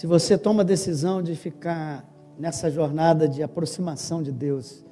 Se 0.00 0.06
você 0.06 0.38
toma 0.38 0.62
a 0.62 0.64
decisão 0.64 1.20
de 1.20 1.36
ficar 1.36 2.08
nessa 2.38 2.70
jornada 2.70 3.28
de 3.28 3.42
aproximação 3.42 4.22
de 4.22 4.32
Deus, 4.32 4.82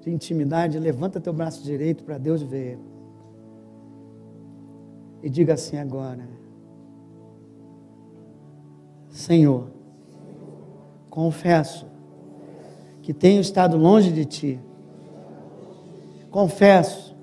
de 0.00 0.10
intimidade, 0.10 0.76
levanta 0.76 1.20
teu 1.20 1.32
braço 1.32 1.62
direito 1.62 2.02
para 2.02 2.18
Deus 2.18 2.42
ver. 2.42 2.76
E 5.22 5.30
diga 5.30 5.54
assim 5.54 5.78
agora: 5.78 6.28
Senhor, 9.08 9.68
confesso 11.08 11.86
que 13.02 13.14
tenho 13.14 13.40
estado 13.40 13.76
longe 13.76 14.10
de 14.10 14.24
ti. 14.24 14.60
Confesso 16.28 17.14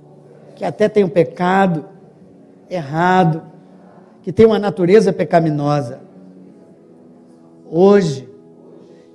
que 0.56 0.64
até 0.64 0.88
tenho 0.88 1.10
pecado, 1.10 1.84
errado, 2.70 3.44
que 4.22 4.32
tenho 4.32 4.48
uma 4.48 4.60
natureza 4.60 5.12
pecaminosa 5.12 6.12
Hoje 7.76 8.30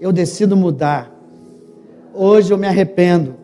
eu 0.00 0.10
decido 0.10 0.56
mudar. 0.56 1.12
Hoje 2.12 2.52
eu 2.52 2.58
me 2.58 2.66
arrependo. 2.66 3.36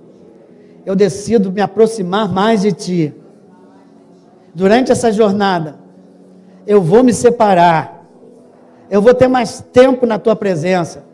Eu 0.84 0.96
decido 0.96 1.52
me 1.52 1.60
aproximar 1.60 2.28
mais 2.28 2.62
de 2.62 2.72
Ti. 2.72 3.14
Durante 4.52 4.90
essa 4.90 5.12
jornada, 5.12 5.76
eu 6.66 6.82
vou 6.82 7.04
me 7.04 7.12
separar. 7.12 8.04
Eu 8.90 9.00
vou 9.00 9.14
ter 9.14 9.28
mais 9.28 9.64
tempo 9.72 10.04
na 10.04 10.18
Tua 10.18 10.34
presença. 10.34 11.04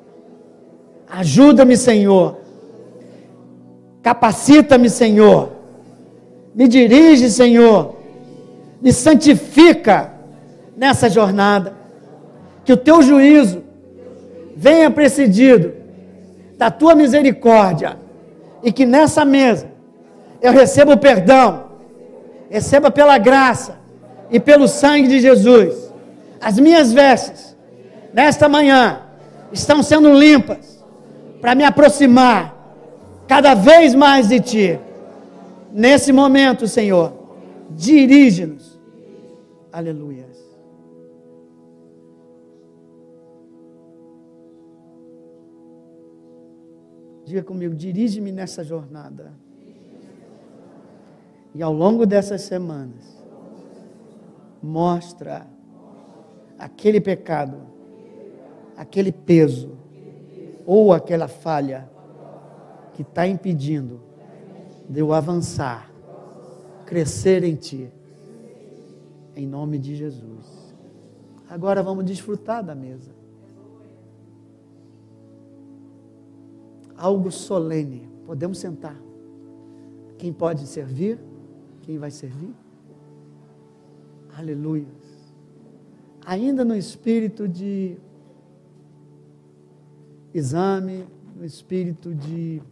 Ajuda-me, 1.07 1.77
Senhor. 1.77 2.39
Capacita-me, 4.03 4.89
Senhor. 4.89 5.51
Me 6.55 6.67
dirige, 6.67 7.31
Senhor. 7.31 7.97
Me 8.81 8.95
santifica 8.95 10.15
nessa 10.75 11.11
jornada. 11.11 11.75
Que 12.65 12.73
o 12.73 12.79
Teu 12.79 13.03
juízo 13.03 13.60
venha 14.57 14.91
precedido 14.91 15.73
da 16.57 16.71
tua 16.71 16.95
misericórdia 16.95 17.97
e 18.63 18.73
que 18.73 18.85
nessa 18.85 19.25
mesa 19.25 19.69
eu 20.43 20.53
receba 20.53 20.95
o 20.95 20.99
perdão, 20.99 21.71
receba 22.49 22.91
pela 22.91 23.17
graça 23.19 23.79
e 24.31 24.39
pelo 24.39 24.69
sangue 24.69 25.09
de 25.09 25.21
Jesus. 25.21 25.91
As 26.41 26.59
minhas 26.59 26.93
vestes, 26.93 27.57
nesta 28.13 28.49
manhã, 28.49 29.01
estão 29.53 29.83
sendo 29.83 30.13
limpas 30.13 30.83
para 31.41 31.55
me 31.55 31.65
aproximar 31.65 32.57
cada 33.27 33.55
vez 33.55 33.95
mais 33.95 34.29
de 34.29 34.41
Ti. 34.41 34.81
Nesse 35.73 36.13
momento, 36.13 36.67
Senhor, 36.67 37.13
dirige-nos. 37.71 38.79
Aleluia. 39.73 40.31
Diga 47.31 47.45
comigo, 47.45 47.77
dirige-me 47.77 48.33
nessa 48.33 48.65
jornada. 48.65 49.33
E 51.55 51.63
ao 51.63 51.73
longo 51.73 52.05
dessas 52.05 52.43
semanas, 52.43 53.25
mostra 54.61 55.47
aquele 56.59 57.01
pecado, 57.01 57.59
aquele 58.77 59.13
peso, 59.13 59.79
ou 60.67 60.93
aquela 60.93 61.29
falha 61.29 61.89
que 62.95 63.03
está 63.03 63.29
impedindo 63.29 64.01
de 64.89 64.99
eu 64.99 65.13
avançar, 65.13 65.89
crescer 66.85 67.45
em 67.45 67.55
Ti. 67.55 67.93
Em 69.37 69.47
nome 69.47 69.79
de 69.79 69.95
Jesus. 69.95 70.75
Agora 71.49 71.81
vamos 71.81 72.05
desfrutar 72.05 72.65
da 72.65 72.75
mesa. 72.75 73.20
Algo 77.01 77.31
solene. 77.31 78.09
Podemos 78.27 78.59
sentar. 78.59 78.97
Quem 80.19 80.33
pode 80.33 80.67
servir? 80.67 81.19
Quem 81.83 81.99
vai 81.99 82.11
servir? 82.11 82.55
Aleluia. 84.37 84.87
Ainda 86.25 86.65
no 86.65 86.77
espírito 86.77 87.49
de 87.49 87.97
exame, 90.35 91.07
no 91.35 91.45
espírito 91.45 92.15
de 92.15 92.63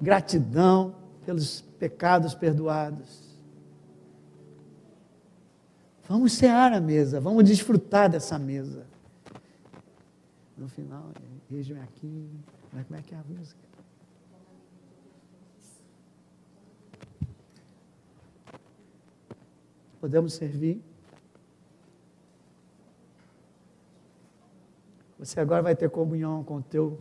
gratidão 0.00 0.94
pelos 1.26 1.60
pecados 1.60 2.34
perdoados. 2.34 3.28
Vamos 6.08 6.32
cear 6.32 6.72
a 6.72 6.80
mesa, 6.80 7.20
vamos 7.20 7.44
desfrutar 7.44 8.08
dessa 8.08 8.38
mesa. 8.38 8.86
No 10.56 10.68
final. 10.68 11.10
Veja-me 11.50 11.80
aqui. 11.80 12.30
Mas 12.72 12.86
como 12.86 12.98
é 12.98 13.02
que 13.02 13.14
é 13.14 13.18
a 13.18 13.24
música? 13.24 13.60
Podemos 20.00 20.34
servir? 20.34 20.82
Você 25.18 25.40
agora 25.40 25.62
vai 25.62 25.74
ter 25.74 25.90
comunhão 25.90 26.44
com 26.44 26.62
teu 26.62 26.98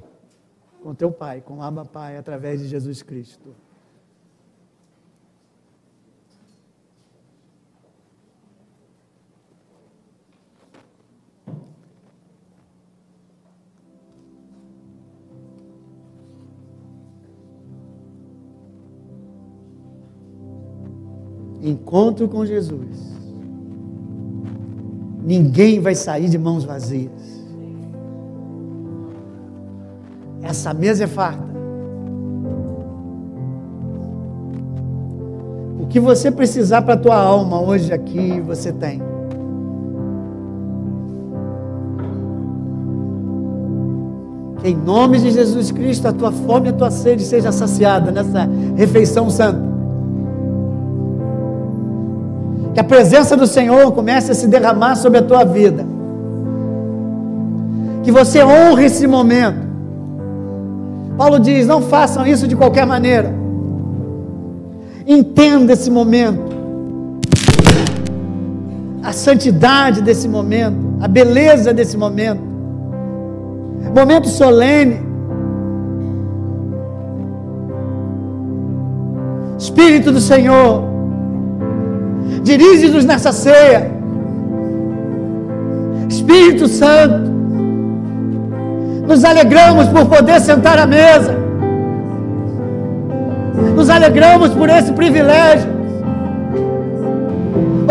com 0.82 0.95
teu 0.95 1.12
Pai, 1.12 1.41
com 1.41 1.58
o 1.58 1.62
Abba 1.62 1.86
Pai, 1.86 2.18
através 2.18 2.62
de 2.62 2.68
Jesus 2.68 3.04
Cristo. 3.04 3.56
Encontro 21.70 22.28
com 22.28 22.45
Jesus, 22.45 23.18
ninguém 25.24 25.80
vai 25.80 25.95
sair 25.95 26.30
de 26.30 26.38
mãos 26.38 26.63
vazias. 26.63 27.11
Essa 30.41 30.74
mesa 30.74 31.03
é 31.03 31.07
farta. 31.07 31.45
O 35.80 35.88
que 35.88 35.99
você 35.99 36.32
precisar 36.32 36.82
para 36.82 36.93
a 36.93 36.97
tua 36.97 37.15
alma 37.15 37.61
hoje 37.61 37.91
aqui, 37.91 38.39
você 38.41 38.72
tem. 38.72 39.01
Que 44.61 44.70
em 44.70 44.76
nome 44.76 45.20
de 45.20 45.32
Jesus 45.32 45.72
Cristo 45.72 46.07
a 46.07 46.13
tua 46.13 46.32
fome 46.32 46.68
e 46.68 46.70
a 46.70 46.74
tua 46.74 46.91
sede 46.91 47.24
seja 47.24 47.51
saciada 47.51 48.11
nessa 48.11 48.49
refeição 48.76 49.30
santa. 49.30 49.66
Que 52.78 52.82
a 52.82 52.84
presença 52.84 53.36
do 53.36 53.47
Senhor 53.47 53.91
comece 53.91 54.32
a 54.32 54.36
se 54.36 54.45
derramar 54.45 54.95
sobre 54.95 55.17
a 55.17 55.23
tua 55.23 55.43
vida. 55.43 55.84
Que 58.03 58.11
você 58.11 58.43
honre 58.43 58.86
esse 58.86 59.07
momento. 59.07 59.57
Paulo 61.17 61.39
diz: 61.39 61.65
não 61.65 61.82
façam 61.82 62.23
isso 62.28 62.47
de 62.47 62.55
qualquer 62.55 62.86
maneira. 62.86 63.34
Entenda 65.07 65.73
esse 65.73 65.89
momento. 65.89 66.55
a 69.01 69.11
santidade 69.11 69.99
desse 70.03 70.28
momento, 70.28 70.97
a 71.01 71.07
beleza 71.07 71.73
desse 71.73 71.97
momento. 71.97 72.43
Momento 73.95 74.28
solene. 74.28 75.01
Espírito 79.57 80.11
do 80.11 80.19
Senhor, 80.21 80.97
dirige-nos 82.48 83.06
nessa 83.06 83.32
ceia. 83.32 83.91
Espírito 86.10 86.68
Santo, 86.68 87.30
nos 89.08 89.24
alegramos 89.24 89.88
por 89.89 90.06
poder 90.06 90.39
sentar 90.39 90.80
à 90.80 90.88
mesa. 90.88 91.36
Nos 93.76 93.89
alegramos 93.89 94.50
por 94.52 94.70
esse 94.70 94.91
privilégio. 94.93 95.70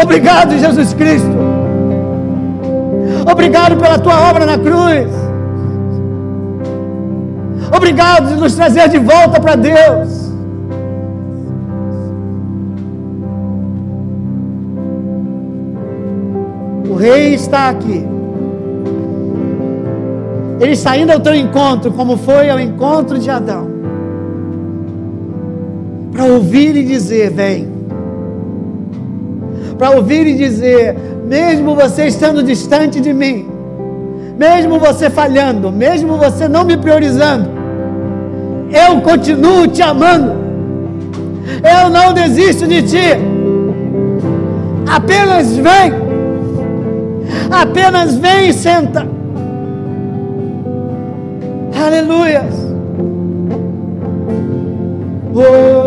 Obrigado, 0.02 0.58
Jesus 0.58 0.94
Cristo. 0.94 1.36
Obrigado 3.30 3.76
pela 3.76 3.98
tua 3.98 4.30
obra 4.30 4.46
na 4.46 4.58
cruz. 4.58 5.10
Obrigado 7.76 8.28
de 8.28 8.34
nos 8.36 8.54
trazer 8.54 8.88
de 8.88 8.98
volta 8.98 9.40
para 9.40 9.56
Deus. 9.56 10.25
Rei 16.96 17.34
está 17.34 17.68
aqui. 17.68 18.06
Ele 20.58 20.72
está 20.72 20.96
indo 20.96 21.12
ao 21.12 21.20
teu 21.20 21.34
encontro, 21.34 21.92
como 21.92 22.16
foi 22.16 22.48
ao 22.48 22.58
encontro 22.58 23.18
de 23.18 23.30
Adão, 23.30 23.68
para 26.10 26.24
ouvir 26.24 26.74
e 26.76 26.84
dizer: 26.84 27.30
Vem. 27.30 27.68
Para 29.78 29.90
ouvir 29.90 30.26
e 30.26 30.34
dizer: 30.34 30.96
Mesmo 31.26 31.74
você 31.74 32.06
estando 32.06 32.42
distante 32.42 33.00
de 33.00 33.12
mim, 33.12 33.46
mesmo 34.38 34.78
você 34.78 35.10
falhando, 35.10 35.70
mesmo 35.70 36.16
você 36.16 36.48
não 36.48 36.64
me 36.64 36.76
priorizando, 36.76 37.50
eu 38.70 39.00
continuo 39.02 39.66
te 39.66 39.82
amando, 39.82 40.32
eu 41.62 41.90
não 41.90 42.14
desisto 42.14 42.66
de 42.66 42.82
ti. 42.82 43.36
Apenas 44.88 45.56
vem, 45.56 46.05
apenas 47.50 48.16
vem 48.16 48.48
e 48.48 48.52
senta. 48.52 49.06
Aleluia. 51.74 52.44
Oh, 55.34 55.85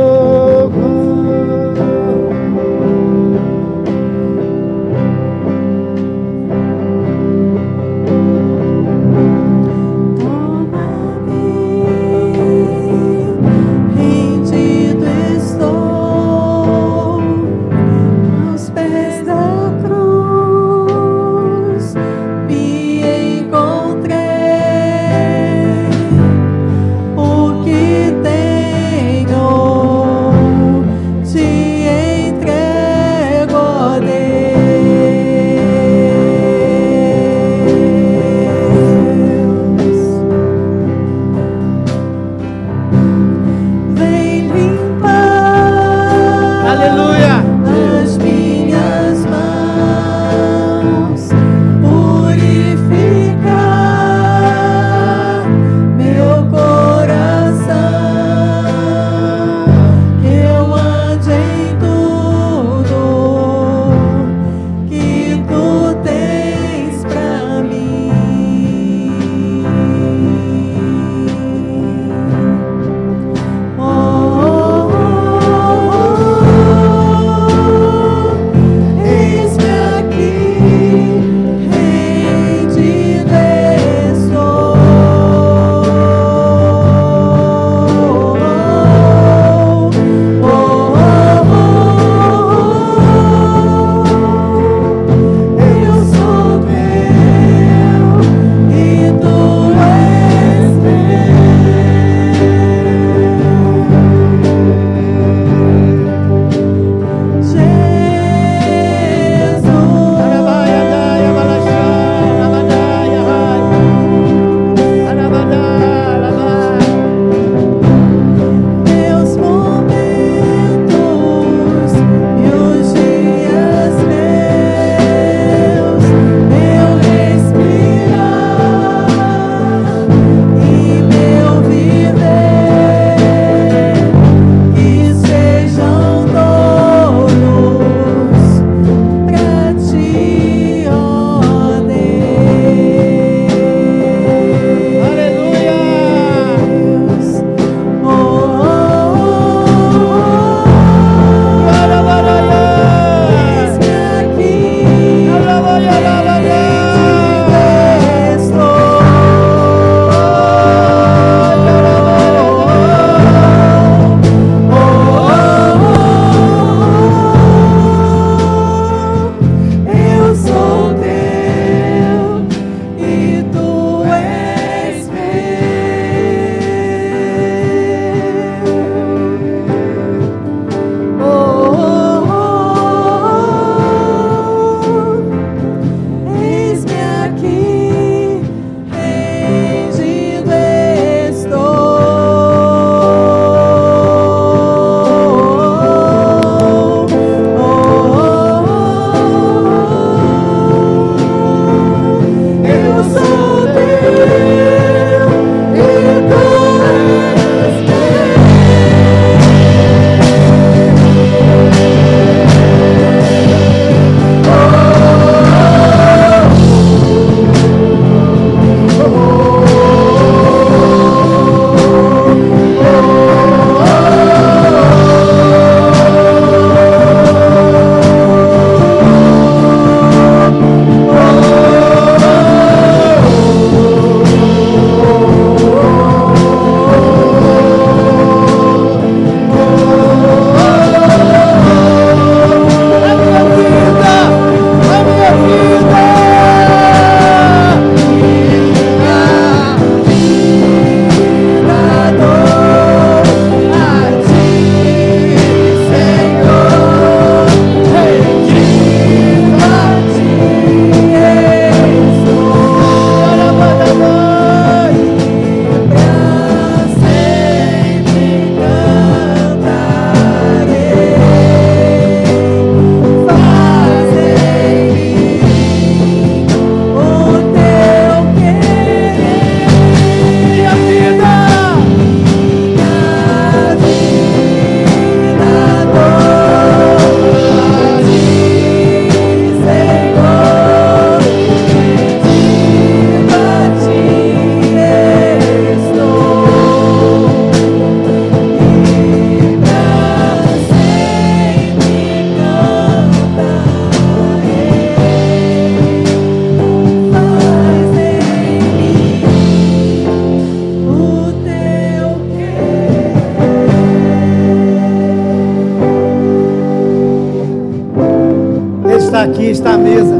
aqui, 319.29 319.49
está 319.49 319.73
à 319.73 319.77
mesa. 319.77 320.15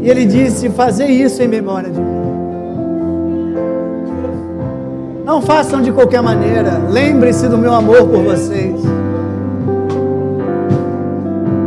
E 0.00 0.10
ele 0.10 0.24
disse: 0.24 0.68
Fazer 0.70 1.06
isso 1.06 1.42
em 1.42 1.48
memória 1.48 1.90
de 1.90 2.00
mim. 2.00 2.18
Não 5.24 5.42
façam 5.42 5.82
de 5.82 5.92
qualquer 5.92 6.22
maneira. 6.22 6.80
Lembre-se 6.90 7.46
do 7.48 7.58
meu 7.58 7.72
amor 7.72 8.08
por 8.08 8.22
vocês. 8.22 8.80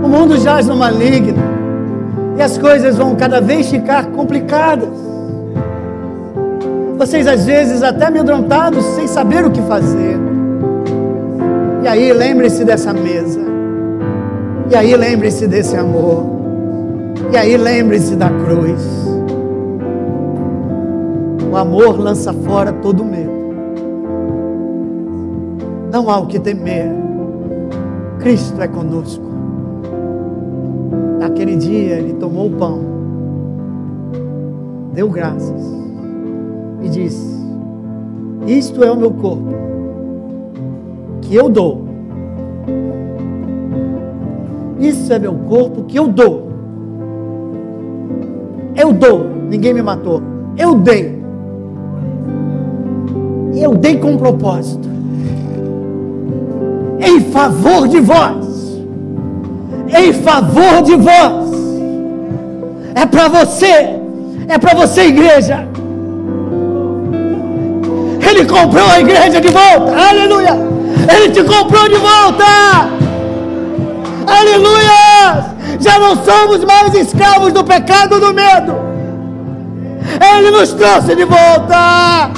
O 0.03 0.07
mundo 0.07 0.37
jaz 0.37 0.67
no 0.67 0.75
maligno. 0.75 1.51
E 2.37 2.41
as 2.41 2.57
coisas 2.57 2.97
vão 2.97 3.15
cada 3.15 3.39
vez 3.39 3.69
ficar 3.69 4.07
complicadas. 4.07 4.89
Vocês 6.97 7.27
às 7.27 7.45
vezes 7.45 7.83
até 7.83 8.05
amedrontados, 8.05 8.83
sem 8.83 9.07
saber 9.07 9.45
o 9.45 9.51
que 9.51 9.61
fazer. 9.61 10.17
E 11.83 11.87
aí 11.87 12.13
lembre-se 12.13 12.63
dessa 12.63 12.93
mesa. 12.93 13.50
E 14.71 14.75
aí 14.75 14.95
lembre-se 14.95 15.47
desse 15.47 15.75
amor. 15.75 16.23
E 17.29 17.35
aí 17.35 17.57
lembre-se 17.57 18.15
da 18.15 18.29
cruz. 18.29 18.81
O 21.51 21.57
amor 21.57 21.99
lança 21.99 22.31
fora 22.31 22.71
todo 22.71 23.03
medo. 23.03 23.29
Não 25.91 26.09
há 26.09 26.19
o 26.19 26.27
que 26.27 26.39
temer. 26.39 26.89
Cristo 28.21 28.61
é 28.61 28.67
conosco. 28.69 29.25
Naquele 31.19 31.57
dia 31.57 31.95
ele 31.95 32.13
tomou 32.13 32.47
o 32.47 32.51
pão, 32.51 32.79
deu 34.93 35.09
graças 35.09 35.61
e 36.81 36.87
disse: 36.87 37.37
Isto 38.47 38.83
é 38.83 38.89
o 38.89 38.95
meu 38.95 39.11
corpo, 39.11 39.53
que 41.21 41.35
eu 41.35 41.49
dou. 41.49 41.90
Isso 44.81 45.13
é 45.13 45.19
meu 45.19 45.33
corpo 45.47 45.83
que 45.83 45.97
eu 45.97 46.07
dou. 46.09 46.51
Eu 48.75 48.91
dou, 48.91 49.25
ninguém 49.49 49.73
me 49.73 49.81
matou. 49.81 50.21
Eu 50.57 50.75
dei. 50.75 51.21
Eu 53.55 53.75
dei 53.75 53.97
com 53.97 54.11
um 54.11 54.17
propósito 54.17 54.91
em 57.01 57.19
favor 57.19 57.87
de 57.87 57.99
vós. 57.99 58.79
Em 59.89 60.13
favor 60.13 60.81
de 60.83 60.95
vós. 60.95 61.51
É 62.95 63.05
para 63.05 63.27
você. 63.27 63.99
É 64.47 64.57
para 64.57 64.73
você, 64.75 65.07
igreja. 65.07 65.67
Ele 68.29 68.45
comprou 68.45 68.85
a 68.85 68.99
igreja 68.99 69.41
de 69.41 69.49
volta. 69.49 69.93
Aleluia. 70.09 70.57
Ele 71.13 71.31
te 71.31 71.43
comprou 71.43 71.89
de 71.89 71.95
volta. 71.95 73.00
Aleluia. 74.39 75.55
Já 75.79 75.99
não 75.99 76.15
somos 76.23 76.63
mais 76.63 76.93
escravos 76.93 77.51
do 77.51 77.63
pecado 77.63 78.19
do 78.19 78.33
medo. 78.33 78.75
Ele 80.37 80.51
nos 80.51 80.73
trouxe 80.73 81.15
de 81.15 81.25
volta. 81.25 82.31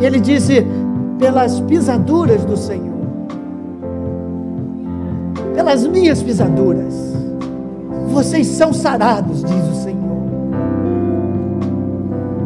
E 0.00 0.04
ele 0.04 0.20
disse: 0.20 0.66
pelas 1.18 1.60
pisaduras 1.60 2.44
do 2.44 2.56
Senhor, 2.56 3.06
pelas 5.54 5.86
minhas 5.86 6.22
pisaduras, 6.22 6.94
vocês 8.08 8.48
são 8.48 8.72
sarados, 8.72 9.44
diz 9.44 9.68
o 9.68 9.74
Senhor. 9.82 9.92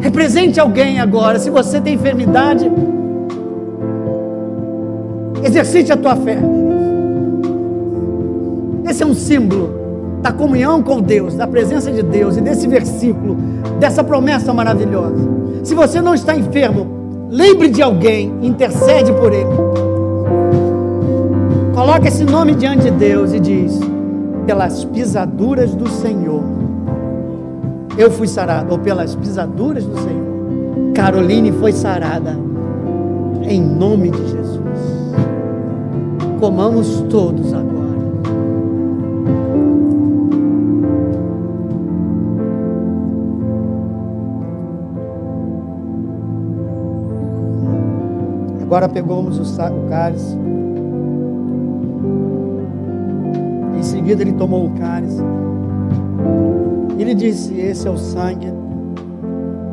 Represente 0.00 0.60
alguém 0.60 1.00
agora, 1.00 1.38
se 1.38 1.50
você 1.50 1.80
tem 1.80 1.94
enfermidade, 1.94 2.70
exercite 5.46 5.92
a 5.92 5.96
tua 5.96 6.16
fé. 6.16 6.38
Esse 8.88 9.02
é 9.02 9.06
um 9.06 9.14
símbolo 9.14 10.20
da 10.22 10.32
comunhão 10.32 10.82
com 10.82 11.00
Deus, 11.00 11.34
da 11.34 11.46
presença 11.46 11.90
de 11.90 12.02
Deus 12.02 12.36
e 12.36 12.40
desse 12.40 12.66
versículo, 12.68 13.36
dessa 13.78 14.04
promessa 14.04 14.52
maravilhosa. 14.52 15.16
Se 15.62 15.74
você 15.74 16.00
não 16.00 16.14
está 16.14 16.36
enfermo, 16.36 16.96
Lembre 17.28 17.68
de 17.68 17.82
alguém, 17.82 18.32
intercede 18.40 19.12
por 19.12 19.32
ele. 19.32 19.50
Coloque 21.74 22.06
esse 22.06 22.24
nome 22.24 22.54
diante 22.54 22.84
de 22.84 22.90
Deus 22.92 23.32
e 23.32 23.40
diz: 23.40 23.80
pelas 24.46 24.84
pisaduras 24.84 25.74
do 25.74 25.88
Senhor, 25.88 26.42
eu 27.98 28.10
fui 28.12 28.28
sarado, 28.28 28.72
ou 28.72 28.78
pelas 28.78 29.16
pisaduras 29.16 29.84
do 29.84 29.98
Senhor, 29.98 30.92
Caroline 30.94 31.50
foi 31.50 31.72
sarada, 31.72 32.38
em 33.42 33.60
nome 33.60 34.10
de 34.10 34.28
Jesus. 34.28 34.65
Comamos 36.38 37.00
todos 37.08 37.52
agora. 37.52 37.76
Agora 48.62 48.88
pegamos 48.88 49.38
o 49.38 49.88
cálice. 49.88 50.36
Em 53.78 53.82
seguida 53.82 54.22
ele 54.22 54.32
tomou 54.32 54.66
o 54.66 54.70
cálice. 54.72 55.22
Ele 56.98 57.14
disse: 57.14 57.58
Esse 57.58 57.88
é 57.88 57.90
o 57.90 57.96
sangue 57.96 58.52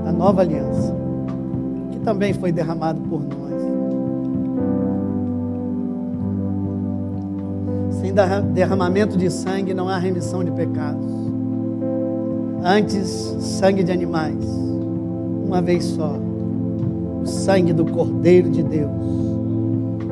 da 0.05 0.11
nova 0.11 0.41
aliança, 0.41 0.95
que 1.91 1.99
também 1.99 2.33
foi 2.33 2.51
derramado 2.51 3.01
por 3.01 3.21
nós. 3.21 3.42
Derramamento 8.53 9.17
de 9.17 9.29
sangue 9.29 9.73
não 9.73 9.89
há 9.89 9.97
remissão 9.97 10.43
de 10.43 10.51
pecados. 10.51 11.11
Antes, 12.63 13.09
sangue 13.39 13.83
de 13.83 13.91
animais, 13.91 14.45
uma 15.45 15.61
vez 15.61 15.83
só 15.83 16.15
o 17.21 17.25
sangue 17.25 17.73
do 17.73 17.85
Cordeiro 17.85 18.49
de 18.49 18.63
Deus, 18.63 18.91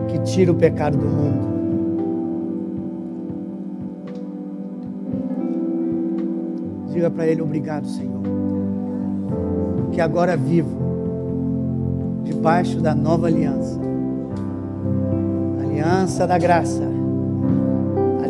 que 0.08 0.20
tira 0.20 0.52
o 0.52 0.56
pecado 0.56 0.98
do 0.98 1.06
mundo. 1.06 1.52
Diga 6.92 7.10
para 7.10 7.28
Ele: 7.28 7.42
Obrigado, 7.42 7.88
Senhor, 7.88 8.22
que 9.92 10.02
agora 10.02 10.36
vivo 10.36 10.78
debaixo 12.24 12.82
da 12.82 12.94
nova 12.94 13.28
aliança 13.28 13.80
aliança 15.82 16.28
da 16.28 16.38
graça, 16.38 16.84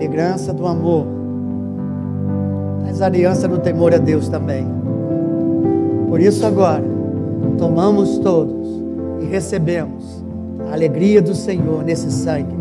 aliança 0.07 0.53
do 0.53 0.65
amor, 0.65 1.05
mas 2.83 3.01
aliança 3.01 3.47
do 3.47 3.59
temor 3.59 3.93
a 3.93 3.97
Deus 3.97 4.27
também. 4.27 4.67
Por 6.09 6.19
isso, 6.19 6.45
agora, 6.45 6.83
tomamos 7.57 8.17
todos 8.19 8.67
e 9.21 9.25
recebemos 9.25 10.23
a 10.69 10.73
alegria 10.73 11.21
do 11.21 11.35
Senhor 11.35 11.83
nesse 11.83 12.11
sangue, 12.11 12.55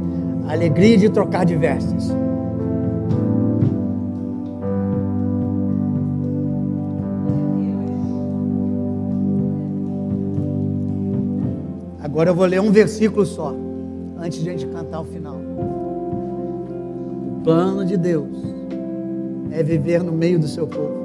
a 0.46 0.52
alegria 0.52 0.98
de 0.98 1.08
trocar 1.08 1.44
de. 1.44 2.12
Agora 12.02 12.30
eu 12.30 12.34
vou 12.34 12.44
ler 12.44 12.60
um 12.60 12.70
versículo 12.70 13.24
só, 13.24 13.54
antes 14.18 14.42
de 14.42 14.48
a 14.50 14.52
gente 14.52 14.66
cantar 14.66 15.00
o 15.00 15.04
final. 15.04 15.49
Plano 17.42 17.84
de 17.84 17.96
Deus 17.96 18.28
é 19.50 19.62
viver 19.62 20.02
no 20.02 20.12
meio 20.12 20.38
do 20.38 20.46
seu 20.46 20.66
povo. 20.66 21.00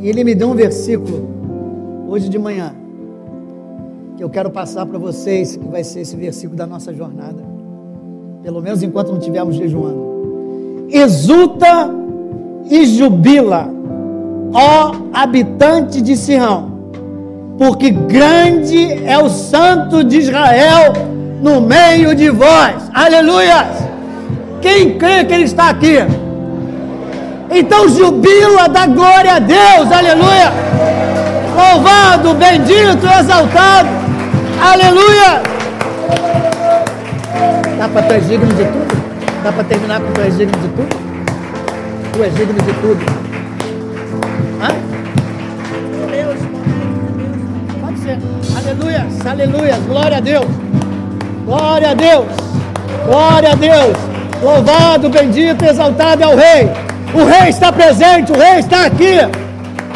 E 0.00 0.08
ele 0.08 0.24
me 0.24 0.34
deu 0.34 0.48
um 0.48 0.54
versículo 0.54 1.28
hoje 2.08 2.28
de 2.28 2.38
manhã 2.38 2.74
que 4.16 4.22
eu 4.22 4.30
quero 4.30 4.50
passar 4.50 4.86
para 4.86 4.98
vocês, 4.98 5.56
que 5.56 5.68
vai 5.68 5.82
ser 5.82 6.00
esse 6.00 6.14
versículo 6.14 6.56
da 6.56 6.66
nossa 6.66 6.92
jornada. 6.92 7.42
Pelo 8.42 8.60
menos 8.60 8.82
enquanto 8.82 9.08
não 9.08 9.18
estivermos 9.18 9.56
jejuando. 9.56 10.86
Exulta 10.90 11.90
e 12.70 12.84
jubila, 12.86 13.68
ó 14.52 14.94
habitante 15.12 16.00
de 16.00 16.16
Sião, 16.16 16.70
porque 17.58 17.90
grande 17.90 18.92
é 19.04 19.18
o 19.18 19.28
santo 19.28 20.04
de 20.04 20.18
Israel 20.18 20.92
no 21.42 21.60
meio 21.60 22.14
de 22.14 22.30
vós. 22.30 22.90
Aleluia! 22.92 23.81
Quem 24.62 24.96
crê 24.96 25.24
que 25.24 25.34
ele 25.34 25.44
está 25.44 25.70
aqui? 25.70 25.98
Então 27.50 27.88
jubila, 27.88 28.68
dá 28.68 28.86
glória 28.86 29.34
a 29.34 29.38
Deus, 29.38 29.92
aleluia! 29.92 30.52
Louvado, 31.54 32.32
bendito, 32.34 33.06
exaltado 33.06 33.88
Aleluia! 34.62 35.42
Dá 37.76 37.88
para 37.88 38.02
tu 38.02 38.12
és 38.12 38.28
digno 38.28 38.46
de 38.46 38.64
tudo? 38.64 39.02
Dá 39.42 39.50
para 39.50 39.64
terminar 39.64 40.00
com 40.00 40.12
tu 40.12 40.20
és 40.20 40.38
digno 40.38 40.56
de 40.56 40.68
tudo? 40.68 40.96
Tu 42.12 42.22
és 42.22 42.34
digno 42.36 42.62
de 42.62 42.72
tudo. 42.74 43.04
Hã? 44.62 44.68
Pode 47.80 47.98
ser. 47.98 48.18
Aleluia, 48.56 49.06
aleluia. 49.28 49.78
Glória 49.88 50.16
a 50.18 50.20
Deus. 50.20 50.46
Glória 51.44 51.90
a 51.90 51.94
Deus. 51.94 52.26
Glória 53.04 53.50
a 53.50 53.54
Deus. 53.56 54.11
Louvado, 54.42 55.08
bendito, 55.08 55.64
exaltado 55.64 56.24
é 56.24 56.26
o 56.26 56.36
Rei. 56.36 56.68
O 57.14 57.24
Rei 57.24 57.48
está 57.48 57.70
presente, 57.70 58.32
o 58.32 58.36
Rei 58.36 58.58
está 58.58 58.86
aqui. 58.86 59.18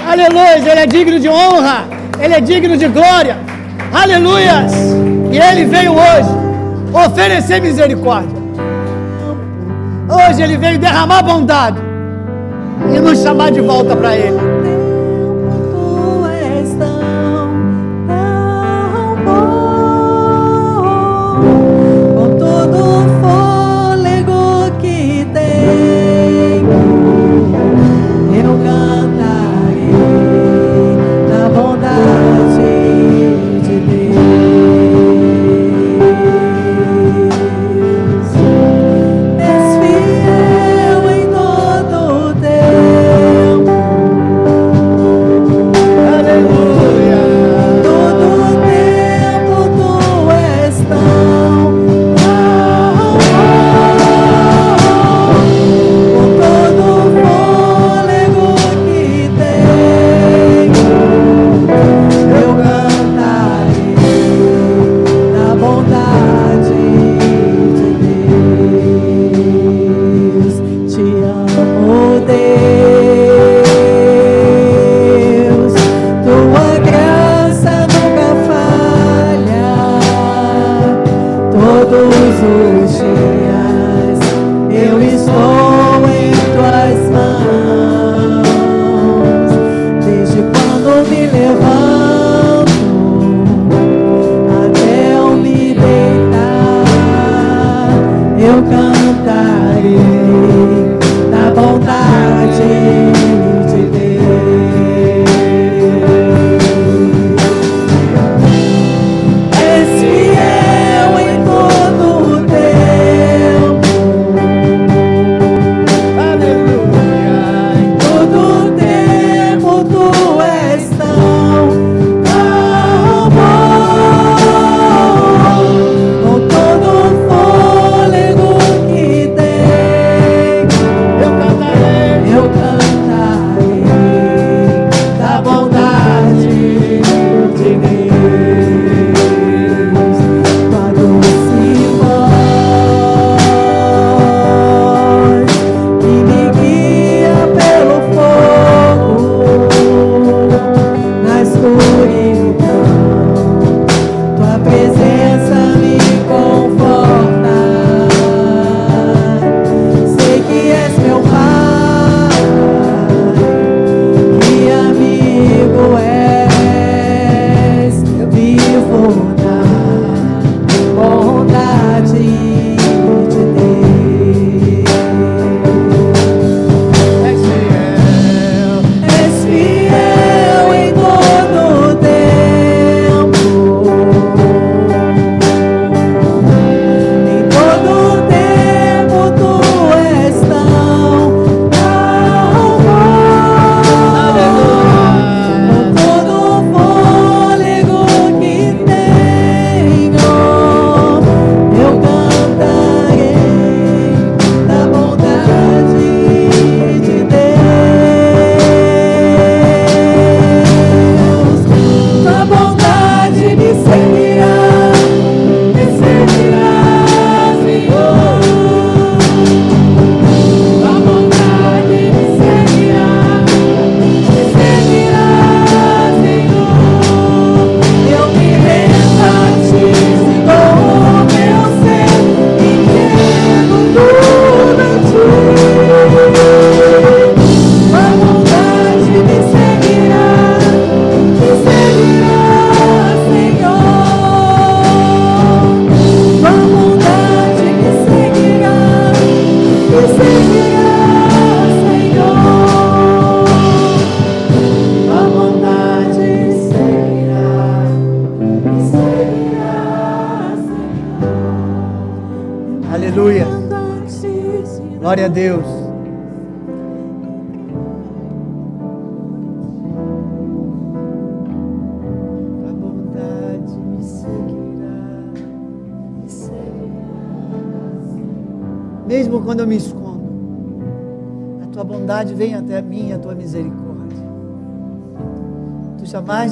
Aleluia, 0.09 0.59
Ele 0.59 0.81
é 0.81 0.87
digno 0.87 1.19
de 1.19 1.29
honra, 1.29 1.85
Ele 2.21 2.35
é 2.35 2.41
digno 2.41 2.77
de 2.77 2.87
glória. 2.87 3.37
Aleluias. 3.93 4.73
E 5.33 5.39
Ele 5.39 5.65
veio 5.65 5.93
hoje 5.93 6.31
oferecer 6.93 7.61
misericórdia. 7.61 8.37
Hoje 10.09 10.43
Ele 10.43 10.57
veio 10.57 10.79
derramar 10.79 11.23
bondade 11.23 11.81
e 12.95 13.01
nos 13.01 13.21
chamar 13.21 13.51
de 13.51 13.61
volta 13.61 13.97
para 13.97 14.15
Ele. 14.15 14.76
eu 98.57 98.63
cantarei. 98.63 100.16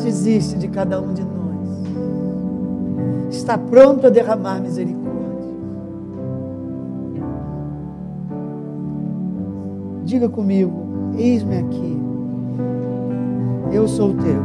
existe 0.08 0.56
de 0.56 0.68
cada 0.68 1.00
um 1.00 1.12
de 1.12 1.22
nós. 1.22 1.34
Está 3.30 3.58
pronto 3.58 4.06
a 4.06 4.10
derramar 4.10 4.60
misericórdia. 4.60 5.04
Diga 10.04 10.28
comigo: 10.28 10.72
eis-me 11.16 11.58
aqui. 11.58 12.00
Eu 13.72 13.88
sou 13.88 14.14
teu. 14.14 14.42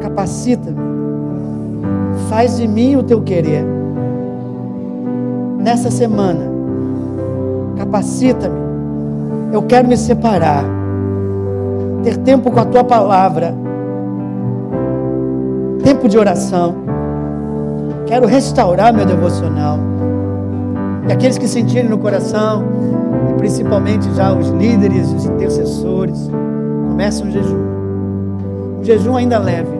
Capacita-me. 0.00 0.76
Faz 2.28 2.56
de 2.56 2.68
mim 2.68 2.96
o 2.96 3.02
teu 3.02 3.22
querer. 3.22 3.64
Nessa 5.58 5.90
semana, 5.90 6.44
capacita-me. 7.76 8.60
Eu 9.52 9.62
quero 9.62 9.86
me 9.86 9.96
separar 9.96 10.64
ter 12.02 12.16
tempo 12.18 12.50
com 12.50 12.58
a 12.58 12.64
tua 12.64 12.82
palavra, 12.82 13.54
Tempo 15.82 16.08
de 16.08 16.16
oração. 16.16 16.76
Quero 18.06 18.26
restaurar 18.26 18.94
meu 18.94 19.04
devocional. 19.04 19.78
E 21.08 21.12
aqueles 21.12 21.36
que 21.36 21.48
sentirem 21.48 21.88
no 21.88 21.98
coração, 21.98 22.64
e 23.30 23.34
principalmente 23.34 24.08
já 24.14 24.32
os 24.32 24.48
líderes, 24.50 25.12
os 25.12 25.24
intercessores, 25.24 26.30
começam 26.88 27.26
o 27.26 27.30
jejum. 27.32 27.62
O 28.80 28.84
jejum 28.84 29.16
ainda 29.16 29.38
leve, 29.38 29.76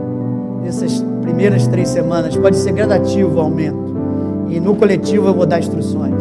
nessas 0.64 1.04
primeiras 1.20 1.68
três 1.68 1.88
semanas, 1.88 2.36
pode 2.36 2.56
ser 2.56 2.72
gradativo 2.72 3.36
o 3.36 3.40
aumento. 3.40 3.94
E 4.48 4.58
no 4.58 4.74
coletivo 4.74 5.28
eu 5.28 5.34
vou 5.34 5.46
dar 5.46 5.60
instruções. 5.60 6.20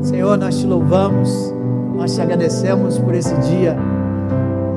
Senhor, 0.00 0.38
nós 0.38 0.58
te 0.58 0.66
louvamos, 0.66 1.54
nós 1.94 2.14
te 2.14 2.22
agradecemos 2.22 2.98
por 2.98 3.14
esse 3.14 3.34
dia 3.40 3.76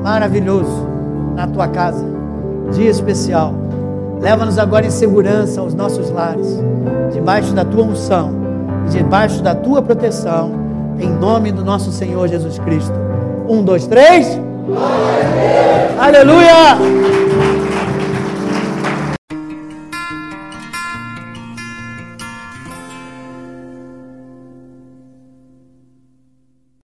maravilhoso 0.02 0.86
na 1.34 1.46
tua 1.46 1.68
casa, 1.68 2.04
dia 2.72 2.90
especial. 2.90 3.61
Leva-nos 4.22 4.58
agora 4.58 4.86
em 4.86 4.90
segurança 4.90 5.60
aos 5.60 5.74
nossos 5.74 6.08
lares, 6.08 6.46
debaixo 7.12 7.52
da 7.52 7.64
tua 7.64 7.84
unção 7.84 8.42
debaixo 8.90 9.42
da 9.42 9.54
tua 9.54 9.82
proteção, 9.82 10.52
em 10.98 11.08
nome 11.08 11.52
do 11.52 11.64
nosso 11.64 11.92
Senhor 11.92 12.28
Jesus 12.28 12.58
Cristo. 12.58 12.94
Um, 13.48 13.62
dois, 13.62 13.86
três. 13.86 14.38
Aleluia! 15.98 17.21